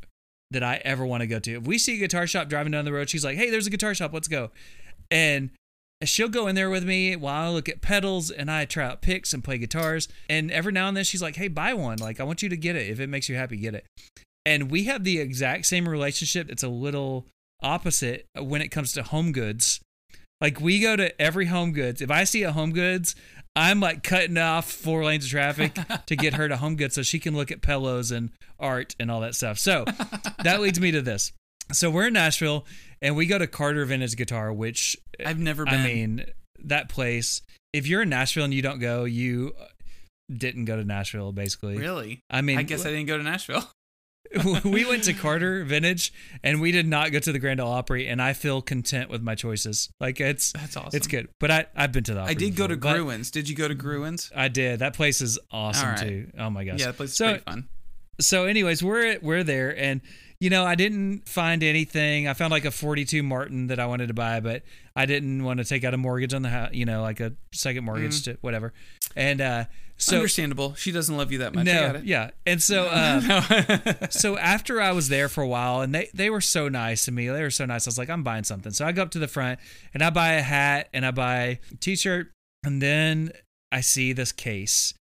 that 0.51 0.63
i 0.63 0.81
ever 0.85 1.07
want 1.07 1.21
to 1.21 1.27
go 1.27 1.39
to 1.39 1.57
if 1.57 1.67
we 1.67 1.79
see 1.79 1.97
a 1.97 1.99
guitar 1.99 2.27
shop 2.27 2.49
driving 2.49 2.73
down 2.73 2.85
the 2.85 2.93
road 2.93 3.09
she's 3.09 3.25
like 3.25 3.37
hey 3.37 3.49
there's 3.49 3.67
a 3.67 3.71
guitar 3.71 3.95
shop 3.95 4.13
let's 4.13 4.29
go 4.29 4.51
and 5.11 5.51
she'll 6.05 6.29
go 6.29 6.47
in 6.47 6.55
there 6.55 6.71
with 6.71 6.85
me 6.85 7.17
while 7.17 7.49
I 7.49 7.53
look 7.53 7.69
at 7.69 7.81
pedals 7.81 8.31
and 8.31 8.51
I 8.51 8.65
try 8.65 8.87
out 8.87 9.03
picks 9.03 9.33
and 9.33 9.45
play 9.45 9.59
guitars. 9.59 10.09
And 10.29 10.51
every 10.51 10.73
now 10.73 10.89
and 10.89 10.97
then 10.97 11.05
she's 11.05 11.23
like, 11.23 11.37
"Hey, 11.37 11.49
buy 11.49 11.75
one. 11.75 11.99
Like, 11.99 12.21
I 12.21 12.25
want 12.25 12.43
you 12.43 12.49
to 12.49 12.57
get 12.57 12.77
it. 12.77 12.89
If 12.89 13.01
it 13.01 13.09
makes 13.09 13.29
you 13.29 13.37
happy, 13.37 13.57
get 13.57 13.75
it." 13.75 13.87
And 14.45 14.71
we 14.71 14.85
have 14.85 15.05
the 15.05 15.21
exact 15.21 15.67
same 15.67 15.89
relationship. 15.89 16.51
It's 16.51 16.63
a 16.63 16.69
little 16.69 17.27
opposite 17.63 18.27
when 18.39 18.63
it 18.63 18.69
comes 18.69 18.93
to 18.93 19.03
home 19.03 19.33
goods. 19.33 19.81
Like 20.41 20.61
we 20.61 20.81
go 20.81 20.97
to 20.97 21.21
every 21.21 21.47
home 21.47 21.73
goods. 21.73 22.01
If 22.01 22.11
I 22.11 22.25
see 22.25 22.43
a 22.43 22.53
home 22.53 22.73
goods, 22.73 23.15
I'm 23.55 23.81
like 23.81 24.03
cutting 24.03 24.39
off 24.39 24.71
four 24.71 25.05
lanes 25.05 25.25
of 25.25 25.31
traffic 25.31 25.77
to 26.07 26.17
get 26.17 26.35
her 26.35 26.49
to 26.49 26.57
home 26.57 26.77
goods 26.77 26.95
so 26.95 27.03
she 27.03 27.19
can 27.19 27.37
look 27.37 27.51
at 27.51 27.63
pillows 27.63 28.11
and 28.11 28.31
art 28.59 28.97
and 28.99 29.11
all 29.11 29.21
that 29.21 29.35
stuff. 29.35 29.59
So 29.59 29.85
that 30.43 30.61
leads 30.61 30.81
me 30.81 30.91
to 30.93 31.03
this. 31.03 31.33
So 31.71 31.91
we're 31.91 32.09
in 32.09 32.15
Nashville 32.15 32.67
and 33.01 33.17
we 33.17 33.27
go 33.27 33.39
to 33.39 33.47
Carter 33.47 33.85
Vintage 33.85 34.17
Guitar, 34.17 34.53
which 34.53 34.97
uh, 35.21 35.29
I've 35.29 35.39
never 35.39 35.65
been. 35.65 35.75
I 35.75 35.85
mean, 35.85 36.25
that 36.65 36.89
place. 36.89 37.43
If 37.73 37.87
you're 37.87 38.03
in 38.03 38.09
Nashville 38.09 38.45
and 38.45 38.53
you 38.53 38.63
don't 38.63 38.79
go, 38.79 39.05
you 39.05 39.55
uh, 39.59 39.65
didn't 40.31 40.67
go 40.67 40.77
to 40.77 40.85
Nashville, 40.85 41.33
basically. 41.33 41.79
really? 41.79 42.21
I 42.31 42.43
mean, 42.43 42.59
I 42.59 42.63
guess 42.63 42.85
I 42.85 42.91
didn't 42.91 43.07
go 43.07 43.17
to 43.17 43.25
Nashville. 43.25 43.65
we 44.65 44.85
went 44.85 45.05
to 45.05 45.13
Carter 45.13 45.65
Vintage 45.65 46.13
and 46.43 46.61
we 46.61 46.73
did 46.73 46.87
not 46.87 47.13
go 47.13 47.19
to 47.19 47.33
the 47.33 47.39
Grand 47.39 47.61
Ole 47.61 47.71
Opry, 47.73 48.07
and 48.09 48.21
I 48.23 48.33
feel 48.33 48.63
content 48.63 49.11
with 49.11 49.23
my 49.23 49.35
choices. 49.35 49.91
Like 50.01 50.21
it's 50.21 50.53
That's 50.53 50.77
awesome. 50.77 50.97
it's 50.97 51.07
good. 51.07 51.29
But 51.39 51.51
I 51.51 51.67
I've 51.77 51.93
been 51.93 52.05
to 52.05 52.15
the 52.15 52.21
Opry 52.21 52.31
I 52.31 52.35
did 52.35 52.57
go 52.57 52.67
to 52.67 52.77
before, 52.77 52.93
but 52.95 52.99
Gruhn's. 53.05 53.31
Did 53.31 53.49
you 53.49 53.57
go 53.57 53.69
to 53.69 53.75
Gruhn's? 53.75 54.31
I 54.35 54.49
did. 54.49 54.79
That 54.81 54.95
place 54.95 55.21
is 55.21 55.39
awesome 55.51 55.87
All 55.89 55.95
right. 55.95 56.01
too. 56.01 56.31
Oh 56.39 56.51
my 56.51 56.65
gosh. 56.65 56.81
Yeah, 56.81 56.87
that 56.87 56.97
place 56.97 57.11
is 57.11 57.17
So- 57.17 57.29
pretty 57.31 57.45
fun. 57.45 57.69
so 58.21 58.45
anyways 58.45 58.83
we're 58.83 59.19
we're 59.23 59.43
there 59.43 59.77
and 59.77 60.01
you 60.39 60.51
know 60.51 60.65
i 60.67 60.75
didn't 60.75 61.27
find 61.27 61.63
anything 61.63 62.29
i 62.29 62.35
found 62.35 62.51
like 62.51 62.67
a 62.67 62.71
42 62.71 63.23
martin 63.23 63.69
that 63.69 63.81
i 63.81 63.87
wanted 63.87 64.09
to 64.09 64.15
buy 64.15 64.39
but 64.39 64.63
i 64.97 65.07
didn't 65.07 65.43
want 65.45 65.59
to 65.59 65.65
take 65.65 65.85
out 65.85 65.95
a 65.95 65.97
mortgage 65.97 66.35
on 66.35 66.43
the 66.43 66.49
house 66.49 66.71
you 66.73 66.85
know 66.85 67.03
like 67.03 67.21
a 67.21 67.33
second 67.53 67.85
mortgage 67.85 68.23
Mm-hmm. 68.23 68.33
to 68.33 68.39
whatever 68.41 68.73
and 69.17 69.41
uh 69.41 69.65
so 69.99 70.17
Understandable. 70.17 70.75
She 70.75 70.91
doesn't 70.91 71.17
love 71.17 71.31
you 71.31 71.39
that 71.39 71.55
much. 71.55 71.65
No 71.67 72.01
yeah 72.03 72.31
and 72.45 72.61
so 72.61 72.87
uh 72.87 74.07
so 74.11 74.37
after 74.37 74.81
I 74.81 74.91
was 74.91 75.09
there 75.09 75.29
for 75.29 75.43
a 75.43 75.47
while, 75.47 75.81
and 75.81 75.95
they 75.95 76.09
they 76.13 76.29
were 76.29 76.41
so 76.41 76.69
nice 76.69 77.05
to 77.05 77.13
me. 77.13 77.29
They 77.29 77.43
were 77.43 77.51
so 77.51 77.67
nice. 77.67 77.87
I 77.87 77.91
was 77.91 77.99
like, 77.99 78.11
I'm 78.11 78.25
buying 78.25 78.43
something. 78.43 78.73
So 78.73 78.85
I 78.85 78.91
go 78.91 79.03
up 79.03 79.11
to 79.13 79.21
the 79.21 79.29
front 79.29 79.61
and 79.95 80.03
I 80.03 80.11
buy 80.11 80.33
a 80.33 80.43
hat 80.43 80.89
and 80.93 81.07
I 81.07 81.13
buy 81.13 81.61
a 81.71 81.77
t-shirt, 81.79 82.33
and 82.65 82.83
then 82.83 83.31
I 83.71 83.81
see 83.81 84.13
this 84.13 84.33
case, 84.33 84.93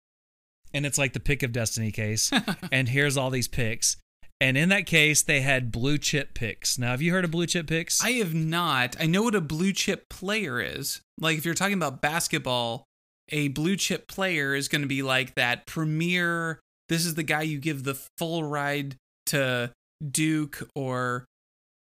and 0.75 0.85
it's 0.85 0.99
like 0.99 1.15
the 1.15 1.21
pick 1.21 1.43
of 1.43 1.53
destiny 1.53 1.93
case, 1.93 2.31
and 2.73 2.87
here's 2.89 3.17
all 3.17 3.31
these 3.31 3.49
picks. 3.49 3.97
And 4.41 4.57
in 4.57 4.71
that 4.71 4.87
case, 4.87 5.23
they 5.23 5.43
had 5.43 5.71
blue 5.71 5.99
chip 5.99 6.33
picks. 6.33 6.79
Now, 6.79 6.93
have 6.93 7.03
you 7.03 7.13
heard 7.13 7.25
of 7.27 7.31
blue 7.31 7.47
chip 7.47 7.67
picks? 7.67 8.03
I 8.03 8.13
have 8.13 8.35
not. 8.35 8.97
I 8.99 9.07
know 9.07 9.25
what 9.25 9.35
a 9.35 9.41
blue 9.41 9.73
chip 9.73 10.09
player 10.09 10.61
is. 10.61 11.03
Like 11.19 11.37
if 11.37 11.45
you're 11.45 11.55
talking 11.55 11.75
about 11.75 12.01
basketball, 12.01 12.85
a 13.29 13.49
blue 13.49 13.77
chip 13.77 14.09
player 14.09 14.55
is 14.55 14.69
going 14.69 14.83
to 14.83 14.89
be 14.89 15.03
like 15.03 15.35
that 15.35 15.67
premier. 15.67 16.59
This 16.89 17.05
is 17.05 17.15
the 17.15 17.23
guy 17.23 17.43
you 17.43 17.59
give 17.59 17.85
the 17.85 17.95
full 18.17 18.45
ride 18.45 18.97
to 19.27 19.71
Duke 20.11 20.67
or 20.75 21.27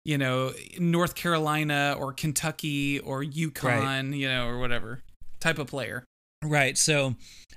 you 0.06 0.18
know 0.18 0.54
North 0.80 1.16
Carolina 1.16 1.96
or 2.00 2.14
Kentucky 2.14 3.00
or 3.00 3.24
UConn, 3.24 4.18
you 4.18 4.28
know, 4.30 4.48
or 4.48 4.60
whatever 4.60 5.04
type 5.40 5.60
of 5.60 5.68
player. 5.68 6.06
Right. 6.44 6.78
So 6.78 7.16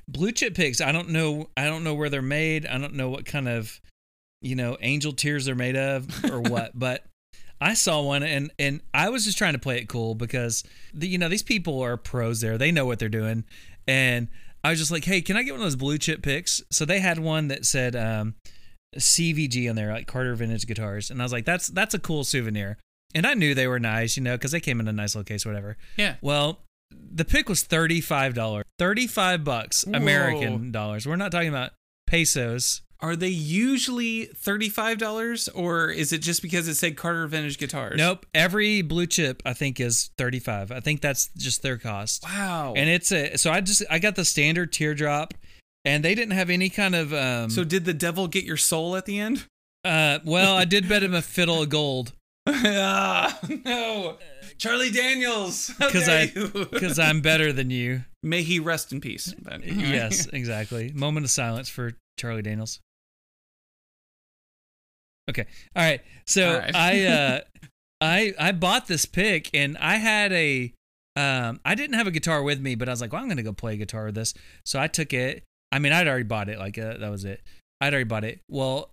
blue 0.08 0.32
chip 0.32 0.54
picks, 0.54 0.80
I 0.80 0.92
don't 0.92 1.10
know 1.10 1.48
I 1.56 1.66
don't 1.66 1.84
know 1.84 1.94
where 1.94 2.10
they're 2.10 2.20
made. 2.20 2.66
I 2.66 2.78
don't 2.78 2.94
know 2.94 3.08
what 3.08 3.24
kind 3.24 3.48
of 3.48 3.80
you 4.40 4.54
know, 4.54 4.76
angel 4.80 5.12
tears 5.12 5.44
they're 5.44 5.54
made 5.54 5.76
of 5.76 6.24
or 6.24 6.40
what, 6.40 6.72
but 6.78 7.04
I 7.60 7.74
saw 7.74 8.02
one 8.02 8.22
and 8.22 8.50
and 8.58 8.80
I 8.94 9.08
was 9.08 9.24
just 9.24 9.38
trying 9.38 9.54
to 9.54 9.58
play 9.58 9.78
it 9.78 9.88
cool 9.88 10.14
because 10.14 10.64
the, 10.94 11.08
you 11.08 11.18
know, 11.18 11.28
these 11.28 11.42
people 11.42 11.80
are 11.82 11.96
pros 11.96 12.40
there. 12.40 12.56
They 12.58 12.70
know 12.70 12.86
what 12.86 12.98
they're 12.98 13.08
doing. 13.08 13.44
And 13.86 14.28
I 14.62 14.70
was 14.70 14.78
just 14.78 14.90
like, 14.90 15.04
"Hey, 15.04 15.20
can 15.22 15.36
I 15.36 15.42
get 15.42 15.52
one 15.52 15.60
of 15.60 15.66
those 15.66 15.76
blue 15.76 15.98
chip 15.98 16.22
picks?" 16.22 16.62
So 16.70 16.84
they 16.84 17.00
had 17.00 17.18
one 17.18 17.48
that 17.48 17.64
said 17.64 17.96
um 17.96 18.34
CVG 18.96 19.68
on 19.68 19.76
there, 19.76 19.92
like 19.92 20.06
Carter 20.06 20.34
Vintage 20.34 20.66
Guitars. 20.66 21.10
And 21.10 21.20
I 21.20 21.24
was 21.24 21.32
like, 21.32 21.44
"That's 21.44 21.68
that's 21.68 21.94
a 21.94 21.98
cool 21.98 22.24
souvenir." 22.24 22.78
And 23.14 23.26
I 23.26 23.34
knew 23.34 23.54
they 23.54 23.66
were 23.66 23.80
nice, 23.80 24.16
you 24.16 24.22
know, 24.22 24.36
because 24.36 24.52
they 24.52 24.60
came 24.60 24.80
in 24.80 24.88
a 24.88 24.92
nice 24.92 25.14
little 25.14 25.24
case, 25.24 25.46
whatever. 25.46 25.76
Yeah. 25.96 26.16
Well, 26.20 26.60
the 26.90 27.24
pick 27.24 27.48
was 27.48 27.62
thirty-five 27.62 28.34
dollars, 28.34 28.64
thirty-five 28.78 29.44
bucks 29.44 29.84
American 29.84 30.70
dollars. 30.70 31.06
We're 31.06 31.16
not 31.16 31.32
talking 31.32 31.48
about 31.48 31.72
pesos. 32.06 32.82
Are 33.00 33.14
they 33.14 33.28
usually 33.28 34.26
$35 34.26 35.48
or 35.54 35.88
is 35.90 36.12
it 36.12 36.18
just 36.18 36.42
because 36.42 36.66
it 36.66 36.74
said 36.74 36.96
Carter 36.96 37.26
Vintage 37.28 37.56
Guitars? 37.58 37.96
Nope. 37.96 38.26
Every 38.34 38.82
blue 38.82 39.06
chip, 39.06 39.40
I 39.46 39.52
think, 39.52 39.78
is 39.78 40.10
thirty-five. 40.18 40.72
I 40.72 40.80
think 40.80 41.00
that's 41.00 41.28
just 41.36 41.62
their 41.62 41.78
cost. 41.78 42.24
Wow. 42.24 42.74
And 42.76 42.88
it's 42.90 43.12
a 43.12 43.36
so 43.36 43.52
I 43.52 43.60
just 43.60 43.82
I 43.88 43.98
got 44.00 44.16
the 44.16 44.24
standard 44.24 44.72
teardrop, 44.72 45.34
and 45.84 46.04
they 46.04 46.14
didn't 46.16 46.32
have 46.34 46.50
any 46.50 46.68
kind 46.70 46.94
of 46.96 47.14
um. 47.14 47.50
so 47.50 47.62
did 47.62 47.84
the 47.84 47.94
devil 47.94 48.26
get 48.26 48.42
your 48.44 48.56
soul 48.56 48.96
at 48.96 49.06
the 49.06 49.18
end? 49.20 49.46
uh, 49.84 50.18
well, 50.24 50.56
I 50.56 50.64
did 50.64 50.88
bet 50.88 51.04
him 51.04 51.14
a 51.14 51.22
fiddle 51.22 51.62
of 51.62 51.68
gold 51.68 52.12
ah, 52.48 53.38
no. 53.64 54.16
Charlie 54.58 54.90
Daniels. 54.90 55.70
How 55.78 55.88
'Cause 55.90 56.06
dare 56.06 56.22
I- 56.36 56.64
because 56.70 56.98
I'm 56.98 57.20
better 57.20 57.52
than 57.52 57.70
you. 57.70 58.04
May 58.24 58.42
he 58.42 58.58
rest 58.58 58.90
in 58.92 59.00
peace. 59.00 59.32
Anyway. 59.48 59.72
Yes, 59.88 60.26
exactly. 60.32 60.90
Moment 60.92 61.24
of 61.24 61.30
silence 61.30 61.68
for 61.68 61.92
Charlie 62.18 62.42
Daniels. 62.42 62.80
Okay. 65.28 65.46
All 65.76 65.82
right. 65.84 66.00
So 66.26 66.54
All 66.54 66.58
right. 66.58 66.74
I 66.74 67.04
uh 67.04 67.40
I 68.00 68.34
I 68.38 68.52
bought 68.52 68.86
this 68.86 69.04
pick 69.06 69.50
and 69.54 69.76
I 69.78 69.96
had 69.96 70.32
a 70.32 70.72
um 71.16 71.60
I 71.64 71.74
didn't 71.74 71.96
have 71.96 72.06
a 72.06 72.10
guitar 72.12 72.42
with 72.42 72.60
me, 72.60 72.74
but 72.74 72.88
I 72.88 72.92
was 72.92 73.00
like, 73.00 73.12
well, 73.12 73.20
I'm 73.20 73.28
going 73.28 73.38
to 73.38 73.42
go 73.42 73.52
play 73.52 73.76
guitar 73.76 74.06
with 74.06 74.14
this. 74.14 74.34
So 74.64 74.78
I 74.78 74.86
took 74.86 75.12
it. 75.12 75.44
I 75.72 75.78
mean, 75.78 75.92
I'd 75.92 76.08
already 76.08 76.24
bought 76.24 76.48
it. 76.48 76.58
Like 76.58 76.78
uh, 76.78 76.96
that 76.98 77.10
was 77.10 77.24
it. 77.24 77.42
I'd 77.80 77.92
already 77.92 78.08
bought 78.08 78.24
it. 78.24 78.40
Well, 78.48 78.90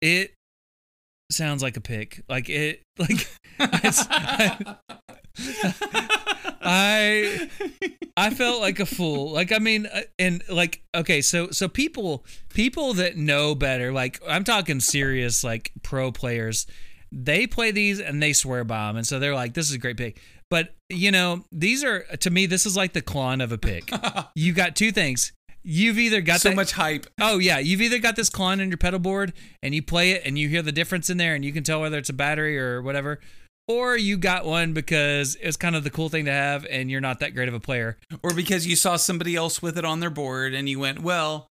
it 0.00 0.32
sounds 1.30 1.62
like 1.62 1.76
a 1.76 1.80
pick. 1.80 2.22
Like 2.28 2.48
it 2.48 2.82
like 2.98 3.28
I 3.58 4.76
I 6.60 7.48
I 8.16 8.30
felt 8.30 8.60
like 8.60 8.80
a 8.80 8.86
fool. 8.86 9.32
Like 9.32 9.52
I 9.52 9.58
mean, 9.58 9.86
uh, 9.86 10.02
and 10.18 10.42
like 10.48 10.82
okay, 10.94 11.22
so 11.22 11.50
so 11.50 11.68
people 11.68 12.24
people 12.50 12.94
that 12.94 13.16
know 13.16 13.54
better, 13.54 13.92
like 13.92 14.20
I'm 14.26 14.44
talking 14.44 14.80
serious, 14.80 15.42
like 15.42 15.72
pro 15.82 16.12
players, 16.12 16.66
they 17.12 17.46
play 17.46 17.70
these 17.70 18.00
and 18.00 18.22
they 18.22 18.32
swear 18.32 18.64
by 18.64 18.88
them, 18.88 18.96
and 18.96 19.06
so 19.06 19.18
they're 19.18 19.34
like, 19.34 19.54
this 19.54 19.68
is 19.68 19.74
a 19.74 19.78
great 19.78 19.96
pick. 19.96 20.20
But 20.50 20.74
you 20.88 21.10
know, 21.10 21.44
these 21.52 21.84
are 21.84 22.00
to 22.16 22.30
me, 22.30 22.46
this 22.46 22.66
is 22.66 22.76
like 22.76 22.92
the 22.92 23.02
Klon 23.02 23.42
of 23.42 23.52
a 23.52 23.58
pick. 23.58 23.90
you 24.34 24.52
got 24.52 24.76
two 24.76 24.92
things. 24.92 25.32
You've 25.62 25.98
either 25.98 26.20
got 26.22 26.40
so 26.40 26.48
that- 26.50 26.56
much 26.56 26.72
hype. 26.72 27.06
Oh 27.20 27.38
yeah, 27.38 27.58
you've 27.58 27.80
either 27.82 27.98
got 27.98 28.16
this 28.16 28.30
Klon 28.30 28.60
in 28.60 28.68
your 28.68 28.78
pedal 28.78 28.98
board 28.98 29.32
and 29.62 29.74
you 29.74 29.82
play 29.82 30.12
it 30.12 30.22
and 30.24 30.38
you 30.38 30.48
hear 30.48 30.62
the 30.62 30.72
difference 30.72 31.10
in 31.10 31.18
there 31.18 31.34
and 31.34 31.44
you 31.44 31.52
can 31.52 31.62
tell 31.62 31.80
whether 31.80 31.98
it's 31.98 32.08
a 32.08 32.14
battery 32.14 32.58
or 32.58 32.80
whatever, 32.82 33.20
or 33.70 33.96
you 33.96 34.16
got 34.16 34.44
one 34.44 34.72
because 34.72 35.36
it's 35.40 35.56
kind 35.56 35.76
of 35.76 35.84
the 35.84 35.90
cool 35.90 36.08
thing 36.08 36.24
to 36.24 36.32
have 36.32 36.66
and 36.70 36.90
you're 36.90 37.00
not 37.00 37.20
that 37.20 37.34
great 37.34 37.48
of 37.48 37.54
a 37.54 37.60
player. 37.60 37.96
Or 38.22 38.34
because 38.34 38.66
you 38.66 38.76
saw 38.76 38.96
somebody 38.96 39.36
else 39.36 39.62
with 39.62 39.78
it 39.78 39.84
on 39.84 40.00
their 40.00 40.10
board 40.10 40.54
and 40.54 40.68
you 40.68 40.78
went, 40.80 41.00
well, 41.00 41.46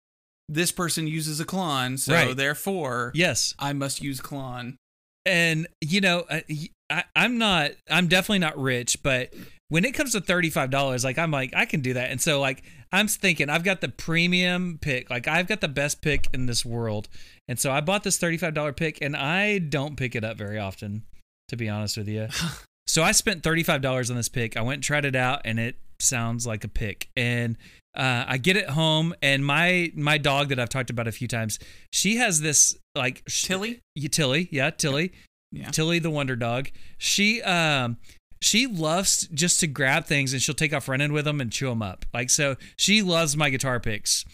this 0.49 0.71
person 0.73 1.07
uses 1.07 1.41
a 1.41 1.45
Klon, 1.45 1.99
so 1.99 2.13
Right. 2.15 2.37
therefore 2.37 3.11
Yes. 3.15 3.55
I 3.59 3.73
must 3.73 4.01
use 4.03 4.21
Klon. 4.21 4.77
and 5.25 5.67
you 5.81 6.01
know 6.01 6.25
uh, 6.31 6.41
I, 6.89 7.03
i'm 7.17 7.37
not 7.37 7.73
i'm 7.91 8.07
definitely 8.07 8.39
not 8.39 8.57
rich 8.57 9.03
but 9.03 9.35
when 9.71 9.85
it 9.85 9.91
comes 9.93 10.13
to 10.13 10.21
$35 10.21 11.03
like 11.05 11.19
i'm 11.19 11.33
like 11.33 11.53
i 11.57 11.65
can 11.65 11.81
do 11.81 11.95
that 11.95 12.13
and 12.13 12.21
so 12.21 12.41
like 12.41 12.63
i'm 12.93 13.09
thinking 13.09 13.51
i've 13.51 13.65
got 13.65 13.81
the 13.81 13.89
premium 13.89 14.79
pick 14.81 15.11
like 15.11 15.27
i've 15.27 15.49
got 15.49 15.61
the 15.61 15.67
best 15.69 16.01
pick 16.01 16.29
in 16.33 16.47
this 16.47 16.65
world 16.65 17.09
and 17.49 17.59
so 17.59 17.73
i 17.73 17.81
bought 17.81 18.05
this 18.05 18.19
$35 18.21 18.77
pick 18.77 18.99
and 19.03 19.17
i 19.17 19.59
don't 19.59 19.97
pick 19.97 20.15
it 20.15 20.23
up 20.23 20.37
very 20.37 20.61
often 20.61 21.03
to 21.49 21.57
be 21.57 21.69
honest 21.69 21.97
with 21.97 22.09
you 22.09 22.29
so 22.87 23.03
i 23.03 23.13
spent 23.13 23.43
$35 23.43 24.11
on 24.11 24.17
this 24.17 24.29
pick 24.29 24.57
i 24.57 24.61
went 24.61 24.77
and 24.77 24.85
tried 24.85 25.05
it 25.05 25.17
out 25.17 25.43
and 25.45 25.59
it 25.59 25.77
sounds 25.99 26.47
like 26.47 26.65
a 26.65 26.69
pick 26.69 27.09
and 27.17 27.57
uh, 27.97 28.25
I 28.29 28.37
get 28.37 28.57
it 28.57 28.69
home, 28.71 29.15
and 29.23 29.45
my 29.45 29.91
my 29.95 30.19
dog 30.19 30.51
that 30.51 30.61
I've 30.61 30.69
talked 30.69 30.91
about 30.91 31.09
a 31.09 31.13
few 31.13 31.27
times, 31.27 31.59
she 31.93 32.17
has 32.17 32.43
this 32.43 32.77
like 32.95 33.25
Tilly? 33.25 33.81
yeah, 33.95 34.09
Tilly, 34.09 34.49
yeah, 34.53 34.71
Tilly, 34.71 35.13
Yeah. 35.51 35.71
Tilly 35.71 35.99
the 35.99 36.11
Wonder 36.11 36.37
Dog. 36.37 36.69
She 36.99 37.41
um 37.43 37.97
she 38.43 38.67
loves 38.67 39.27
just 39.29 39.61
to 39.61 39.67
grab 39.67 40.05
things 40.05 40.35
and 40.35 40.43
she'll 40.43 40.55
take 40.55 40.75
off 40.75 40.89
running 40.89 41.13
with 41.13 41.25
them 41.25 41.41
and 41.41 41.51
chew 41.51 41.71
them 41.71 41.81
up. 41.81 42.05
Like 42.13 42.29
so, 42.29 42.57
she 42.77 43.01
loves 43.01 43.35
my 43.35 43.49
guitar 43.49 43.81
picks, 43.81 44.27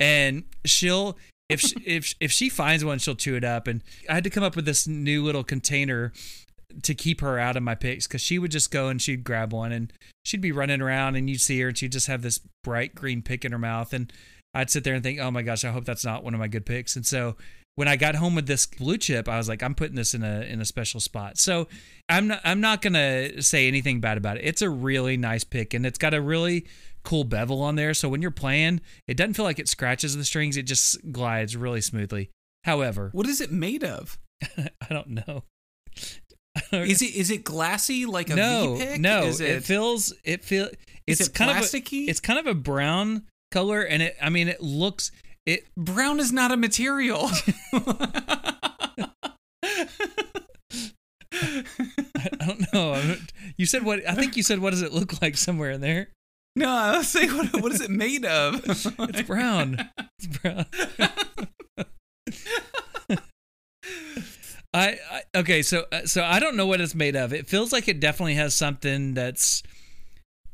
and 0.00 0.44
she'll 0.64 1.18
if 1.50 1.60
she, 1.60 1.74
if 1.84 2.14
if 2.18 2.32
she 2.32 2.48
finds 2.48 2.82
one, 2.82 2.98
she'll 2.98 3.14
chew 3.14 3.36
it 3.36 3.44
up. 3.44 3.66
And 3.66 3.82
I 4.08 4.14
had 4.14 4.24
to 4.24 4.30
come 4.30 4.42
up 4.42 4.56
with 4.56 4.64
this 4.64 4.88
new 4.88 5.22
little 5.22 5.44
container 5.44 6.14
to 6.82 6.94
keep 6.94 7.20
her 7.20 7.38
out 7.38 7.56
of 7.56 7.62
my 7.62 7.74
picks 7.74 8.06
because 8.06 8.20
she 8.20 8.38
would 8.38 8.50
just 8.50 8.70
go 8.70 8.88
and 8.88 9.00
she'd 9.00 9.24
grab 9.24 9.52
one 9.52 9.72
and 9.72 9.92
she'd 10.24 10.40
be 10.40 10.52
running 10.52 10.80
around 10.80 11.16
and 11.16 11.28
you'd 11.28 11.40
see 11.40 11.60
her 11.60 11.68
and 11.68 11.78
she'd 11.78 11.92
just 11.92 12.06
have 12.06 12.22
this 12.22 12.40
bright 12.64 12.94
green 12.94 13.22
pick 13.22 13.44
in 13.44 13.52
her 13.52 13.58
mouth 13.58 13.92
and 13.92 14.12
I'd 14.54 14.70
sit 14.70 14.84
there 14.84 14.94
and 14.94 15.02
think, 15.02 15.18
oh 15.18 15.30
my 15.30 15.42
gosh, 15.42 15.64
I 15.64 15.70
hope 15.70 15.84
that's 15.84 16.04
not 16.04 16.24
one 16.24 16.34
of 16.34 16.40
my 16.40 16.48
good 16.48 16.66
picks. 16.66 16.96
And 16.96 17.06
so 17.06 17.36
when 17.74 17.88
I 17.88 17.96
got 17.96 18.16
home 18.16 18.34
with 18.34 18.46
this 18.46 18.66
blue 18.66 18.98
chip, 18.98 19.28
I 19.28 19.38
was 19.38 19.48
like, 19.48 19.62
I'm 19.62 19.74
putting 19.74 19.96
this 19.96 20.14
in 20.14 20.22
a 20.22 20.42
in 20.42 20.60
a 20.60 20.64
special 20.64 21.00
spot. 21.00 21.38
So 21.38 21.68
I'm 22.08 22.28
not 22.28 22.40
I'm 22.44 22.60
not 22.60 22.82
gonna 22.82 23.40
say 23.42 23.66
anything 23.66 24.00
bad 24.00 24.18
about 24.18 24.36
it. 24.36 24.44
It's 24.44 24.62
a 24.62 24.68
really 24.68 25.16
nice 25.16 25.44
pick 25.44 25.72
and 25.72 25.86
it's 25.86 25.98
got 25.98 26.12
a 26.12 26.20
really 26.20 26.66
cool 27.02 27.24
bevel 27.24 27.62
on 27.62 27.76
there. 27.76 27.94
So 27.94 28.08
when 28.08 28.20
you're 28.20 28.30
playing, 28.30 28.80
it 29.08 29.16
doesn't 29.16 29.34
feel 29.34 29.44
like 29.44 29.58
it 29.58 29.68
scratches 29.68 30.16
the 30.16 30.24
strings. 30.24 30.56
It 30.56 30.64
just 30.64 31.12
glides 31.12 31.56
really 31.56 31.80
smoothly. 31.80 32.30
However, 32.64 33.08
What 33.12 33.26
is 33.26 33.40
it 33.40 33.50
made 33.50 33.82
of? 33.84 34.18
I 34.58 34.68
don't 34.90 35.26
know. 35.26 35.44
Is 36.90 37.02
it 37.02 37.14
is 37.14 37.30
it 37.30 37.44
glassy 37.44 38.06
like 38.06 38.30
a 38.30 38.34
no, 38.36 38.74
V-pick? 38.76 39.00
no. 39.00 39.24
Is 39.24 39.40
it, 39.40 39.50
it, 39.50 39.64
feels. 39.64 40.14
It 40.24 40.42
feel. 40.42 40.66
is 41.06 41.20
It's 41.20 41.28
it 41.28 41.34
kind 41.34 41.50
plasticky? 41.50 42.04
of. 42.04 42.08
A, 42.08 42.10
it's 42.10 42.20
kind 42.20 42.38
of 42.38 42.46
a 42.46 42.54
brown 42.54 43.24
color, 43.50 43.82
and 43.82 44.02
it. 44.02 44.16
I 44.22 44.30
mean, 44.30 44.48
it 44.48 44.62
looks. 44.62 45.10
It. 45.44 45.66
brown 45.76 46.18
is 46.18 46.32
not 46.32 46.50
a 46.50 46.56
material. 46.56 47.28
I 51.32 52.46
don't 52.46 52.72
know. 52.72 53.16
You 53.56 53.66
said 53.66 53.84
what? 53.84 54.08
I 54.08 54.14
think 54.14 54.36
you 54.36 54.42
said 54.42 54.58
what 54.60 54.70
does 54.70 54.82
it 54.82 54.92
look 54.92 55.20
like 55.22 55.36
somewhere 55.36 55.72
in 55.72 55.80
there. 55.80 56.08
no, 56.56 56.68
I 56.68 56.98
was 56.98 57.08
saying 57.08 57.36
what 57.36 57.62
what 57.62 57.72
is 57.72 57.80
it 57.80 57.90
made 57.90 58.24
of? 58.24 58.62
It's 58.98 59.22
brown. 59.22 59.90
It's 60.18 60.38
brown. 60.38 60.66
I 64.74 64.98
okay, 65.34 65.62
so 65.62 65.84
uh, 65.92 66.06
so 66.06 66.22
I 66.22 66.40
don't 66.40 66.56
know 66.56 66.66
what 66.66 66.80
it's 66.80 66.94
made 66.94 67.16
of. 67.16 67.32
It 67.32 67.46
feels 67.46 67.72
like 67.72 67.88
it 67.88 68.00
definitely 68.00 68.34
has 68.34 68.54
something 68.54 69.14
that's 69.14 69.62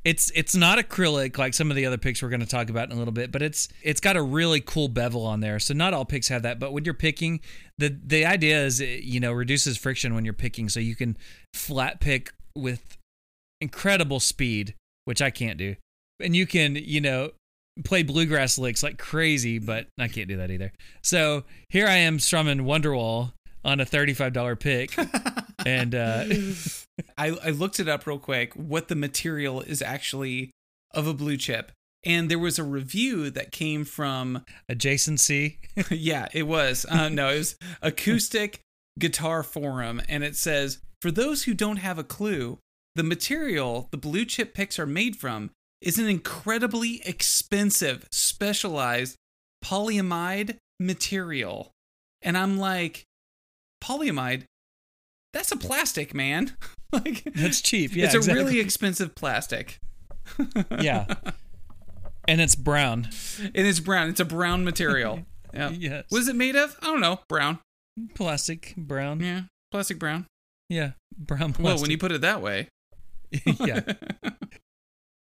it's 0.04 0.30
it's 0.34 0.54
not 0.54 0.78
acrylic 0.78 1.36
like 1.38 1.54
some 1.54 1.70
of 1.70 1.76
the 1.76 1.84
other 1.84 1.98
picks 1.98 2.22
we're 2.22 2.28
going 2.28 2.40
to 2.40 2.46
talk 2.46 2.70
about 2.70 2.86
in 2.86 2.92
a 2.92 2.98
little 2.98 3.12
bit, 3.12 3.32
but 3.32 3.42
it's 3.42 3.68
it's 3.82 4.00
got 4.00 4.16
a 4.16 4.22
really 4.22 4.60
cool 4.60 4.88
bevel 4.88 5.26
on 5.26 5.40
there. 5.40 5.58
So 5.58 5.74
not 5.74 5.92
all 5.92 6.04
picks 6.04 6.28
have 6.28 6.42
that, 6.42 6.58
but 6.58 6.72
when 6.72 6.84
you're 6.84 6.94
picking, 6.94 7.40
the 7.78 7.88
the 8.04 8.24
idea 8.24 8.64
is 8.64 8.80
it, 8.80 9.02
you 9.02 9.20
know 9.20 9.32
reduces 9.32 9.76
friction 9.76 10.14
when 10.14 10.24
you're 10.24 10.34
picking, 10.34 10.68
so 10.68 10.80
you 10.80 10.96
can 10.96 11.16
flat 11.54 12.00
pick 12.00 12.32
with 12.54 12.96
incredible 13.60 14.20
speed, 14.20 14.74
which 15.04 15.20
I 15.20 15.30
can't 15.30 15.58
do, 15.58 15.76
and 16.20 16.34
you 16.34 16.46
can 16.46 16.76
you 16.76 17.00
know 17.00 17.32
play 17.84 18.02
bluegrass 18.02 18.58
licks 18.58 18.82
like 18.82 18.98
crazy, 18.98 19.58
but 19.58 19.86
I 19.98 20.08
can't 20.08 20.28
do 20.28 20.36
that 20.38 20.50
either. 20.50 20.72
So 21.02 21.44
here 21.68 21.86
I 21.86 21.96
am 21.96 22.18
strumming 22.18 22.60
Wonderwall 22.60 23.32
on 23.68 23.80
a 23.80 23.84
$35 23.84 24.58
pick. 24.58 24.96
and 25.66 25.94
uh, 25.94 26.24
I, 27.16 27.36
I 27.44 27.50
looked 27.50 27.78
it 27.78 27.88
up 27.88 28.06
real 28.06 28.18
quick 28.18 28.54
what 28.54 28.88
the 28.88 28.94
material 28.94 29.60
is 29.60 29.82
actually 29.82 30.50
of 30.92 31.06
a 31.06 31.14
blue 31.14 31.36
chip. 31.36 31.72
And 32.04 32.30
there 32.30 32.38
was 32.38 32.58
a 32.58 32.64
review 32.64 33.28
that 33.30 33.52
came 33.52 33.84
from, 33.84 34.44
adjacency. 34.70 35.58
yeah, 35.90 36.28
it 36.32 36.44
was. 36.44 36.86
Uh, 36.88 37.08
no, 37.08 37.28
it 37.28 37.38
was 37.38 37.56
Acoustic 37.82 38.60
Guitar 38.98 39.42
Forum. 39.42 40.00
And 40.08 40.24
it 40.24 40.36
says, 40.36 40.78
for 41.02 41.10
those 41.10 41.44
who 41.44 41.54
don't 41.54 41.76
have 41.76 41.98
a 41.98 42.04
clue, 42.04 42.58
the 42.94 43.02
material 43.02 43.88
the 43.90 43.98
blue 43.98 44.24
chip 44.24 44.54
picks 44.54 44.78
are 44.78 44.86
made 44.86 45.16
from 45.16 45.50
is 45.80 45.98
an 45.98 46.08
incredibly 46.08 47.02
expensive, 47.04 48.06
specialized 48.10 49.16
polyamide 49.64 50.56
material. 50.80 51.72
And 52.22 52.38
I'm 52.38 52.58
like, 52.58 53.04
polyamide? 53.82 54.44
That's 55.32 55.52
a 55.52 55.56
plastic, 55.56 56.14
man. 56.14 56.56
like 56.92 57.24
That's 57.34 57.60
cheap. 57.60 57.94
Yeah, 57.94 58.06
it's 58.12 58.26
a 58.26 58.32
really 58.34 58.60
expensive 58.60 59.14
plastic. 59.14 59.78
yeah. 60.80 61.06
And 62.26 62.40
it's 62.40 62.54
brown. 62.54 63.08
And 63.40 63.66
it's 63.66 63.80
brown. 63.80 64.08
It's 64.08 64.20
a 64.20 64.24
brown 64.24 64.64
material. 64.64 65.20
Yeah. 65.54 65.70
Yes. 65.70 66.04
What 66.10 66.20
is 66.20 66.28
it 66.28 66.36
made 66.36 66.56
of? 66.56 66.76
I 66.82 66.86
don't 66.88 67.00
know. 67.00 67.20
Brown. 67.26 67.58
Plastic, 68.14 68.74
brown. 68.76 69.20
Yeah. 69.20 69.44
Plastic 69.70 69.98
brown. 69.98 70.26
Yeah, 70.68 70.90
brown 71.16 71.54
plastic. 71.54 71.64
Well, 71.64 71.78
when 71.80 71.90
you 71.90 71.96
put 71.96 72.12
it 72.12 72.20
that 72.20 72.42
way. 72.42 72.68
yeah. 73.58 73.80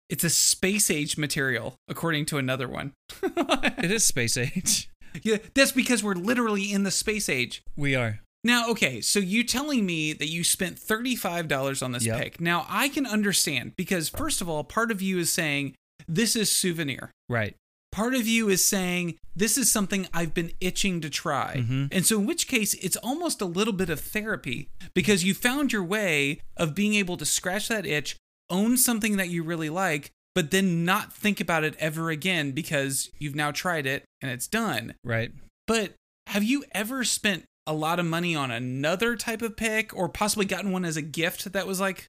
It's 0.09 0.23
a 0.23 0.31
space 0.31 0.93
age 0.93 1.19
material, 1.19 1.75
according 1.89 2.27
to 2.27 2.39
another 2.39 2.69
one. 2.69 2.93
It 3.23 3.91
is 3.91 4.05
space 4.05 4.37
age. 4.37 4.89
yeah, 5.23 5.39
that's 5.55 5.73
because 5.73 6.05
we're 6.05 6.15
literally 6.15 6.73
in 6.73 6.85
the 6.85 6.91
space 6.93 7.29
age. 7.29 7.63
We 7.77 7.97
are. 7.97 8.21
Now, 8.45 8.69
okay, 8.71 9.01
so 9.01 9.19
you 9.21 9.45
telling 9.45 9.87
me 9.87 10.13
that 10.15 10.29
you 10.29 10.43
spent 10.43 10.77
$35 10.79 11.83
on 11.83 11.93
this 11.93 12.05
Yep. 12.05 12.19
pick. 12.21 12.41
Now, 12.41 12.67
I 12.69 12.89
can 12.89 13.07
understand 13.07 13.75
because, 13.77 14.09
first 14.09 14.41
of 14.41 14.49
all, 14.49 14.65
part 14.65 14.91
of 14.91 15.01
you 15.01 15.19
is 15.19 15.33
saying, 15.33 15.75
this 16.09 16.35
is 16.35 16.51
souvenir. 16.51 17.13
Right. 17.29 17.55
Part 17.93 18.15
of 18.15 18.27
you 18.27 18.49
is 18.49 18.65
saying, 18.65 19.17
this 19.37 19.57
is 19.57 19.71
something 19.71 20.09
I've 20.13 20.35
been 20.35 20.53
itching 20.61 21.01
to 21.03 21.11
try. 21.11 21.57
Mhm. 21.59 21.89
And 21.93 22.05
so, 22.07 22.19
in 22.19 22.27
which 22.27 22.49
case, 22.49 22.75
it's 22.75 22.97
almost 22.97 23.41
a 23.41 23.45
little 23.47 23.73
bit 23.73 23.91
of 23.91 24.01
therapy 24.01 24.69
because 24.95 25.23
you 25.25 25.35
found 25.35 25.73
your 25.73 25.85
way 25.85 26.41
of 26.57 26.75
being 26.75 26.95
able 26.95 27.17
to 27.19 27.25
scratch 27.27 27.69
that 27.69 27.87
itch, 27.87 28.17
own 28.51 28.77
something 28.77 29.17
that 29.19 29.29
you 29.29 29.43
really 29.43 29.71
like, 29.71 30.11
but 30.35 30.51
then 30.51 30.85
not 30.85 31.13
think 31.13 31.39
about 31.41 31.65
it 31.65 31.77
ever 31.79 32.11
again 32.11 32.53
because 32.53 33.11
you've 33.19 33.35
now 33.37 33.51
tried 33.53 33.87
it 33.87 34.05
and 34.21 34.31
it's 34.31 34.47
done. 34.49 34.95
Right. 35.05 35.31
But 35.67 35.95
have 36.29 36.43
you 36.43 36.65
ever 36.73 37.05
spent 37.05 37.45
a 37.67 37.73
lot 37.73 37.99
of 38.01 38.07
money 38.07 38.35
on 38.35 38.51
another 38.51 39.17
type 39.17 39.43
of 39.43 39.57
pick 39.57 39.97
or 39.97 40.09
possibly 40.09 40.45
gotten 40.47 40.73
one 40.73 40.85
as 40.85 40.97
a 40.97 41.03
gift 41.03 41.53
that 41.53 41.67
was 41.67 41.81
like, 41.81 42.07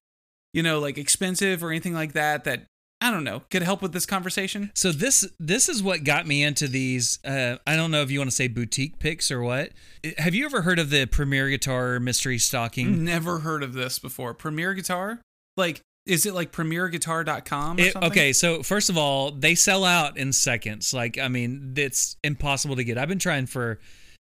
you 0.54 0.64
know, 0.64 0.80
like 0.80 0.98
expensive 0.98 1.64
or 1.64 1.70
anything 1.70 1.94
like 1.94 2.14
that 2.14 2.44
that 2.46 2.66
I 3.02 3.12
don't 3.12 3.26
know, 3.26 3.42
could 3.52 3.64
help 3.64 3.82
with 3.82 3.92
this 3.92 4.06
conversation? 4.06 4.72
So 4.76 4.92
this 4.94 5.28
this 5.38 5.68
is 5.68 5.84
what 5.84 6.06
got 6.06 6.26
me 6.26 6.42
into 6.42 6.68
these. 6.70 7.20
Uh, 7.26 7.58
I 7.68 7.76
don't 7.76 7.92
know 7.92 8.02
if 8.02 8.10
you 8.10 8.20
want 8.20 8.30
to 8.30 8.36
say 8.36 8.48
boutique 8.48 8.98
picks 8.98 9.30
or 9.30 9.42
what. 9.42 9.72
Have 10.18 10.34
you 10.34 10.46
ever 10.46 10.62
heard 10.62 10.80
of 10.80 10.90
the 10.90 11.06
Premier 11.06 11.50
Guitar 11.50 12.00
mystery 12.00 12.38
stocking? 12.38 13.04
Never 13.04 13.40
heard 13.40 13.62
of 13.62 13.74
this 13.74 14.00
before. 14.00 14.34
Premier 14.34 14.74
Guitar? 14.74 15.20
Like 15.58 15.82
is 16.06 16.26
it 16.26 16.34
like 16.34 16.52
premierguitar.com 16.52 17.78
or 17.78 17.82
It- 17.82 17.94
something? 17.94 18.12
okay, 18.12 18.34
so 18.34 18.64
first 18.64 18.90
of 18.90 18.98
all, 18.98 19.32
they 19.32 19.56
sell 19.56 19.86
out 19.86 20.18
in 20.18 20.34
seconds. 20.34 20.94
Like, 20.94 21.18
I 21.18 21.28
mean, 21.30 21.74
it's 21.78 22.18
impossible 22.24 22.76
to 22.76 22.84
get. 22.84 22.98
I've 22.98 23.08
been 23.10 23.20
trying 23.20 23.46
for 23.46 23.80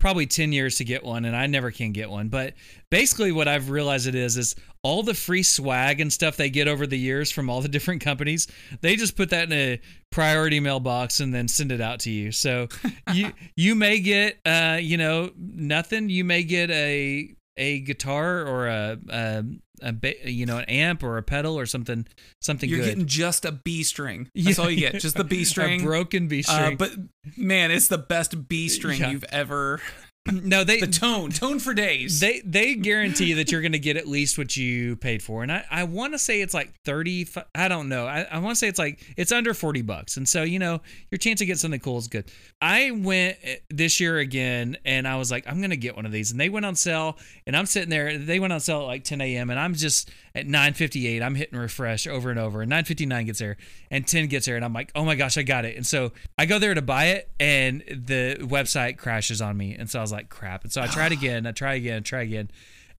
probably 0.01 0.27
10 0.27 0.53
years 0.53 0.77
to 0.77 0.85
get 0.85 1.05
one 1.05 1.25
and 1.25 1.37
I 1.37 1.47
never 1.47 1.71
can 1.71 1.93
get 1.93 2.11
one. 2.11 2.29
But 2.29 2.55
basically 2.91 3.31
what 3.31 3.47
I've 3.47 3.71
realized 3.71 4.07
it 4.07 4.15
is 4.15 4.37
is 4.37 4.57
all 4.83 5.03
the 5.03 5.15
free 5.15 5.43
swag 5.43 6.01
and 6.01 6.13
stuff 6.13 6.37
they 6.37 6.51
get 6.51 6.67
over 6.67 6.87
the 6.87 6.99
years 6.99 7.31
from 7.31 7.49
all 7.49 7.61
the 7.61 7.69
different 7.81 8.01
companies, 8.01 8.49
they 8.81 8.97
just 8.97 9.17
put 9.17 9.31
that 9.31 9.45
in 9.45 9.53
a 9.53 9.81
priority 10.11 10.59
mailbox 10.59 11.21
and 11.21 11.33
then 11.33 11.47
send 11.47 11.71
it 11.71 11.81
out 11.81 12.01
to 12.01 12.11
you. 12.11 12.33
So 12.33 12.69
you 13.13 13.33
you 13.55 13.75
may 13.75 14.01
get 14.01 14.39
uh, 14.45 14.79
you 14.81 14.97
know, 14.97 15.31
nothing. 15.39 16.09
You 16.09 16.25
may 16.25 16.43
get 16.43 16.71
a 16.71 17.35
a 17.57 17.81
guitar 17.81 18.47
or 18.47 18.69
a, 18.69 18.99
a, 19.11 19.45
a 19.83 19.93
ba- 19.93 20.31
you 20.31 20.47
know 20.47 20.59
an 20.59 20.65
amp 20.65 21.03
or 21.03 21.17
a 21.19 21.23
pedal 21.23 21.59
or 21.59 21.67
something 21.67 22.07
something 22.41 22.69
You're 22.69 22.81
good. 22.81 22.85
getting 22.87 23.07
just 23.07 23.45
a 23.45 23.53
B 23.53 23.83
string. 23.83 24.31
That's 24.35 24.59
Yeah. 24.59 24.65
all 24.65 24.71
you 24.71 24.77
get. 24.91 25.01
Just 25.01 25.17
the 25.17 25.25
B 25.25 25.45
string. 25.45 25.81
A 25.81 25.85
broken 25.85 26.29
B 26.29 26.41
Uh, 26.41 26.53
string. 26.53 26.77
but 26.77 26.93
man, 27.37 27.71
it's 27.71 27.89
the 27.89 27.99
best 27.99 28.49
B 28.49 28.69
string 28.69 29.01
Yeah. 29.01 29.11
you've 29.11 29.25
ever 29.25 29.81
no, 30.33 30.65
they 30.65 30.81
The 30.81 30.87
tone, 30.87 31.31
tone 31.31 31.59
for 31.59 31.73
days. 31.73 32.21
they 32.21 32.41
they 32.45 32.75
guarantee 32.75 33.33
that 33.35 33.51
you're 33.51 33.63
going 33.63 33.73
to 33.73 33.79
get 33.79 33.97
at 33.97 34.07
least 34.07 34.37
what 34.37 34.55
you 34.55 34.97
paid 34.97 35.23
for 35.23 35.43
and 35.43 35.51
i, 35.51 35.65
I 35.71 35.85
want 35.85 36.13
to 36.13 36.19
say 36.19 36.43
it's 36.43 36.53
like 36.53 36.75
30 36.85 37.27
i 37.55 37.69
don't 37.69 37.89
know 37.89 38.07
i, 38.07 38.27
I 38.31 38.39
want 38.39 38.55
to 38.55 38.59
say 38.59 38.69
it's 38.69 38.79
like 38.79 39.01
it's 39.17 39.33
under 39.33 39.55
40 39.55 39.81
bucks 39.83 40.19
and 40.19 40.29
so 40.29 40.43
you 40.43 40.59
know 40.59 40.83
your 41.11 41.17
chance 41.19 41.39
to 41.39 41.47
get 41.47 41.59
something 41.59 41.81
cool 41.81 41.97
is 41.97 42.07
good 42.09 42.31
i 42.61 42.91
went 42.91 43.39
eh, 43.43 43.57
this 43.71 43.99
year 43.99 44.19
again 44.19 44.77
and 44.85 45.09
i 45.09 45.17
was 45.17 45.31
like 45.31 45.47
i'm 45.49 45.59
going 45.59 45.71
to 45.71 45.77
get 45.79 45.97
one 45.97 46.05
of 46.05 46.13
these 46.13 46.31
and 46.33 46.39
they 46.39 46.51
went 46.51 46.67
on 46.67 46.75
sale 46.75 47.17
and 47.47 47.57
i'm 47.57 47.67
sitting 47.67 47.89
there 47.89 48.19
they 48.19 48.39
went 48.41 48.53
on 48.53 48.61
sale 48.61 48.81
at 48.83 48.87
like 48.87 49.05
10 49.05 49.23
a.m 49.23 49.49
and 49.49 49.59
i'm 49.59 49.73
just 49.75 50.11
at 50.35 50.47
9.58 50.47 51.23
i'm 51.23 51.35
hitting 51.35 51.59
refresh 51.59 52.07
over 52.07 52.31
and 52.31 52.39
over 52.39 52.63
and 52.63 52.71
9.59 52.71 53.27
gets 53.27 53.39
there 53.39 53.57
and 53.91 54.07
10 54.07 54.29
gets 54.29 54.47
there 54.47 54.57
and 54.57 54.65
i'm 54.65 54.73
like 54.73 54.91
oh 54.95 55.05
my 55.05 55.15
gosh 55.15 55.37
i 55.37 55.43
got 55.43 55.65
it 55.65 55.77
and 55.77 55.87
so 55.87 56.13
i 56.39 56.47
go 56.47 56.59
there 56.59 56.75
to 56.75 56.83
buy 56.83 57.07
it 57.07 57.31
and 57.39 57.83
the 57.89 58.37
website 58.41 58.97
crashes 58.97 59.41
on 59.43 59.57
me 59.57 59.75
and 59.75 59.91
so 59.91 59.99
i 59.99 60.03
was 60.03 60.13
like 60.13 60.29
crap 60.29 60.63
and 60.65 60.73
so 60.73 60.81
i 60.81 60.87
tried 60.87 61.13
again 61.13 61.47
i 61.47 61.53
try 61.53 61.75
again 61.75 62.03
try 62.03 62.23
again 62.23 62.51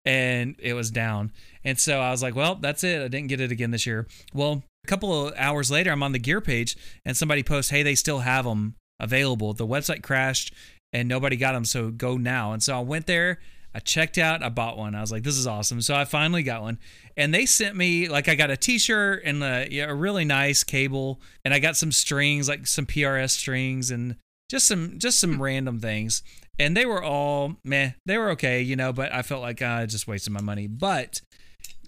and 0.05 0.55
it 0.59 0.73
was 0.73 0.91
down. 0.91 1.31
And 1.63 1.79
so 1.79 1.99
I 1.99 2.11
was 2.11 2.23
like, 2.23 2.35
well, 2.35 2.55
that's 2.55 2.83
it. 2.83 3.01
I 3.01 3.07
didn't 3.07 3.27
get 3.27 3.41
it 3.41 3.51
again 3.51 3.71
this 3.71 3.85
year. 3.85 4.07
Well, 4.33 4.63
a 4.83 4.87
couple 4.87 5.27
of 5.27 5.33
hours 5.37 5.69
later, 5.69 5.91
I'm 5.91 6.03
on 6.03 6.11
the 6.11 6.19
gear 6.19 6.41
page 6.41 6.75
and 7.05 7.15
somebody 7.15 7.43
posts, 7.43 7.71
hey, 7.71 7.83
they 7.83 7.95
still 7.95 8.19
have 8.19 8.45
them 8.45 8.75
available. 8.99 9.53
The 9.53 9.67
website 9.67 10.01
crashed 10.01 10.53
and 10.91 11.07
nobody 11.07 11.37
got 11.37 11.53
them, 11.53 11.65
so 11.65 11.89
go 11.89 12.17
now. 12.17 12.51
And 12.51 12.61
so 12.61 12.77
I 12.77 12.81
went 12.81 13.07
there. 13.07 13.39
I 13.73 13.79
checked 13.79 14.17
out. 14.17 14.43
I 14.43 14.49
bought 14.49 14.77
one. 14.77 14.95
I 14.95 15.01
was 15.01 15.11
like, 15.11 15.23
"This 15.23 15.37
is 15.37 15.47
awesome!" 15.47 15.81
So 15.81 15.95
I 15.95 16.05
finally 16.05 16.43
got 16.43 16.61
one, 16.61 16.77
and 17.15 17.33
they 17.33 17.45
sent 17.45 17.75
me 17.75 18.09
like 18.09 18.27
I 18.27 18.35
got 18.35 18.51
a 18.51 18.57
T-shirt 18.57 19.23
and 19.23 19.43
a, 19.43 19.67
yeah, 19.71 19.85
a 19.85 19.93
really 19.93 20.25
nice 20.25 20.63
cable, 20.63 21.21
and 21.45 21.53
I 21.53 21.59
got 21.59 21.77
some 21.77 21.91
strings, 21.91 22.49
like 22.49 22.67
some 22.67 22.85
PRS 22.85 23.31
strings, 23.31 23.91
and 23.91 24.15
just 24.51 24.67
some 24.67 24.99
just 24.99 25.19
some 25.19 25.41
random 25.41 25.79
things 25.79 26.23
and 26.59 26.75
they 26.75 26.85
were 26.85 27.01
all 27.01 27.55
meh 27.63 27.91
they 28.05 28.17
were 28.17 28.29
okay 28.31 28.61
you 28.61 28.75
know 28.75 28.91
but 28.91 29.11
i 29.13 29.21
felt 29.21 29.41
like 29.41 29.61
uh, 29.61 29.65
i 29.65 29.85
just 29.85 30.07
wasted 30.07 30.33
my 30.33 30.41
money 30.41 30.67
but 30.67 31.21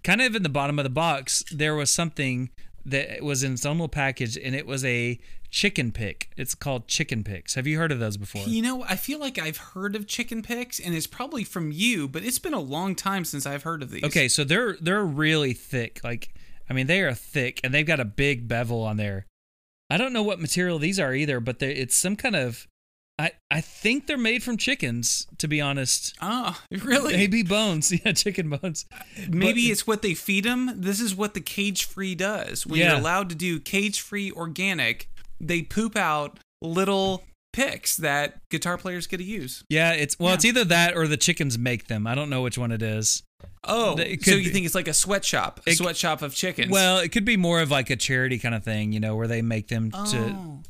kind 0.04 0.22
of 0.22 0.34
in 0.34 0.44
the 0.44 0.50
bottom 0.50 0.80
of 0.80 0.84
the 0.84 0.90
box 0.90 1.44
there 1.52 1.76
was 1.76 1.92
something 1.92 2.50
that 2.86 3.22
was 3.22 3.44
in 3.44 3.54
its 3.54 3.66
own 3.66 3.76
little 3.76 3.90
package 3.90 4.38
and 4.38 4.56
it 4.56 4.66
was 4.66 4.84
a 4.86 5.20
chicken 5.54 5.92
pick 5.92 6.32
it's 6.36 6.56
called 6.56 6.88
chicken 6.88 7.24
picks 7.24 7.54
have 7.54 7.68
you 7.68 7.78
heard 7.78 7.92
of 7.92 8.00
those 8.00 8.18
before 8.18 8.42
You 8.48 8.64
know, 8.64 8.82
I 8.90 8.96
feel 8.96 9.20
like 9.20 9.38
I've 9.38 9.58
heard 9.58 9.96
of 9.96 10.08
chicken 10.08 10.42
picks, 10.42 10.80
and 10.80 10.96
it's 10.96 11.06
probably 11.06 11.44
from 11.44 11.72
you, 11.72 12.08
but 12.08 12.24
it's 12.24 12.40
been 12.40 12.56
a 12.56 12.60
long 12.60 12.96
time 12.96 13.24
since 13.24 13.46
I've 13.46 13.62
heard 13.62 13.84
of 13.84 13.92
these. 13.92 14.04
okay 14.04 14.28
so 14.28 14.44
they're 14.44 14.76
they're 14.82 15.06
really 15.06 15.54
thick 15.54 16.02
like 16.04 16.34
i 16.68 16.74
mean 16.74 16.88
they 16.88 17.02
are 17.02 17.14
thick 17.14 17.62
and 17.64 17.72
they've 17.72 17.86
got 17.86 18.00
a 18.00 18.06
big 18.06 18.48
bevel 18.48 18.82
on 18.82 18.98
there 18.98 19.28
i 19.92 19.98
don't 19.98 20.12
know 20.12 20.24
what 20.24 20.40
material 20.40 20.80
these 20.80 21.00
are 21.00 21.14
either 21.14 21.40
but 21.40 21.60
they 21.60 21.72
it's 21.72 21.96
some 21.96 22.16
kind 22.16 22.36
of 22.36 22.68
I, 23.20 23.34
I 23.52 23.62
think 23.62 24.08
they're 24.08 24.18
made 24.18 24.42
from 24.42 24.58
chickens, 24.58 25.28
to 25.38 25.48
be 25.48 25.62
honest. 25.62 26.16
Oh, 26.20 26.60
really? 26.72 27.14
Maybe 27.16 27.44
bones. 27.44 27.92
Yeah, 28.04 28.12
chicken 28.14 28.50
bones. 28.50 28.88
Maybe 29.30 29.68
But- 29.68 29.72
it's 29.74 29.86
what 29.86 30.02
they 30.02 30.16
feed 30.16 30.46
them. 30.46 30.72
This 30.82 31.00
is 31.00 31.14
what 31.14 31.36
the 31.36 31.40
cage 31.40 31.86
free 31.86 32.16
does. 32.16 32.66
When 32.66 32.80
Yeah. 32.80 32.88
you're 32.94 33.00
allowed 33.00 33.30
to 33.30 33.36
do 33.36 33.60
cage 33.60 34.02
free 34.02 34.32
organic, 34.32 35.10
they 35.40 35.62
poop 35.62 35.96
out 35.96 36.40
little 36.62 37.24
picks 37.52 37.98
that 37.98 38.40
guitar 38.50 38.78
players 38.78 39.06
get 39.06 39.18
to 39.18 39.24
use. 39.24 39.64
Yeah, 39.70 39.92
it's 39.94 40.18
well, 40.18 40.30
Yeah. 40.30 40.34
it's 40.36 40.46
either 40.46 40.66
that 40.66 40.96
or 40.96 41.08
the 41.08 41.18
chickens 41.18 41.58
make 41.58 41.88
them. 41.88 42.08
I 42.08 42.16
don't 42.16 42.30
know 42.30 42.42
which 42.42 42.58
one 42.58 42.72
it 42.72 42.82
is. 42.82 43.22
Oh, 43.66 43.96
It 43.98 44.24
so 44.24 44.32
you 44.36 44.46
be. 44.46 44.50
think 44.50 44.66
it's 44.66 44.74
like 44.76 44.88
a 44.88 44.94
sweatshop, 44.94 45.62
a 45.68 45.72
It- 45.72 45.78
sweatshop 45.78 46.22
of 46.22 46.34
chickens? 46.34 46.72
Well, 46.72 46.98
it 47.00 47.10
could 47.10 47.26
be 47.26 47.38
more 47.38 47.62
of 47.62 47.70
like 47.70 47.90
a 47.90 47.96
charity 47.96 48.40
kind 48.40 48.56
of 48.56 48.64
thing, 48.64 48.92
you 48.94 49.00
know, 49.00 49.16
where 49.16 49.28
they 49.28 49.42
make 49.42 49.68
them 49.68 49.92
Oh. 49.94 50.06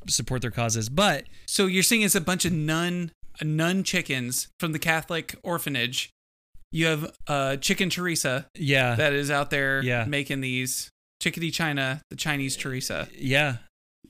to 0.05 0.11
support 0.11 0.41
their 0.41 0.51
causes. 0.51 0.89
But 0.89 1.25
so 1.47 1.67
you're 1.67 1.83
saying 1.83 2.01
it's 2.01 2.15
a 2.15 2.21
bunch 2.21 2.45
of 2.45 2.51
nun 2.51 3.11
nun 3.41 3.83
chickens 3.83 4.47
from 4.59 4.73
the 4.73 4.79
Catholic 4.79 5.35
orphanage. 5.43 6.09
You 6.71 6.87
have 6.87 7.11
uh, 7.27 7.55
Chicken 7.57 7.89
Teresa 7.89 8.47
yeah, 8.55 8.95
that 8.95 9.13
is 9.13 9.31
out 9.31 9.49
there 9.51 9.81
Yeah. 9.83 10.05
making 10.05 10.41
these 10.41 10.89
chickadee 11.21 11.51
China, 11.51 12.01
the 12.09 12.15
Chinese 12.15 12.55
Teresa. 12.57 13.07
yeah, 13.17 13.57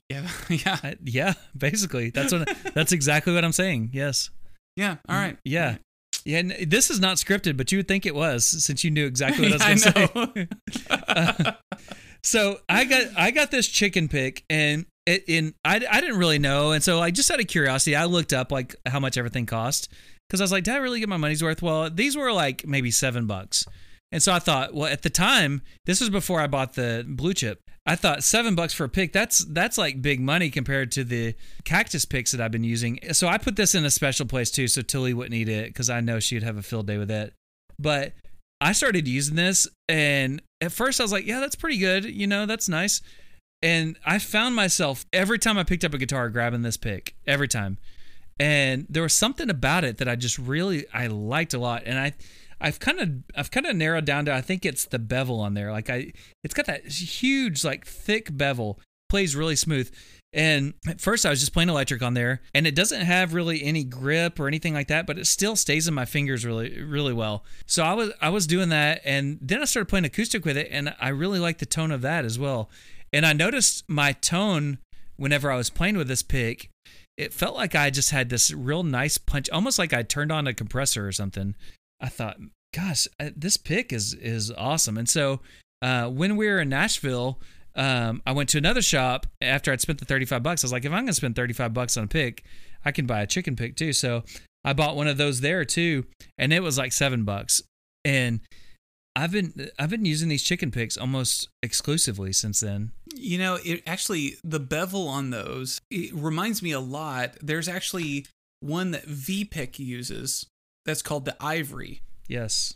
Yeah, 0.10 0.28
yeah, 0.50 0.78
I- 0.84 0.96
yeah. 1.04 1.34
Basically, 1.58 2.10
that's 2.10 2.32
what 2.34 2.50
that's 2.74 2.92
exactly 2.92 3.34
what 3.34 3.44
I'm 3.44 3.52
saying. 3.52 3.90
Yes, 3.94 4.30
yeah. 4.76 4.98
All 5.10 5.16
right. 5.16 5.38
yeah, 5.46 5.78
yeah. 6.26 6.40
and 6.40 6.52
this 6.68 6.90
is 6.90 7.00
not 7.00 7.18
scripted, 7.18 7.58
but 7.58 7.72
you 7.72 7.80
would 7.80 7.88
think 7.88 8.06
it 8.06 8.16
was 8.16 8.46
since 8.46 8.84
you 8.84 8.92
knew 8.92 9.06
exactly 9.06 9.50
what 9.50 9.62
I 9.62 9.72
was 9.74 9.84
going 9.86 10.08
to 10.08 10.48
say. 10.48 11.46
know. 11.46 11.54
so 12.24 12.60
I 12.70 12.86
got 12.86 13.08
I 13.18 13.32
got 13.32 13.52
this 13.52 13.68
chicken 13.68 14.08
pick 14.08 14.44
and 14.50 14.86
it 15.06 15.26
in 15.28 15.54
I, 15.66 15.82
I 15.90 16.00
didn't 16.02 16.18
really 16.18 16.40
know 16.40 16.72
and 16.72 16.82
so 16.84 17.02
I 17.02 17.12
just 17.12 17.30
out 17.30 17.40
of 17.42 17.48
curiosity 17.48 17.96
I 17.96 18.06
looked 18.06 18.32
up 18.34 18.52
like 18.52 18.76
how 18.86 19.00
much 19.00 19.18
everything 19.18 19.46
cost 19.46 19.92
because 20.30 20.40
I 20.40 20.46
was 20.46 20.52
like 20.52 20.64
did 20.64 20.74
I 20.76 20.78
really 20.78 21.00
get 21.02 21.10
my 21.10 21.18
money's 21.18 21.44
worth 21.44 21.62
well 21.62 21.90
these 21.90 22.16
were 22.16 22.32
like 22.32 22.66
maybe 22.66 22.90
seven 22.92 23.28
bucks 23.28 23.66
and 24.14 24.24
so 24.24 24.32
I 24.32 24.40
thought 24.40 24.74
well 24.74 24.90
at 24.90 25.02
the 25.02 25.10
time 25.10 25.62
this 25.86 26.00
was 26.00 26.10
before 26.10 26.40
I 26.40 26.48
bought 26.48 26.74
the 26.76 27.04
blue 27.06 27.34
chip 27.34 27.60
I 27.86 27.96
thought 27.96 28.24
seven 28.24 28.56
bucks 28.56 28.74
for 28.74 28.86
a 28.86 28.90
pick 28.90 29.12
that's 29.12 29.44
that's 29.46 29.78
like 29.78 30.02
big 30.02 30.22
money 30.22 30.50
compared 30.50 30.92
to 30.94 31.04
the 31.04 31.36
cactus 31.66 32.06
picks 32.06 32.32
that 32.32 32.40
I've 32.40 32.52
been 32.52 32.64
using 32.64 32.98
so 33.12 33.28
I 33.28 33.38
put 33.38 33.58
this 33.58 33.76
in 33.76 33.84
a 33.84 33.92
special 33.92 34.26
place 34.26 34.50
too 34.50 34.70
so 34.70 34.82
Tilly 34.82 35.14
wouldn't 35.14 35.34
eat 35.34 35.50
it 35.50 35.68
because 35.68 35.90
I 35.90 36.00
know 36.00 36.22
she'd 36.22 36.44
have 36.44 36.56
a 36.56 36.62
field 36.62 36.88
day 36.88 36.98
with 36.98 37.12
it 37.12 37.34
but 37.78 38.14
I 38.64 38.72
started 38.72 39.10
using 39.10 39.36
this, 39.36 39.68
and 39.90 40.42
at 40.62 40.72
first 40.72 41.02
I 41.02 41.04
was 41.04 41.12
like, 41.12 41.26
yeah, 41.26 41.42
that's 41.42 41.56
pretty 41.56 41.78
good. 41.78 42.06
You 42.06 42.28
know, 42.28 42.46
that's 42.46 42.70
nice. 42.70 43.02
And 43.62 43.98
I 44.06 44.20
found 44.20 44.56
myself 44.56 45.06
every 45.12 45.38
time 45.38 45.58
I 45.58 45.64
picked 45.64 45.84
up 45.84 45.94
a 45.94 45.98
guitar 45.98 46.30
grabbing 46.30 46.62
this 46.62 46.78
pick, 46.78 47.14
every 47.28 47.50
time. 47.50 47.78
And 48.40 48.88
there 48.90 49.04
was 49.04 49.14
something 49.14 49.50
about 49.50 49.84
it 49.84 49.98
that 49.98 50.08
I 50.08 50.16
just 50.16 50.38
really 50.38 50.86
I 50.94 51.08
liked 51.08 51.54
a 51.54 51.60
lot. 51.60 51.84
And 51.86 52.00
I 52.00 52.14
I've 52.64 52.80
kind 52.80 53.00
of 53.00 53.10
I've 53.36 53.52
kind 53.52 53.66
of 53.66 53.76
narrowed 53.76 54.06
down 54.06 54.26
to 54.26 54.34
I 54.34 54.42
think 54.42 54.66
it's 54.66 54.86
the 54.86 54.98
bevel 54.98 55.42
on 55.42 55.54
there. 55.54 55.72
Like 55.72 55.90
I 55.90 56.14
it's 56.44 56.54
got 56.54 56.66
that 56.68 56.88
huge 56.88 57.64
like 57.66 57.86
thick 57.86 58.36
bevel, 58.36 58.80
plays 59.10 59.36
really 59.36 59.58
smooth. 59.58 59.92
And 60.32 60.74
at 60.88 61.00
first 61.00 61.26
I 61.26 61.30
was 61.30 61.42
just 61.42 61.54
playing 61.54 61.70
electric 61.70 62.02
on 62.02 62.16
there 62.16 62.42
and 62.56 62.66
it 62.66 62.74
doesn't 62.74 63.02
have 63.02 63.34
really 63.34 63.64
any 63.64 63.84
grip 63.84 64.40
or 64.40 64.48
anything 64.48 64.74
like 64.74 64.88
that, 64.88 65.06
but 65.06 65.20
it 65.20 65.28
still 65.28 65.56
stays 65.56 65.88
in 65.88 65.94
my 65.94 66.06
fingers 66.06 66.46
really 66.46 66.82
really 66.82 67.14
well. 67.14 67.44
So 67.68 67.84
I 67.84 67.94
was 67.94 68.12
I 68.22 68.30
was 68.30 68.48
doing 68.48 68.70
that 68.70 69.02
and 69.04 69.38
then 69.42 69.62
I 69.62 69.66
started 69.66 69.90
playing 69.90 70.06
acoustic 70.06 70.46
with 70.46 70.56
it 70.56 70.70
and 70.72 70.96
I 71.00 71.10
really 71.10 71.40
liked 71.40 71.60
the 71.60 71.66
tone 71.66 71.92
of 71.92 72.02
that 72.02 72.24
as 72.24 72.40
well. 72.40 72.70
And 73.12 73.26
I 73.26 73.34
noticed 73.34 73.84
my 73.90 74.14
tone 74.14 74.80
whenever 75.18 75.52
I 75.52 75.58
was 75.58 75.70
playing 75.70 75.98
with 75.98 76.08
this 76.08 76.24
pick, 76.24 76.70
it 77.18 77.34
felt 77.34 77.56
like 77.56 77.76
I 77.76 77.90
just 77.90 78.10
had 78.12 78.30
this 78.30 78.52
real 78.52 78.84
nice 78.84 79.18
punch, 79.18 79.50
almost 79.50 79.78
like 79.78 79.94
I 79.94 80.02
turned 80.02 80.32
on 80.32 80.48
a 80.48 80.54
compressor 80.54 81.06
or 81.06 81.12
something. 81.12 81.56
I 82.04 82.10
thought, 82.10 82.38
gosh, 82.76 83.08
uh, 83.20 83.30
this 83.36 83.58
pick 83.58 83.94
is 83.94 84.14
is 84.14 84.52
awesome. 84.52 84.98
And 84.98 85.08
so 85.10 85.40
uh, 85.82 86.10
when 86.10 86.36
we 86.36 86.48
were 86.48 86.60
in 86.60 86.70
Nashville, 86.70 87.40
um, 87.76 88.22
I 88.28 88.34
went 88.34 88.50
to 88.50 88.58
another 88.58 88.82
shop 88.82 89.26
after 89.42 89.72
I'd 89.72 89.82
spent 89.82 90.00
the 90.00 90.06
35 90.06 90.44
bucks. 90.44 90.64
I 90.64 90.68
was 90.68 90.74
like, 90.74 90.86
if 90.86 90.92
I'm 90.92 91.00
going 91.00 91.08
to 91.08 91.14
spend 91.14 91.36
35 91.36 91.74
bucks 91.74 91.98
on 91.98 92.04
a 92.04 92.08
pick, 92.08 92.44
I 92.86 92.92
can 92.92 93.06
buy 93.06 93.22
a 93.22 93.28
chicken 93.28 93.56
pick 93.56 93.78
too. 93.78 93.94
So 93.94 94.24
I 94.66 94.74
bought 94.74 94.98
one 94.98 95.08
of 95.08 95.18
those 95.18 95.42
there 95.42 95.66
too, 95.66 96.06
and 96.38 96.54
it 96.54 96.62
was 96.62 96.78
like 96.78 96.92
seven 96.92 97.24
bucks. 97.24 97.62
And 98.04 98.42
I've 99.16 99.32
been 99.32 99.70
I've 99.80 99.90
been 99.90 100.06
using 100.06 100.28
these 100.28 100.44
chicken 100.44 100.72
picks 100.72 100.98
almost 100.98 101.48
exclusively 101.62 102.34
since 102.34 102.60
then. 102.60 102.92
You 103.16 103.38
know, 103.38 103.60
it 103.64 103.84
actually 103.88 104.36
the 104.44 104.60
bevel 104.60 105.08
on 105.08 105.30
those 105.30 105.80
it 105.90 106.14
reminds 106.14 106.62
me 106.62 106.72
a 106.72 106.80
lot. 106.80 107.38
There's 107.42 107.70
actually 107.70 108.26
one 108.60 108.92
that 108.92 109.06
VPick 109.06 109.78
uses 109.78 110.48
that's 110.86 111.02
called 111.02 111.26
the 111.26 111.36
Ivory, 111.40 112.02
Yes. 112.28 112.74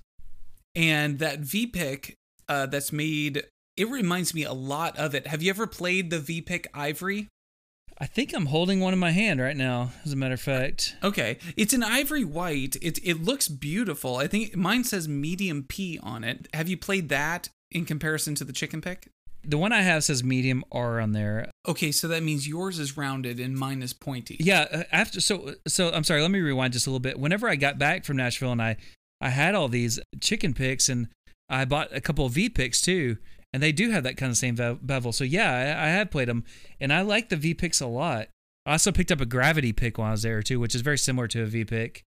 and 0.75 1.19
that 1.19 1.41
VPick 1.41 2.13
uh, 2.47 2.65
that's 2.67 2.91
made. 2.93 3.43
It 3.75 3.89
reminds 3.89 4.33
me 4.33 4.43
a 4.43 4.53
lot 4.53 4.97
of 4.97 5.13
it. 5.13 5.27
Have 5.27 5.43
you 5.43 5.49
ever 5.49 5.67
played 5.67 6.09
the 6.09 6.19
VPick 6.19 6.65
Ivory? 6.73 7.27
I 7.99 8.05
think 8.05 8.31
I'm 8.33 8.45
holding 8.47 8.79
one 8.79 8.93
in 8.93 8.99
my 8.99 9.09
hand 9.11 9.41
right 9.41 9.57
now, 9.57 9.91
as 10.05 10.13
a 10.13 10.15
matter 10.15 10.35
of 10.35 10.41
fact. 10.41 10.95
Okay, 11.03 11.39
it's 11.55 11.73
an 11.73 11.81
ivory 11.83 12.23
white. 12.23 12.75
It 12.79 12.99
it 13.03 13.23
looks 13.23 13.47
beautiful. 13.47 14.17
I 14.17 14.27
think 14.27 14.55
mine 14.55 14.83
says 14.83 15.07
medium 15.07 15.63
P 15.67 15.99
on 16.03 16.23
it. 16.23 16.47
Have 16.53 16.69
you 16.69 16.77
played 16.77 17.09
that 17.09 17.49
in 17.71 17.85
comparison 17.85 18.35
to 18.35 18.43
the 18.43 18.53
chicken 18.53 18.81
pick? 18.81 19.09
The 19.43 19.57
one 19.57 19.71
I 19.71 19.81
have 19.81 20.03
says 20.03 20.23
medium 20.23 20.63
R 20.71 20.99
on 20.99 21.13
there. 21.13 21.49
Okay, 21.67 21.91
so 21.91 22.07
that 22.09 22.23
means 22.23 22.47
yours 22.47 22.79
is 22.79 22.97
rounded 22.97 23.39
and 23.39 23.55
mine 23.57 23.81
is 23.81 23.93
pointy. 23.93 24.37
Yeah, 24.39 24.67
uh, 24.71 24.83
after 24.91 25.21
so 25.21 25.55
so 25.67 25.91
I'm 25.91 26.03
sorry, 26.03 26.21
let 26.21 26.31
me 26.31 26.39
rewind 26.39 26.73
just 26.73 26.87
a 26.87 26.89
little 26.89 26.99
bit. 26.99 27.19
Whenever 27.19 27.47
I 27.47 27.55
got 27.55 27.77
back 27.77 28.05
from 28.05 28.17
Nashville 28.17 28.51
and 28.51 28.61
I 28.61 28.77
I 29.21 29.29
had 29.29 29.55
all 29.55 29.67
these 29.67 29.99
chicken 30.19 30.53
picks 30.53 30.89
and 30.89 31.07
I 31.49 31.65
bought 31.65 31.95
a 31.95 32.01
couple 32.01 32.25
of 32.25 32.33
V 32.33 32.49
picks 32.49 32.81
too, 32.81 33.17
and 33.53 33.63
they 33.63 33.71
do 33.71 33.89
have 33.91 34.03
that 34.03 34.17
kind 34.17 34.29
of 34.29 34.37
same 34.37 34.55
bevel. 34.55 35.11
So 35.11 35.23
yeah, 35.23 35.51
I, 35.79 35.85
I 35.85 35.89
have 35.89 36.11
played 36.11 36.27
them 36.27 36.43
and 36.79 36.91
I 36.91 37.01
like 37.01 37.29
the 37.29 37.37
V 37.37 37.53
picks 37.53 37.79
a 37.79 37.87
lot. 37.87 38.27
I 38.65 38.73
also 38.73 38.91
picked 38.91 39.11
up 39.13 39.21
a 39.21 39.25
gravity 39.25 39.71
pick 39.71 39.97
while 39.97 40.09
I 40.09 40.11
was 40.11 40.23
there 40.23 40.43
too, 40.43 40.59
which 40.59 40.75
is 40.75 40.81
very 40.81 40.97
similar 40.97 41.27
to 41.29 41.43
a 41.43 41.45
V 41.45 41.63
pick. 41.63 42.03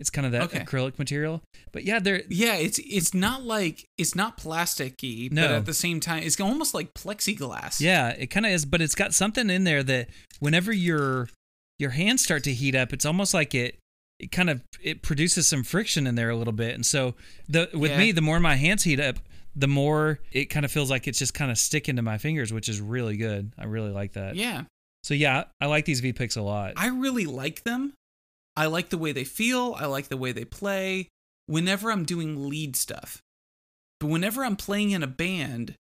It's 0.00 0.10
kind 0.10 0.24
of 0.26 0.32
that 0.32 0.42
Okay. 0.44 0.60
acrylic 0.60 0.98
material. 0.98 1.42
But 1.72 1.84
yeah, 1.84 1.98
they're 2.00 2.22
Yeah, 2.28 2.54
it's 2.56 2.78
it's 2.80 3.12
not 3.14 3.44
like 3.44 3.84
it's 3.98 4.14
not 4.14 4.38
plasticky, 4.38 5.28
but 5.28 5.34
No. 5.34 5.56
at 5.58 5.66
the 5.66 5.74
same 5.74 6.00
time, 6.00 6.22
it's 6.22 6.40
almost 6.40 6.74
like 6.74 6.92
plexiglass. 6.94 7.80
Yeah, 7.80 8.08
it 8.10 8.28
kind 8.28 8.46
of 8.46 8.52
is, 8.52 8.64
but 8.64 8.80
it's 8.80 8.94
got 8.94 9.14
something 9.14 9.50
in 9.50 9.64
there 9.64 9.82
that 9.82 10.08
whenever 10.40 10.72
your 10.72 11.28
your 11.78 11.90
hands 11.90 12.22
start 12.22 12.44
to 12.44 12.52
heat 12.52 12.74
up, 12.74 12.92
it's 12.92 13.04
almost 13.06 13.34
like 13.34 13.54
it 13.54 13.78
it 14.18 14.32
kind 14.32 14.50
of 14.50 14.62
it 14.82 15.02
produces 15.02 15.46
some 15.48 15.62
friction 15.62 16.06
in 16.06 16.14
there 16.14 16.30
a 16.30 16.36
little 16.36 16.52
bit. 16.52 16.74
And 16.74 16.84
so 16.84 17.14
the 17.48 17.68
with 17.74 17.90
Yeah. 17.92 17.98
me, 17.98 18.12
the 18.12 18.20
more 18.22 18.40
my 18.40 18.56
hands 18.56 18.84
heat 18.84 19.00
up, 19.00 19.18
the 19.54 19.68
more 19.68 20.20
it 20.32 20.46
kind 20.46 20.64
of 20.64 20.72
feels 20.72 20.90
like 20.90 21.06
it's 21.08 21.18
just 21.18 21.34
kind 21.34 21.50
of 21.50 21.58
sticking 21.58 21.96
to 21.96 22.02
my 22.02 22.16
fingers, 22.18 22.52
which 22.52 22.68
is 22.68 22.80
really 22.80 23.16
good. 23.16 23.52
I 23.58 23.64
really 23.64 23.90
like 23.90 24.12
that. 24.14 24.36
Yeah. 24.36 24.64
So 25.02 25.14
yeah, 25.14 25.44
I 25.60 25.66
like 25.66 25.84
these 25.86 26.00
V 26.00 26.12
picks 26.12 26.36
a 26.36 26.42
lot. 26.42 26.74
I 26.76 26.88
really 26.88 27.24
like 27.26 27.64
them. 27.64 27.92
I 28.60 28.66
like 28.66 28.90
the 28.90 28.98
way 28.98 29.12
they 29.12 29.24
feel. 29.24 29.74
I 29.78 29.86
like 29.86 30.08
the 30.08 30.18
way 30.18 30.32
they 30.32 30.44
play 30.44 31.08
whenever 31.46 31.90
I'm 31.90 32.04
doing 32.04 32.48
lead 32.50 32.76
stuff. 32.76 33.22
But 33.98 34.08
whenever 34.08 34.44
I'm 34.44 34.56
playing 34.56 34.90
in 34.90 35.02
a 35.02 35.06
band, 35.06 35.76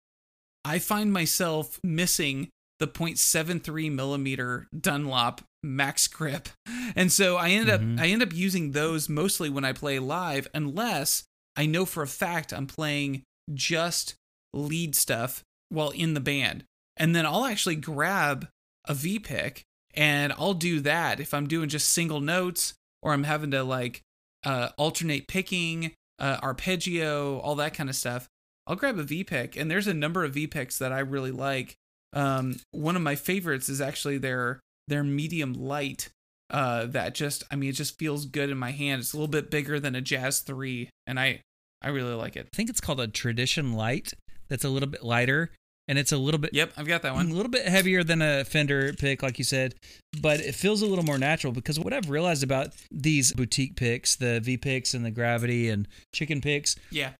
I 0.63 0.77
find 0.77 1.11
myself 1.11 1.79
missing 1.83 2.49
the 2.79 2.87
0.73 2.87 3.91
millimeter 3.91 4.67
Dunlop 4.79 5.41
max 5.63 6.07
grip. 6.07 6.49
And 6.95 7.11
so 7.11 7.35
I 7.35 7.49
end 7.49 7.67
Mhm. 7.67 7.95
up 7.97 8.01
I 8.03 8.07
end 8.07 8.21
up 8.23 8.33
using 8.33 8.71
those 8.71 9.09
mostly 9.09 9.49
when 9.49 9.65
I 9.65 9.73
play 9.73 9.99
live, 9.99 10.47
unless 10.53 11.23
I 11.55 11.65
know 11.65 11.85
for 11.85 12.01
a 12.03 12.07
fact 12.07 12.53
I'm 12.53 12.67
playing 12.67 13.23
just 13.53 14.15
lead 14.53 14.95
stuff 14.95 15.43
while 15.69 15.89
in 15.89 16.13
the 16.13 16.21
band. 16.21 16.63
And 16.95 17.13
then 17.15 17.25
I'll 17.25 17.45
actually 17.45 17.75
grab 17.75 18.47
a 18.85 18.93
V 18.93 19.19
pick 19.19 19.65
and 19.97 20.31
I'll 20.37 20.53
do 20.53 20.79
that 20.81 21.19
if 21.19 21.33
I'm 21.33 21.47
doing 21.47 21.67
just 21.67 21.89
single 21.89 22.21
notes 22.21 22.75
or 23.01 23.13
I'm 23.13 23.23
having 23.23 23.51
to 23.51 23.63
like 23.63 24.03
uh, 24.45 24.69
alternate 24.77 25.27
picking, 25.27 25.91
uh, 26.19 26.37
arpeggio, 26.41 27.39
all 27.39 27.55
that 27.55 27.73
kind 27.73 27.89
of 27.89 27.95
stuff. 27.95 28.29
I'll 28.67 28.75
grab 28.75 28.99
a 28.99 29.03
V 29.03 29.23
pick, 29.23 29.55
and 29.55 29.71
there's 29.71 29.87
a 29.87 29.93
number 29.93 30.23
of 30.23 30.33
V 30.33 30.45
picks 30.45 30.77
that 30.77 30.91
I 30.91 30.99
really 30.99 31.31
like. 31.31 31.75
Um, 32.13 32.57
one 32.71 32.95
of 32.95 33.01
my 33.01 33.15
favorites 33.15 33.69
is 33.69 33.81
actually 33.81 34.17
their 34.17 34.59
their 34.87 35.03
medium 35.03 35.53
light. 35.53 36.09
Uh, 36.49 36.85
that 36.85 37.13
just 37.13 37.43
I 37.49 37.55
mean 37.55 37.71
it 37.71 37.73
just 37.73 37.97
feels 37.97 38.25
good 38.25 38.49
in 38.49 38.57
my 38.57 38.71
hand. 38.71 39.01
It's 39.01 39.13
a 39.13 39.17
little 39.17 39.27
bit 39.27 39.49
bigger 39.49 39.79
than 39.79 39.95
a 39.95 40.01
Jazz 40.01 40.41
three, 40.41 40.89
and 41.07 41.19
I 41.19 41.41
I 41.81 41.89
really 41.89 42.13
like 42.13 42.35
it. 42.35 42.47
I 42.53 42.55
think 42.55 42.69
it's 42.69 42.81
called 42.81 42.99
a 42.99 43.07
tradition 43.07 43.73
light. 43.73 44.13
That's 44.49 44.63
a 44.63 44.69
little 44.69 44.89
bit 44.89 45.03
lighter, 45.03 45.51
and 45.87 45.97
it's 45.97 46.11
a 46.11 46.17
little 46.17 46.39
bit 46.39 46.53
Yep, 46.53 46.73
I've 46.77 46.87
got 46.87 47.01
that 47.03 47.13
one. 47.13 47.29
a 47.29 47.33
little 47.33 47.51
bit 47.51 47.67
heavier 47.67 48.03
than 48.03 48.21
a 48.21 48.43
Fender 48.43 48.93
pick, 48.93 49.23
like 49.23 49.37
you 49.37 49.43
said, 49.45 49.75
but 50.21 50.39
it 50.39 50.55
feels 50.55 50.81
a 50.81 50.85
little 50.85 51.05
more 51.05 51.17
natural 51.17 51.53
because 51.53 51.79
what 51.79 51.93
I've 51.93 52.09
realized 52.09 52.43
about 52.43 52.69
these 52.91 53.33
boutique 53.33 53.75
picks, 53.75 54.15
the 54.15 54.39
V 54.39 54.57
picks 54.57 54.93
and 54.93 55.05
the 55.05 55.11
Gravity 55.11 55.69
and 55.69 55.87
Chicken 56.13 56.41
picks, 56.41 56.75
Yeah, 56.91 57.11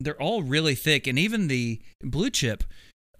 they're 0.00 0.20
all 0.20 0.42
really 0.42 0.74
thick, 0.74 1.06
and 1.06 1.18
even 1.18 1.48
the 1.48 1.80
blue 2.02 2.30
chip, 2.30 2.64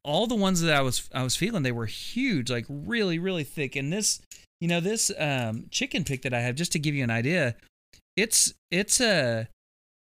all 0.05 0.27
the 0.27 0.35
ones 0.35 0.61
that 0.61 0.75
I 0.75 0.81
was 0.83 1.09
I 1.15 1.23
was 1.23 1.37
feeling, 1.37 1.63
they 1.63 1.73
were 1.73 1.87
huge, 1.87 2.51
like 2.51 2.67
really 2.69 3.19
really 3.19 3.45
thick. 3.45 3.77
And 3.77 3.93
this, 3.93 4.21
you 4.61 4.69
know, 4.69 4.81
this 4.81 5.11
um, 5.19 5.67
chicken 5.71 6.05
pick 6.05 6.23
that 6.23 6.35
I 6.35 6.41
have, 6.41 6.55
just 6.55 6.73
to 6.73 6.79
give 6.79 6.95
you 6.95 7.05
an 7.05 7.11
idea, 7.11 7.57
it's 8.17 8.53
it's 8.71 9.01
a 9.01 9.49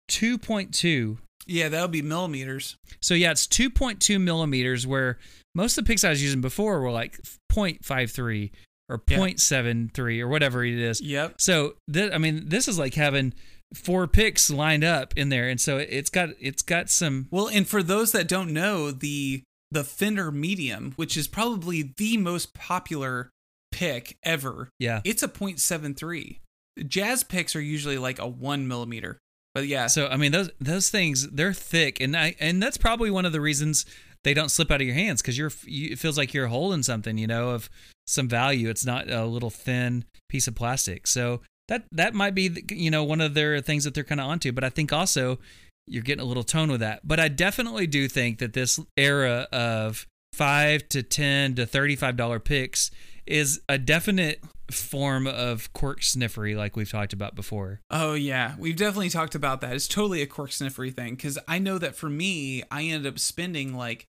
two 0.08 0.38
point 0.38 0.74
two 0.74 1.18
yeah, 1.46 1.70
that 1.70 1.82
would 1.82 1.92
be 1.92 2.02
millimeters. 2.02 2.76
so 3.02 3.14
yeah, 3.14 3.32
it's 3.32 3.48
2.2 3.48 4.20
millimeters, 4.22 4.86
where 4.88 5.18
most 5.54 5.78
of 5.78 5.86
the 5.86 5.88
picks 5.88 6.04
I 6.04 6.10
was 6.10 6.22
using 6.24 6.42
before 6.42 6.82
were 6.82 6.92
like 6.92 7.20
0.53 7.52 8.52
or 8.90 9.02
Yeah. 9.10 9.18
0.73 9.18 10.20
or 10.22 10.28
whatever 10.28 10.64
it 10.64 10.78
is. 10.78 11.02
Yep. 11.02 11.36
So 11.40 11.76
th- 11.92 12.12
I 12.14 12.18
mean, 12.18 12.50
this 12.50 12.68
is 12.68 12.78
like 12.78 12.94
having 12.96 13.34
four 13.74 14.08
picks 14.08 14.50
lined 14.50 14.84
up 14.84 15.14
in 15.18 15.30
there, 15.30 15.50
and 15.50 15.60
so 15.60 15.78
it's 15.78 16.10
got 16.10 16.30
it's 16.40 16.62
got 16.62 16.90
some 16.90 17.28
Well, 17.32 17.48
and 17.48 17.68
for 17.68 17.82
those 17.82 18.12
that 18.12 18.28
don't 18.28 18.52
know, 18.54 18.92
the 18.92 19.44
the 19.72 19.84
Fender 19.84 20.32
Medium, 20.32 20.94
which 20.96 21.18
is 21.18 21.28
probably 21.28 21.94
the 21.98 22.18
most 22.18 22.54
popular 22.54 23.30
pick 23.72 24.18
ever, 24.24 24.70
yeah. 24.80 25.02
it's 25.04 25.24
a 25.24 25.28
0.73. 25.28 26.40
Jazz 26.88 27.24
picks 27.24 27.56
are 27.56 27.62
usually 27.62 27.98
like 27.98 28.20
a 28.20 28.28
one 28.28 28.68
millimeter. 28.68 29.18
But 29.56 29.68
yeah, 29.68 29.88
So 29.88 30.08
I 30.08 30.18
mean, 30.18 30.34
those 30.34 30.52
those 30.60 30.90
things 30.90 31.30
they're 31.30 31.54
thick, 31.54 32.02
and 32.02 32.16
I 32.16 32.36
and 32.42 32.62
that's 32.62 32.78
probably 32.78 33.10
one 33.10 33.26
of 33.26 33.32
the 33.32 33.40
reasons 33.40 33.86
they 34.26 34.34
don't 34.34 34.50
slip 34.50 34.70
out 34.70 34.82
of 34.82 34.88
your 34.88 34.96
hands 34.96 35.22
because 35.22 35.38
you're 35.38 35.52
you, 35.64 35.94
it 35.94 36.00
feels 36.00 36.18
like 36.18 36.34
you're 36.34 36.48
holding 36.48 36.84
something, 36.84 37.18
you 37.18 37.26
know, 37.26 37.52
of 37.52 37.70
some 38.06 38.28
value. 38.28 38.70
It's 38.70 38.86
not 38.86 39.10
a 39.10 39.26
little 39.26 39.50
thin 39.50 40.04
piece 40.28 40.50
of 40.50 40.56
plastic. 40.56 41.08
So 41.08 41.40
that 41.70 41.86
that 41.94 42.14
might 42.14 42.36
be 42.36 42.64
you 42.70 42.92
know 42.92 43.06
one 43.06 43.22
of 43.22 43.34
their 43.34 43.62
things 43.62 43.86
that 43.86 43.94
they're 43.94 44.04
kind 44.04 44.20
of 44.20 44.28
onto. 44.28 44.52
But 44.52 44.66
I 44.66 44.70
think 44.70 44.92
also 44.92 45.40
you're 45.88 46.04
getting 46.04 46.24
a 46.24 46.28
little 46.28 46.44
tone 46.44 46.70
with 46.70 46.82
that. 46.82 47.08
But 47.08 47.22
I 47.22 47.30
definitely 47.30 47.88
do 47.88 48.10
think 48.10 48.40
that 48.40 48.52
this 48.52 48.78
era 48.98 49.48
of 49.54 50.06
five 50.34 50.90
to 50.90 51.02
ten 51.02 51.56
to 51.56 51.66
thirty 51.66 51.96
five 51.96 52.18
dollar 52.18 52.40
picks 52.40 52.92
is 53.28 53.62
a 53.68 53.78
definite 53.78 54.44
form 54.72 55.28
of 55.28 55.72
cork 55.74 56.02
sniffery, 56.02 56.56
like 56.56 56.76
we've 56.76 56.90
talked 56.90 57.14
about 57.14 57.36
before. 57.36 57.82
Oh 57.92 58.14
yeah, 58.14 58.56
we've 58.58 58.76
definitely 58.76 59.10
talked 59.10 59.36
about 59.36 59.62
that. 59.62 59.74
It's 59.74 59.88
totally 59.88 60.22
a 60.22 60.28
cork 60.28 60.50
sniffery 60.52 60.94
thing 60.94 61.16
because 61.16 61.38
I 61.48 61.60
know 61.60 61.78
that 61.78 61.96
for 61.96 62.10
me, 62.10 62.64
I 62.72 62.84
ended 62.84 63.12
up 63.12 63.20
spending 63.20 63.76
like 63.76 64.06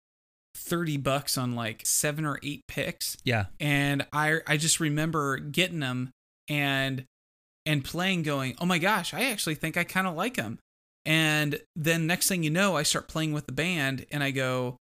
thirty 0.55 0.97
bucks 0.97 1.37
on 1.37 1.55
like 1.55 1.83
seven 1.85 2.25
or 2.25 2.39
eight 2.43 2.63
picks, 2.69 3.17
Yeah, 3.25 3.47
and 3.61 4.07
I 4.13 4.39
I 4.47 4.57
just 4.57 4.81
remember 4.81 5.39
getting 5.39 5.81
them 5.81 6.11
and 6.49 7.05
and 7.67 7.85
playing, 7.85 8.23
going, 8.23 8.55
oh 8.61 8.65
my 8.67 8.79
gosh, 8.79 9.13
I 9.13 9.25
actually 9.25 9.57
think 9.57 9.77
I 9.77 9.85
kind 9.85 10.07
of 10.07 10.15
like 10.15 10.37
them. 10.37 10.59
And 11.05 11.61
then 11.75 12.07
next 12.07 12.29
thing 12.29 12.43
you 12.43 12.51
know, 12.51 12.77
I 12.77 12.83
start 12.85 13.09
playing 13.09 13.33
with 13.33 13.47
the 13.47 13.53
band, 13.53 14.07
and 14.11 14.23
I 14.23 14.31
go, 14.31 14.77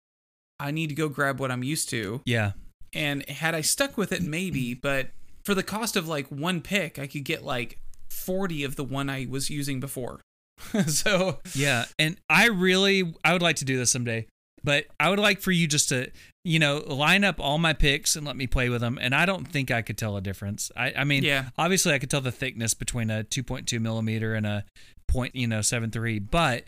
I 0.61 0.71
need 0.71 0.89
to 0.89 0.95
go 0.95 1.09
grab 1.09 1.41
what 1.41 1.51
I'm 1.51 1.63
used 1.65 1.89
to. 1.91 2.21
yeah. 2.27 2.53
And 2.95 3.29
had 3.29 3.55
I 3.55 3.61
stuck 3.63 3.97
with 3.97 4.13
it, 4.13 4.23
maybe, 4.23 4.75
but 4.75 5.09
for 5.45 5.55
the 5.55 5.63
cost 5.63 5.97
of 5.97 6.07
like 6.09 6.27
one 6.29 6.61
pick, 6.61 6.99
I 6.99 7.07
could 7.07 7.25
get 7.25 7.45
like 7.45 7.79
40 8.11 8.65
of 8.65 8.77
the 8.77 8.85
one 8.85 9.09
I 9.09 9.27
was 9.29 9.49
using 9.51 9.81
before. 9.81 10.21
so, 10.87 11.39
Yeah, 11.55 11.87
and 11.99 12.17
I 12.29 12.47
really 12.49 13.15
I 13.25 13.33
would 13.33 13.43
like 13.43 13.57
to 13.57 13.65
do 13.65 13.77
this 13.79 13.91
someday, 13.91 14.27
but 14.63 14.85
I 15.01 15.11
would 15.11 15.19
like 15.19 15.41
for 15.41 15.51
you 15.51 15.67
just 15.67 15.89
to 15.89 16.11
you 16.45 16.59
know 16.59 16.79
line 16.87 17.25
up 17.25 17.41
all 17.41 17.59
my 17.59 17.73
picks 17.73 18.15
and 18.17 18.27
let 18.27 18.37
me 18.37 18.47
play 18.47 18.69
with 18.69 18.81
them. 18.81 18.99
And 19.01 19.15
I 19.15 19.27
don't 19.27 19.47
think 19.47 19.71
I 19.71 19.83
could 19.83 19.97
tell 19.99 20.17
a 20.17 20.21
difference. 20.21 20.71
I 20.77 20.93
I 20.99 21.05
mean, 21.05 21.25
Yeah. 21.25 21.49
obviously 21.57 21.95
I 21.95 21.99
could 21.99 22.11
tell 22.11 22.21
the 22.21 22.31
thickness 22.33 22.75
between 22.75 23.11
a 23.11 23.25
2.2 23.25 23.81
millimeter 23.81 24.35
and 24.35 24.47
a 24.47 24.65
point 25.09 25.35
you 25.35 25.47
know 25.47 25.63
seven 25.63 25.91
three, 25.91 26.19
but 26.19 26.65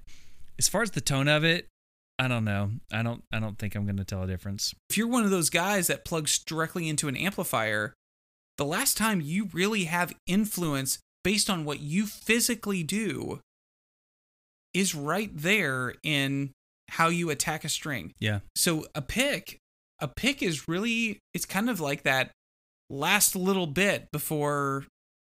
as 0.58 0.68
far 0.68 0.82
as 0.82 0.92
the 0.92 1.00
tone 1.00 1.28
of 1.28 1.44
it, 1.44 1.66
I 2.18 2.28
don't 2.28 2.44
know. 2.44 2.70
I 2.92 3.02
don't 3.02 3.24
I 3.32 3.40
don't 3.40 3.58
think 3.58 3.74
I'm 3.74 3.84
going 3.84 3.96
to 3.96 4.04
tell 4.04 4.22
a 4.22 4.26
difference. 4.26 4.74
if 4.88 4.96
you're 4.96 5.08
one 5.08 5.24
of 5.24 5.30
those 5.30 5.50
guys 5.50 5.88
that 5.88 6.04
plugs 6.04 6.38
directly 6.38 6.88
into 6.88 7.08
an 7.08 7.16
amplifier, 7.16 7.94
the 8.56 8.64
last 8.64 8.96
time 8.96 9.20
you 9.20 9.48
really 9.52 9.84
have 9.84 10.12
influence 10.26 10.98
based 11.24 11.50
on 11.50 11.64
what 11.64 11.80
you 11.80 12.06
physically 12.06 12.82
do 12.82 13.40
is 14.72 14.94
right 14.94 15.30
there 15.34 15.94
in 16.02 16.52
how 16.90 17.08
you 17.08 17.30
attack 17.30 17.64
a 17.64 17.68
string. 17.68 18.12
Yeah. 18.20 18.40
So 18.54 18.86
a 18.94 19.02
pick, 19.02 19.58
a 20.00 20.08
pick 20.08 20.42
is 20.42 20.68
really 20.68 21.18
it's 21.32 21.46
kind 21.46 21.70
of 21.70 21.80
like 21.80 22.02
that 22.02 22.30
last 22.90 23.34
little 23.34 23.66
bit 23.66 24.08
before 24.12 24.84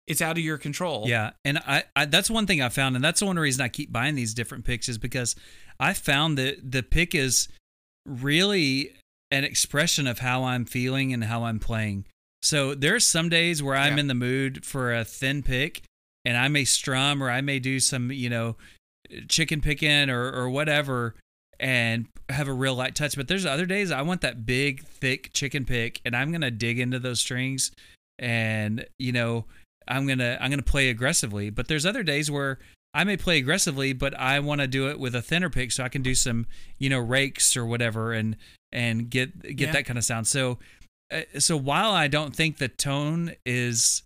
it's 0.08 0.22
out 0.22 0.38
of 0.38 0.44
your 0.44 0.58
control. 0.58 1.04
Yeah, 1.06 1.32
and 1.44 1.58
I, 1.58 1.84
I 1.96 2.06
that's 2.06 2.30
one 2.30 2.48
thing 2.48 2.62
I 2.62 2.70
found, 2.70 2.96
and 2.96 3.04
that's 3.04 3.20
the 3.20 3.26
one 3.26 3.38
reason 3.38 3.62
I 3.62 3.68
keep 3.68 3.92
buying 3.92 4.16
these 4.16 4.34
different 4.34 4.64
picks 4.64 4.88
is 4.88 4.98
because 4.98 5.36
I 5.80 5.94
found 5.94 6.38
that 6.38 6.72
the 6.72 6.84
pick 6.84 7.14
is 7.16 7.48
really 8.06 8.94
an 9.32 9.44
expression 9.44 10.08
of 10.08 10.20
how 10.20 10.44
I'm 10.44 10.66
feeling 10.66 11.14
and 11.14 11.26
how 11.26 11.44
I'm 11.44 11.60
playing. 11.60 12.06
So 12.42 12.74
there's 12.74 13.06
some 13.06 13.30
days 13.30 13.62
where 13.62 13.76
I'm 13.76 13.96
Yeah. 13.96 14.02
in 14.02 14.08
the 14.08 14.14
mood 14.14 14.66
for 14.66 14.94
a 14.94 15.04
thin 15.04 15.44
pick, 15.44 15.82
and 16.24 16.38
I 16.38 16.48
may 16.48 16.64
strum 16.66 17.22
or 17.22 17.30
I 17.30 17.42
may 17.42 17.60
do 17.60 17.80
some 17.80 18.12
you 18.12 18.30
know 18.30 18.56
chicken 19.28 19.62
picking 19.62 20.10
or 20.10 20.32
or 20.32 20.50
whatever, 20.50 21.16
and 21.60 22.08
have 22.30 22.48
a 22.48 22.54
real 22.54 22.76
light 22.76 22.96
touch. 22.96 23.16
But 23.16 23.28
there's 23.28 23.46
other 23.46 23.66
days 23.66 23.92
I 23.92 24.02
want 24.02 24.22
that 24.22 24.46
big 24.46 24.86
thick 24.86 25.32
chicken 25.34 25.66
pick, 25.66 26.00
and 26.06 26.16
I'm 26.16 26.32
gonna 26.32 26.52
dig 26.52 26.80
into 26.80 27.00
those 27.00 27.20
strings, 27.20 27.72
and 28.20 28.86
you 29.00 29.12
know 29.12 29.46
I'm 29.88 30.08
gonna 30.08 30.38
I'm 30.40 30.50
gonna 30.50 30.62
play 30.64 30.90
aggressively. 30.90 31.50
But 31.50 31.68
there's 31.68 31.86
other 31.86 32.04
days 32.04 32.30
where 32.32 32.60
I 32.94 33.04
may 33.04 33.18
play 33.18 33.38
aggressively, 33.38 33.94
but 33.94 34.18
I 34.18 34.40
want 34.40 34.62
to 34.62 34.68
do 34.68 34.90
it 34.90 35.00
with 35.00 35.14
a 35.14 35.22
thinner 35.22 35.50
pick 35.50 35.72
so 35.72 35.84
I 35.84 35.90
can 35.90 36.02
do 36.02 36.16
some 36.16 36.48
you 36.78 36.90
know 36.90 37.00
rakes 37.00 37.56
or 37.56 37.66
whatever 37.66 38.14
and 38.14 38.36
and 38.72 39.10
get 39.10 39.42
get 39.56 39.68
Yeah. 39.68 39.72
that 39.74 39.86
kind 39.86 39.98
of 39.98 40.04
sound. 40.04 40.28
So 40.28 40.60
uh, 41.12 41.22
so 41.40 41.56
while 41.58 41.92
I 41.92 42.08
don't 42.08 42.36
think 42.36 42.58
the 42.58 42.68
tone 42.68 43.34
is 43.46 44.04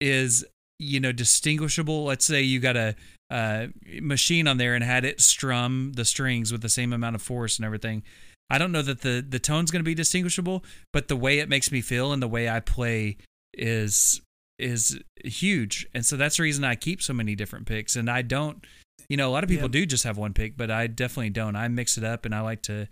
is 0.00 0.44
you 0.78 1.00
know 1.00 1.12
distinguishable, 1.12 2.04
let's 2.04 2.24
say 2.26 2.42
you 2.42 2.60
got 2.60 2.76
a 2.76 2.94
uh, 3.30 3.66
machine 4.00 4.46
on 4.46 4.56
there 4.56 4.74
and 4.74 4.84
had 4.84 5.04
it 5.04 5.20
strum 5.20 5.92
the 5.96 6.04
strings 6.04 6.52
with 6.52 6.62
the 6.62 6.68
same 6.68 6.92
amount 6.92 7.16
of 7.16 7.22
force 7.22 7.56
and 7.58 7.64
everything. 7.64 8.02
I 8.50 8.58
don't 8.58 8.70
know 8.72 8.82
that 8.82 9.00
the 9.00 9.24
the 9.26 9.38
tone's 9.38 9.70
going 9.70 9.80
to 9.80 9.88
be 9.88 9.94
distinguishable, 9.94 10.64
but 10.92 11.08
the 11.08 11.16
way 11.16 11.38
it 11.38 11.48
makes 11.48 11.72
me 11.72 11.80
feel 11.80 12.12
and 12.12 12.22
the 12.22 12.28
way 12.28 12.48
I 12.48 12.60
play 12.60 13.16
is 13.54 14.20
is 14.58 14.98
huge. 15.24 15.86
And 15.94 16.04
so 16.04 16.16
that's 16.16 16.36
the 16.38 16.42
reason 16.42 16.64
I 16.64 16.74
keep 16.74 17.02
so 17.02 17.12
many 17.12 17.34
different 17.34 17.66
picks. 17.66 17.94
And 17.96 18.10
I 18.10 18.22
don't, 18.22 18.64
you 19.08 19.16
know, 19.16 19.28
a 19.28 19.32
lot 19.32 19.44
of 19.44 19.50
people 19.50 19.64
Yep. 19.64 19.72
do 19.72 19.86
just 19.86 20.04
have 20.04 20.16
one 20.16 20.32
pick, 20.32 20.56
but 20.56 20.70
I 20.70 20.86
definitely 20.86 21.30
don't. 21.30 21.56
I 21.56 21.68
mix 21.68 21.98
it 21.98 22.04
up 22.04 22.24
and 22.24 22.34
I 22.34 22.40
like 22.40 22.62
to, 22.62 22.88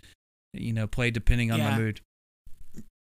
you 0.53 0.73
know, 0.73 0.87
play 0.87 1.11
depending 1.11 1.51
on 1.51 1.59
my 1.59 1.77
mood. 1.77 2.01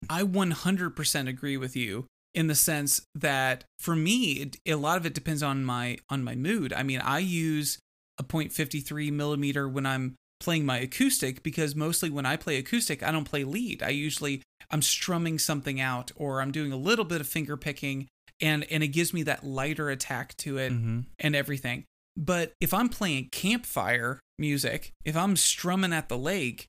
I 0.10 0.24
100% 0.24 1.28
agree 1.28 1.58
with 1.58 1.76
you. 1.76 2.06
in 2.34 2.48
the 2.48 2.56
sense 2.56 3.02
that 3.16 3.64
for 3.80 3.96
me, 3.96 4.34
it, 4.42 4.58
a 4.68 4.76
lot 4.76 4.98
of 4.98 5.06
it 5.06 5.14
depends 5.14 5.42
on 5.42 5.64
my 5.64 5.98
on 6.10 6.22
my 6.22 6.36
mood. 6.36 6.74
I 6.74 6.84
mean, 6.84 7.00
I 7.00 7.20
use 7.20 7.80
a 8.20 8.24
0.53 8.26 9.10
millimeter 9.14 9.70
when 9.70 9.86
I'm 9.86 10.16
playing 10.42 10.66
my 10.66 10.78
acoustic 10.80 11.44
because 11.44 11.76
mostly 11.76 12.10
when 12.10 12.26
I 12.26 12.36
play 12.36 12.58
acoustic, 12.58 13.02
I 13.02 13.12
don't 13.14 13.24
play 13.24 13.46
lead. 13.46 13.82
I 13.82 13.90
usually 13.90 14.42
I'm 14.70 14.82
strumming 14.82 15.40
something 15.40 15.80
out 15.80 16.12
or 16.18 16.42
I'm 16.42 16.52
doing 16.52 16.74
a 16.74 16.78
little 16.78 17.06
bit 17.06 17.22
of 17.22 17.28
finger 17.28 17.56
picking 17.56 18.08
and 18.42 18.66
and 18.72 18.84
it 18.84 18.90
gives 18.90 19.14
me 19.14 19.24
that 19.24 19.44
lighter 19.46 19.90
attack 19.90 20.36
to 20.38 20.58
it 20.58 20.72
Mm-hmm. 20.72 21.02
and 21.20 21.36
everything. 21.36 21.86
But 22.18 22.54
if 22.62 22.74
I'm 22.74 22.90
playing 22.90 23.30
campfire 23.32 24.20
music, 24.40 24.92
if 25.04 25.16
I'm 25.18 25.36
strumming 25.36 25.92
at 25.94 26.08
the 26.10 26.18
lake, 26.18 26.66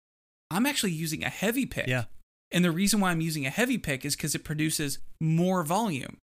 I'm 0.51 0.67
actually 0.67 0.93
using 0.93 1.23
a 1.25 1.29
heavy 1.29 1.67
pick. 1.67 1.87
Yeah. 1.87 2.05
And 2.53 2.65
the 2.65 2.71
reason 2.73 3.01
why 3.01 3.11
I'm 3.11 3.21
using 3.21 3.47
a 3.47 3.51
heavy 3.51 3.79
pick 3.79 4.05
is 4.05 4.17
because 4.17 4.35
it 4.35 4.45
produces 4.45 4.99
more 5.21 5.63
volume. 5.65 6.19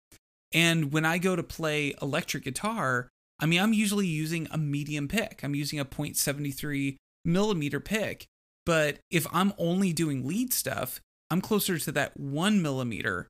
And 0.53 0.91
when 0.93 1.05
I 1.05 1.17
go 1.17 1.35
to 1.35 1.43
play 1.43 1.93
electric 2.01 2.43
guitar, 2.43 3.09
I 3.39 3.45
mean, 3.45 3.59
I'm 3.61 3.73
usually 3.73 4.07
using 4.07 4.47
a 4.51 4.57
medium 4.57 5.07
pick. 5.07 5.41
I'm 5.43 5.55
using 5.55 5.79
a 5.79 5.85
0.73 5.85 6.95
millimeter 7.25 7.79
pick. 7.79 8.25
But 8.65 8.99
if 9.11 9.27
I'm 9.33 9.53
only 9.57 9.91
doing 9.93 10.25
lead 10.25 10.53
stuff, 10.53 11.01
I'm 11.29 11.41
closer 11.41 11.77
to 11.79 11.91
that 11.93 12.17
one 12.19 12.61
millimeter. 12.61 13.27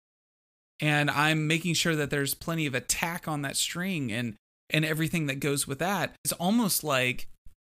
And 0.80 1.10
I'm 1.10 1.48
making 1.48 1.76
sure 1.76 1.96
that 1.96 2.10
there's 2.10 2.34
plenty 2.34 2.66
of 2.66 2.74
attack 2.76 3.28
on 3.28 3.42
that 3.44 3.56
string 3.58 4.12
and 4.12 4.36
and 4.70 4.84
everything 4.86 5.28
that 5.28 5.40
goes 5.40 5.68
with 5.68 5.80
that. 5.80 6.16
It's 6.24 6.34
almost 6.34 6.84
like 6.84 7.28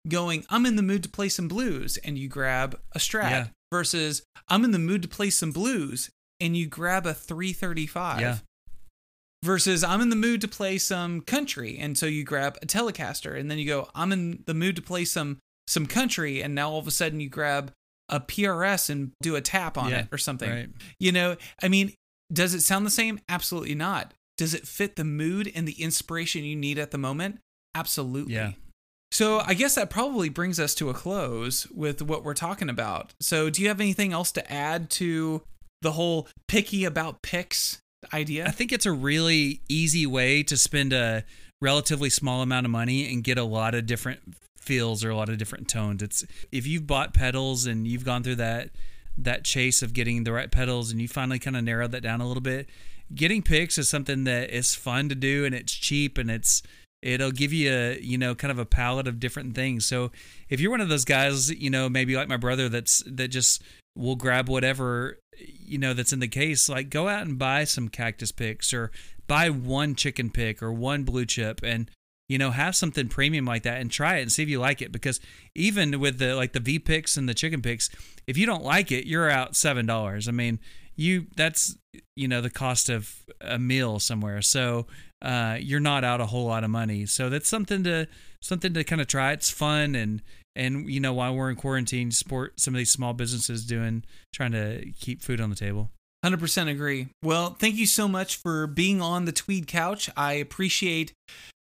going, 0.07 0.45
I'm 0.51 0.65
in 0.67 0.77
the 0.77 0.83
mood 0.83 1.03
to 1.05 1.09
play 1.09 1.29
some 1.29 1.49
blues, 1.49 1.97
and 2.05 2.17
you 2.19 2.29
grab 2.29 2.79
a 2.93 2.99
strat 2.99 3.31
Yeah. 3.31 3.47
versus 3.73 4.23
I'm 4.49 4.65
in 4.65 4.71
the 4.71 4.79
mood 4.79 5.03
to 5.03 5.09
play 5.09 5.31
some 5.31 5.51
blues 5.51 6.11
and 6.41 6.57
you 6.57 6.67
grab 6.67 7.07
a 7.07 7.15
335 7.15 8.21
Yeah. 8.21 8.39
versus 9.43 9.83
I'm 9.85 10.01
in 10.01 10.11
the 10.11 10.17
mood 10.17 10.41
to 10.43 10.49
play 10.49 10.79
some 10.79 11.21
country 11.21 11.79
and 11.79 11.97
so 11.99 12.07
you 12.07 12.25
grab 12.25 12.59
a 12.63 12.67
Telecaster 12.67 13.39
and 13.39 13.51
then 13.51 13.59
you 13.59 13.67
go 13.67 13.89
I'm 13.95 14.13
in 14.13 14.43
the 14.47 14.55
mood 14.55 14.77
to 14.77 14.83
play 14.83 15.05
some 15.05 15.39
some 15.67 15.87
country 15.87 16.43
and 16.43 16.55
now 16.55 16.71
all 16.71 16.79
of 16.79 16.87
a 16.87 16.91
sudden 16.91 17.21
you 17.21 17.29
grab 17.31 17.73
a 18.11 18.21
PRS 18.21 18.91
and 18.91 19.13
do 19.23 19.35
a 19.37 19.41
tap 19.41 19.79
on 19.79 19.91
Yeah, 19.91 20.01
it 20.01 20.09
or 20.13 20.19
something. 20.19 20.51
right. 20.51 20.69
You 20.99 21.13
know, 21.13 21.37
I 21.63 21.69
mean, 21.69 21.95
does 22.35 22.55
it 22.55 22.61
sound 22.61 22.85
the 22.85 22.91
same? 22.91 23.21
Absolutely 23.29 23.75
not. 23.75 24.13
Does 24.37 24.55
it 24.55 24.67
fit 24.67 24.97
the 24.97 25.05
mood 25.05 25.51
and 25.55 25.67
the 25.67 25.81
inspiration 25.81 26.45
you 26.45 26.57
need 26.57 26.79
at 26.79 26.91
the 26.91 26.99
moment? 26.99 27.39
Absolutely. 27.75 28.35
Yeah. 28.35 28.53
So 29.13 29.41
I 29.47 29.55
guess 29.55 29.77
that 29.77 29.91
probably 29.91 30.29
brings 30.29 30.59
us 30.59 30.75
to 30.77 30.91
a 30.91 30.95
close 30.95 31.69
with 31.69 32.03
what 32.03 32.25
we're 32.25 32.35
talking 32.35 32.69
about. 32.69 33.15
So 33.21 33.49
do 33.49 33.63
you 33.63 33.69
have 33.69 33.81
anything 33.81 34.13
else 34.13 34.33
to 34.33 34.53
add 34.53 34.91
to 34.91 35.43
the 35.83 35.93
whole 35.93 36.29
picky 36.49 36.85
about 36.85 37.23
picks 37.23 37.79
idea? 38.13 38.45
I 38.47 38.51
think 38.51 38.73
it's 38.73 38.87
a 38.87 38.93
really 38.93 39.61
easy 39.69 40.05
way 40.05 40.43
to 40.43 40.57
spend 40.57 40.93
a 40.93 41.25
relatively 41.63 42.11
small 42.11 42.43
amount 42.43 42.67
of 42.67 42.73
money 42.73 43.13
and 43.13 43.23
get 43.23 43.39
a 43.39 43.45
lot 43.45 43.77
of 43.77 43.87
different 43.87 44.21
feels 44.59 45.05
or 45.05 45.11
a 45.11 45.17
lot 45.17 45.29
of 45.29 45.39
different 45.39 45.69
tones. 45.69 46.03
It's 46.03 46.25
if 46.51 46.67
you've 46.67 46.87
bought 46.87 47.15
pedals 47.15 47.67
and 47.67 47.87
you've 47.87 48.05
gone 48.05 48.25
through 48.25 48.37
that 48.37 48.71
that 49.17 49.45
chase 49.45 49.83
of 49.83 49.93
getting 49.93 50.25
the 50.25 50.33
right 50.33 50.51
pedals 50.51 50.91
and 50.91 51.01
you 51.01 51.09
finally 51.09 51.39
kind 51.39 51.57
of 51.57 51.65
narrowed 51.65 51.93
that 51.93 52.03
down 52.03 52.21
a 52.21 52.27
little 52.27 52.41
bit, 52.41 52.69
getting 53.15 53.43
picks 53.43 53.79
is 53.79 53.89
something 53.89 54.25
that 54.25 54.51
is 54.51 54.75
fun 54.75 55.09
to 55.09 55.15
do 55.15 55.45
and 55.45 55.55
it's 55.55 55.73
cheap 55.73 56.19
and 56.19 56.31
it's 56.31 56.63
it'll 57.03 57.31
give 57.31 57.53
you 57.53 57.71
a 57.71 58.01
you 58.01 58.17
know 58.17 58.35
kind 58.35 58.51
of 58.51 58.59
a 58.59 58.65
palette 58.65 59.07
of 59.07 59.21
different 59.21 59.55
things. 59.55 59.85
So 59.85 60.11
if 60.49 60.61
you're 60.61 60.71
one 60.71 60.81
of 60.81 60.89
those 60.89 61.05
guys, 61.05 61.51
you 61.51 61.71
know, 61.71 61.89
maybe 61.89 62.17
like 62.17 62.29
my 62.29 62.37
brother 62.37 62.69
that's 62.69 63.03
that 63.07 63.29
just 63.29 63.63
will 63.97 64.17
grab 64.17 64.49
whatever 64.49 65.19
you 65.39 65.79
know 65.79 65.95
that's 65.95 66.13
in 66.13 66.21
the 66.21 66.29
case, 66.29 66.69
like 66.69 66.91
go 66.91 67.09
out 67.09 67.27
and 67.27 67.39
buy 67.39 67.65
some 67.65 67.89
cactus 67.89 68.33
picks 68.33 68.73
or 68.73 68.91
buy 69.27 69.51
one 69.51 69.95
chicken 69.95 70.31
pick 70.31 70.63
or 70.63 70.73
one 70.73 71.05
blue 71.05 71.27
chip 71.27 71.61
and 71.63 71.91
you 72.29 72.39
know 72.39 72.51
have 72.51 72.75
something 72.75 73.09
premium 73.09 73.45
like 73.45 73.63
that 73.65 73.81
and 73.81 73.91
try 73.91 74.17
it 74.17 74.23
and 74.23 74.33
see 74.33 74.43
if 74.43 74.49
you 74.49 74.59
like 74.59 74.81
it 74.81 74.93
because 74.93 75.21
even 75.55 76.01
with 76.01 76.19
the 76.19 76.35
like 76.35 76.53
the 76.53 76.61
V 76.61 76.79
picks 76.79 77.17
and 77.17 77.29
the 77.29 77.35
chicken 77.35 77.63
picks, 77.63 77.91
if 78.27 78.37
you 78.37 78.47
don't 78.47 78.65
like 78.65 78.91
it, 78.91 79.07
you're 79.07 79.31
out 79.31 79.57
seven 79.57 79.87
dollars. 79.87 80.29
I 80.29 80.33
mean, 80.33 80.59
you 80.97 81.27
that's 81.37 81.77
you 82.17 82.29
know 82.29 82.41
the 82.41 82.51
cost 82.51 82.89
of 82.89 83.15
a 83.41 83.59
meal 83.59 83.99
somewhere. 83.99 84.43
So 84.43 84.87
uh, 85.23 85.59
you're 85.61 85.81
not 85.81 86.05
out 86.05 86.21
a 86.21 86.27
whole 86.27 86.47
lot 86.47 86.65
of 86.65 86.71
money. 86.71 87.07
So 87.07 87.31
that's 87.31 87.49
something 87.49 87.85
to 87.85 88.07
something 88.43 88.75
to 88.75 88.85
kind 88.85 89.01
of 89.01 89.07
try. 89.07 89.33
It's 89.33 89.51
fun 89.51 89.95
and 89.95 90.23
and 90.57 90.89
you 90.89 91.01
know 91.01 91.13
while 91.13 91.35
we're 91.35 91.51
in 91.51 91.57
quarantine, 91.57 92.11
support 92.11 92.61
some 92.61 92.75
of 92.75 92.79
these 92.79 92.91
small 92.91 93.13
businesses 93.13 93.65
doing 93.65 94.05
trying 94.33 94.53
to 94.53 94.91
keep 94.99 95.23
food 95.23 95.41
on 95.41 95.51
the 95.51 95.57
table. 95.57 95.91
100% 96.25 96.71
agree. 96.71 97.09
Well, 97.23 97.51
thank 97.59 97.75
you 97.75 97.85
so 97.85 98.09
much 98.09 98.37
for 98.37 98.67
being 98.67 99.03
on 99.03 99.27
the 99.27 99.33
Tweed 99.33 99.67
Couch. 99.67 100.09
I 100.17 100.35
appreciate 100.35 101.13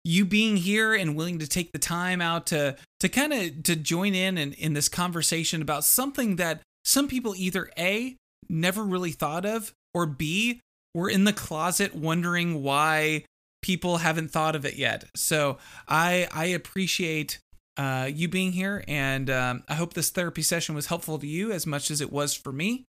you 0.07 0.25
being 0.25 0.57
here 0.57 0.95
and 0.95 1.17
willing 1.17 1.41
to 1.41 1.49
take 1.49 1.73
the 1.73 1.81
time 1.81 2.21
out 2.21 2.47
to 2.47 2.77
to 3.01 3.09
kind 3.09 3.33
of 3.33 3.63
to 3.65 3.75
join 3.75 4.15
in, 4.15 4.39
in 4.39 4.53
in 4.53 4.73
this 4.73 4.89
conversation 4.89 5.61
about 5.61 5.85
something 5.85 6.37
that 6.37 6.63
some 6.85 7.09
people 7.09 7.35
either 7.37 7.69
A 7.77 8.17
never 8.49 8.85
really 8.85 9.11
thought 9.11 9.45
of 9.45 9.73
or 9.93 10.07
B 10.07 10.61
were 10.95 11.11
in 11.11 11.25
the 11.25 11.33
closet 11.33 11.93
wondering 11.93 12.63
why 12.63 13.25
people 13.63 13.97
haven't 13.97 14.31
thought 14.31 14.55
of 14.55 14.65
it 14.65 14.77
yet. 14.77 15.05
So, 15.17 15.59
I 15.89 16.29
I 16.33 16.47
appreciate 16.47 17.41
uh, 17.77 18.09
you 18.11 18.29
being 18.29 18.53
here, 18.53 18.85
and 18.87 19.29
um, 19.29 19.65
I 19.69 19.75
hope 19.75 19.95
this 19.95 20.11
therapy 20.11 20.43
session 20.43 20.77
was 20.77 20.87
helpful 20.87 21.19
to 21.19 21.27
you 21.27 21.51
as 21.51 21.67
much 21.67 21.91
as 21.91 22.01
it 22.01 22.13
was 22.13 22.33
for 22.33 22.53
me. 22.53 22.85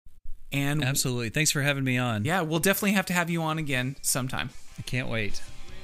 And 0.51 0.83
Absolutely. 0.83 1.29
Thanks 1.29 1.51
for 1.51 1.61
having 1.61 1.83
me 1.83 1.97
on. 1.99 2.25
yeah, 2.25 2.41
we'll 2.41 2.59
definitely 2.59 2.93
have 2.93 3.05
to 3.07 3.13
have 3.13 3.29
you 3.29 3.43
on 3.43 3.59
again 3.59 3.97
sometime. 4.01 4.49
I 4.79 4.81
can't 4.81 5.09
wait. 5.09 5.41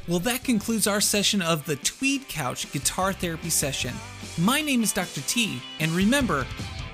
Well, 0.08 0.20
that 0.20 0.44
concludes 0.44 0.88
our 0.88 1.02
session 1.02 1.42
of 1.42 1.66
the 1.66 1.76
Tweed 1.76 2.28
Couch 2.28 2.72
Guitar 2.72 3.14
Therapy 3.14 3.50
Session. 3.50 3.94
My 4.38 4.62
name 4.62 4.82
is 4.82 4.94
Dr. 4.94 5.22
T, 5.22 5.62
and 5.80 5.92
remember, 5.92 6.48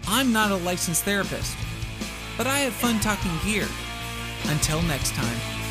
I'm 0.07 0.33
not 0.33 0.51
a 0.51 0.55
licensed 0.57 1.03
therapist, 1.03 1.55
but 2.37 2.45
I 2.47 2.59
have 2.59 2.73
fun 2.73 2.99
talking 2.99 3.31
gear. 3.45 3.67
Until 4.47 4.81
next 4.83 5.13
time. 5.13 5.64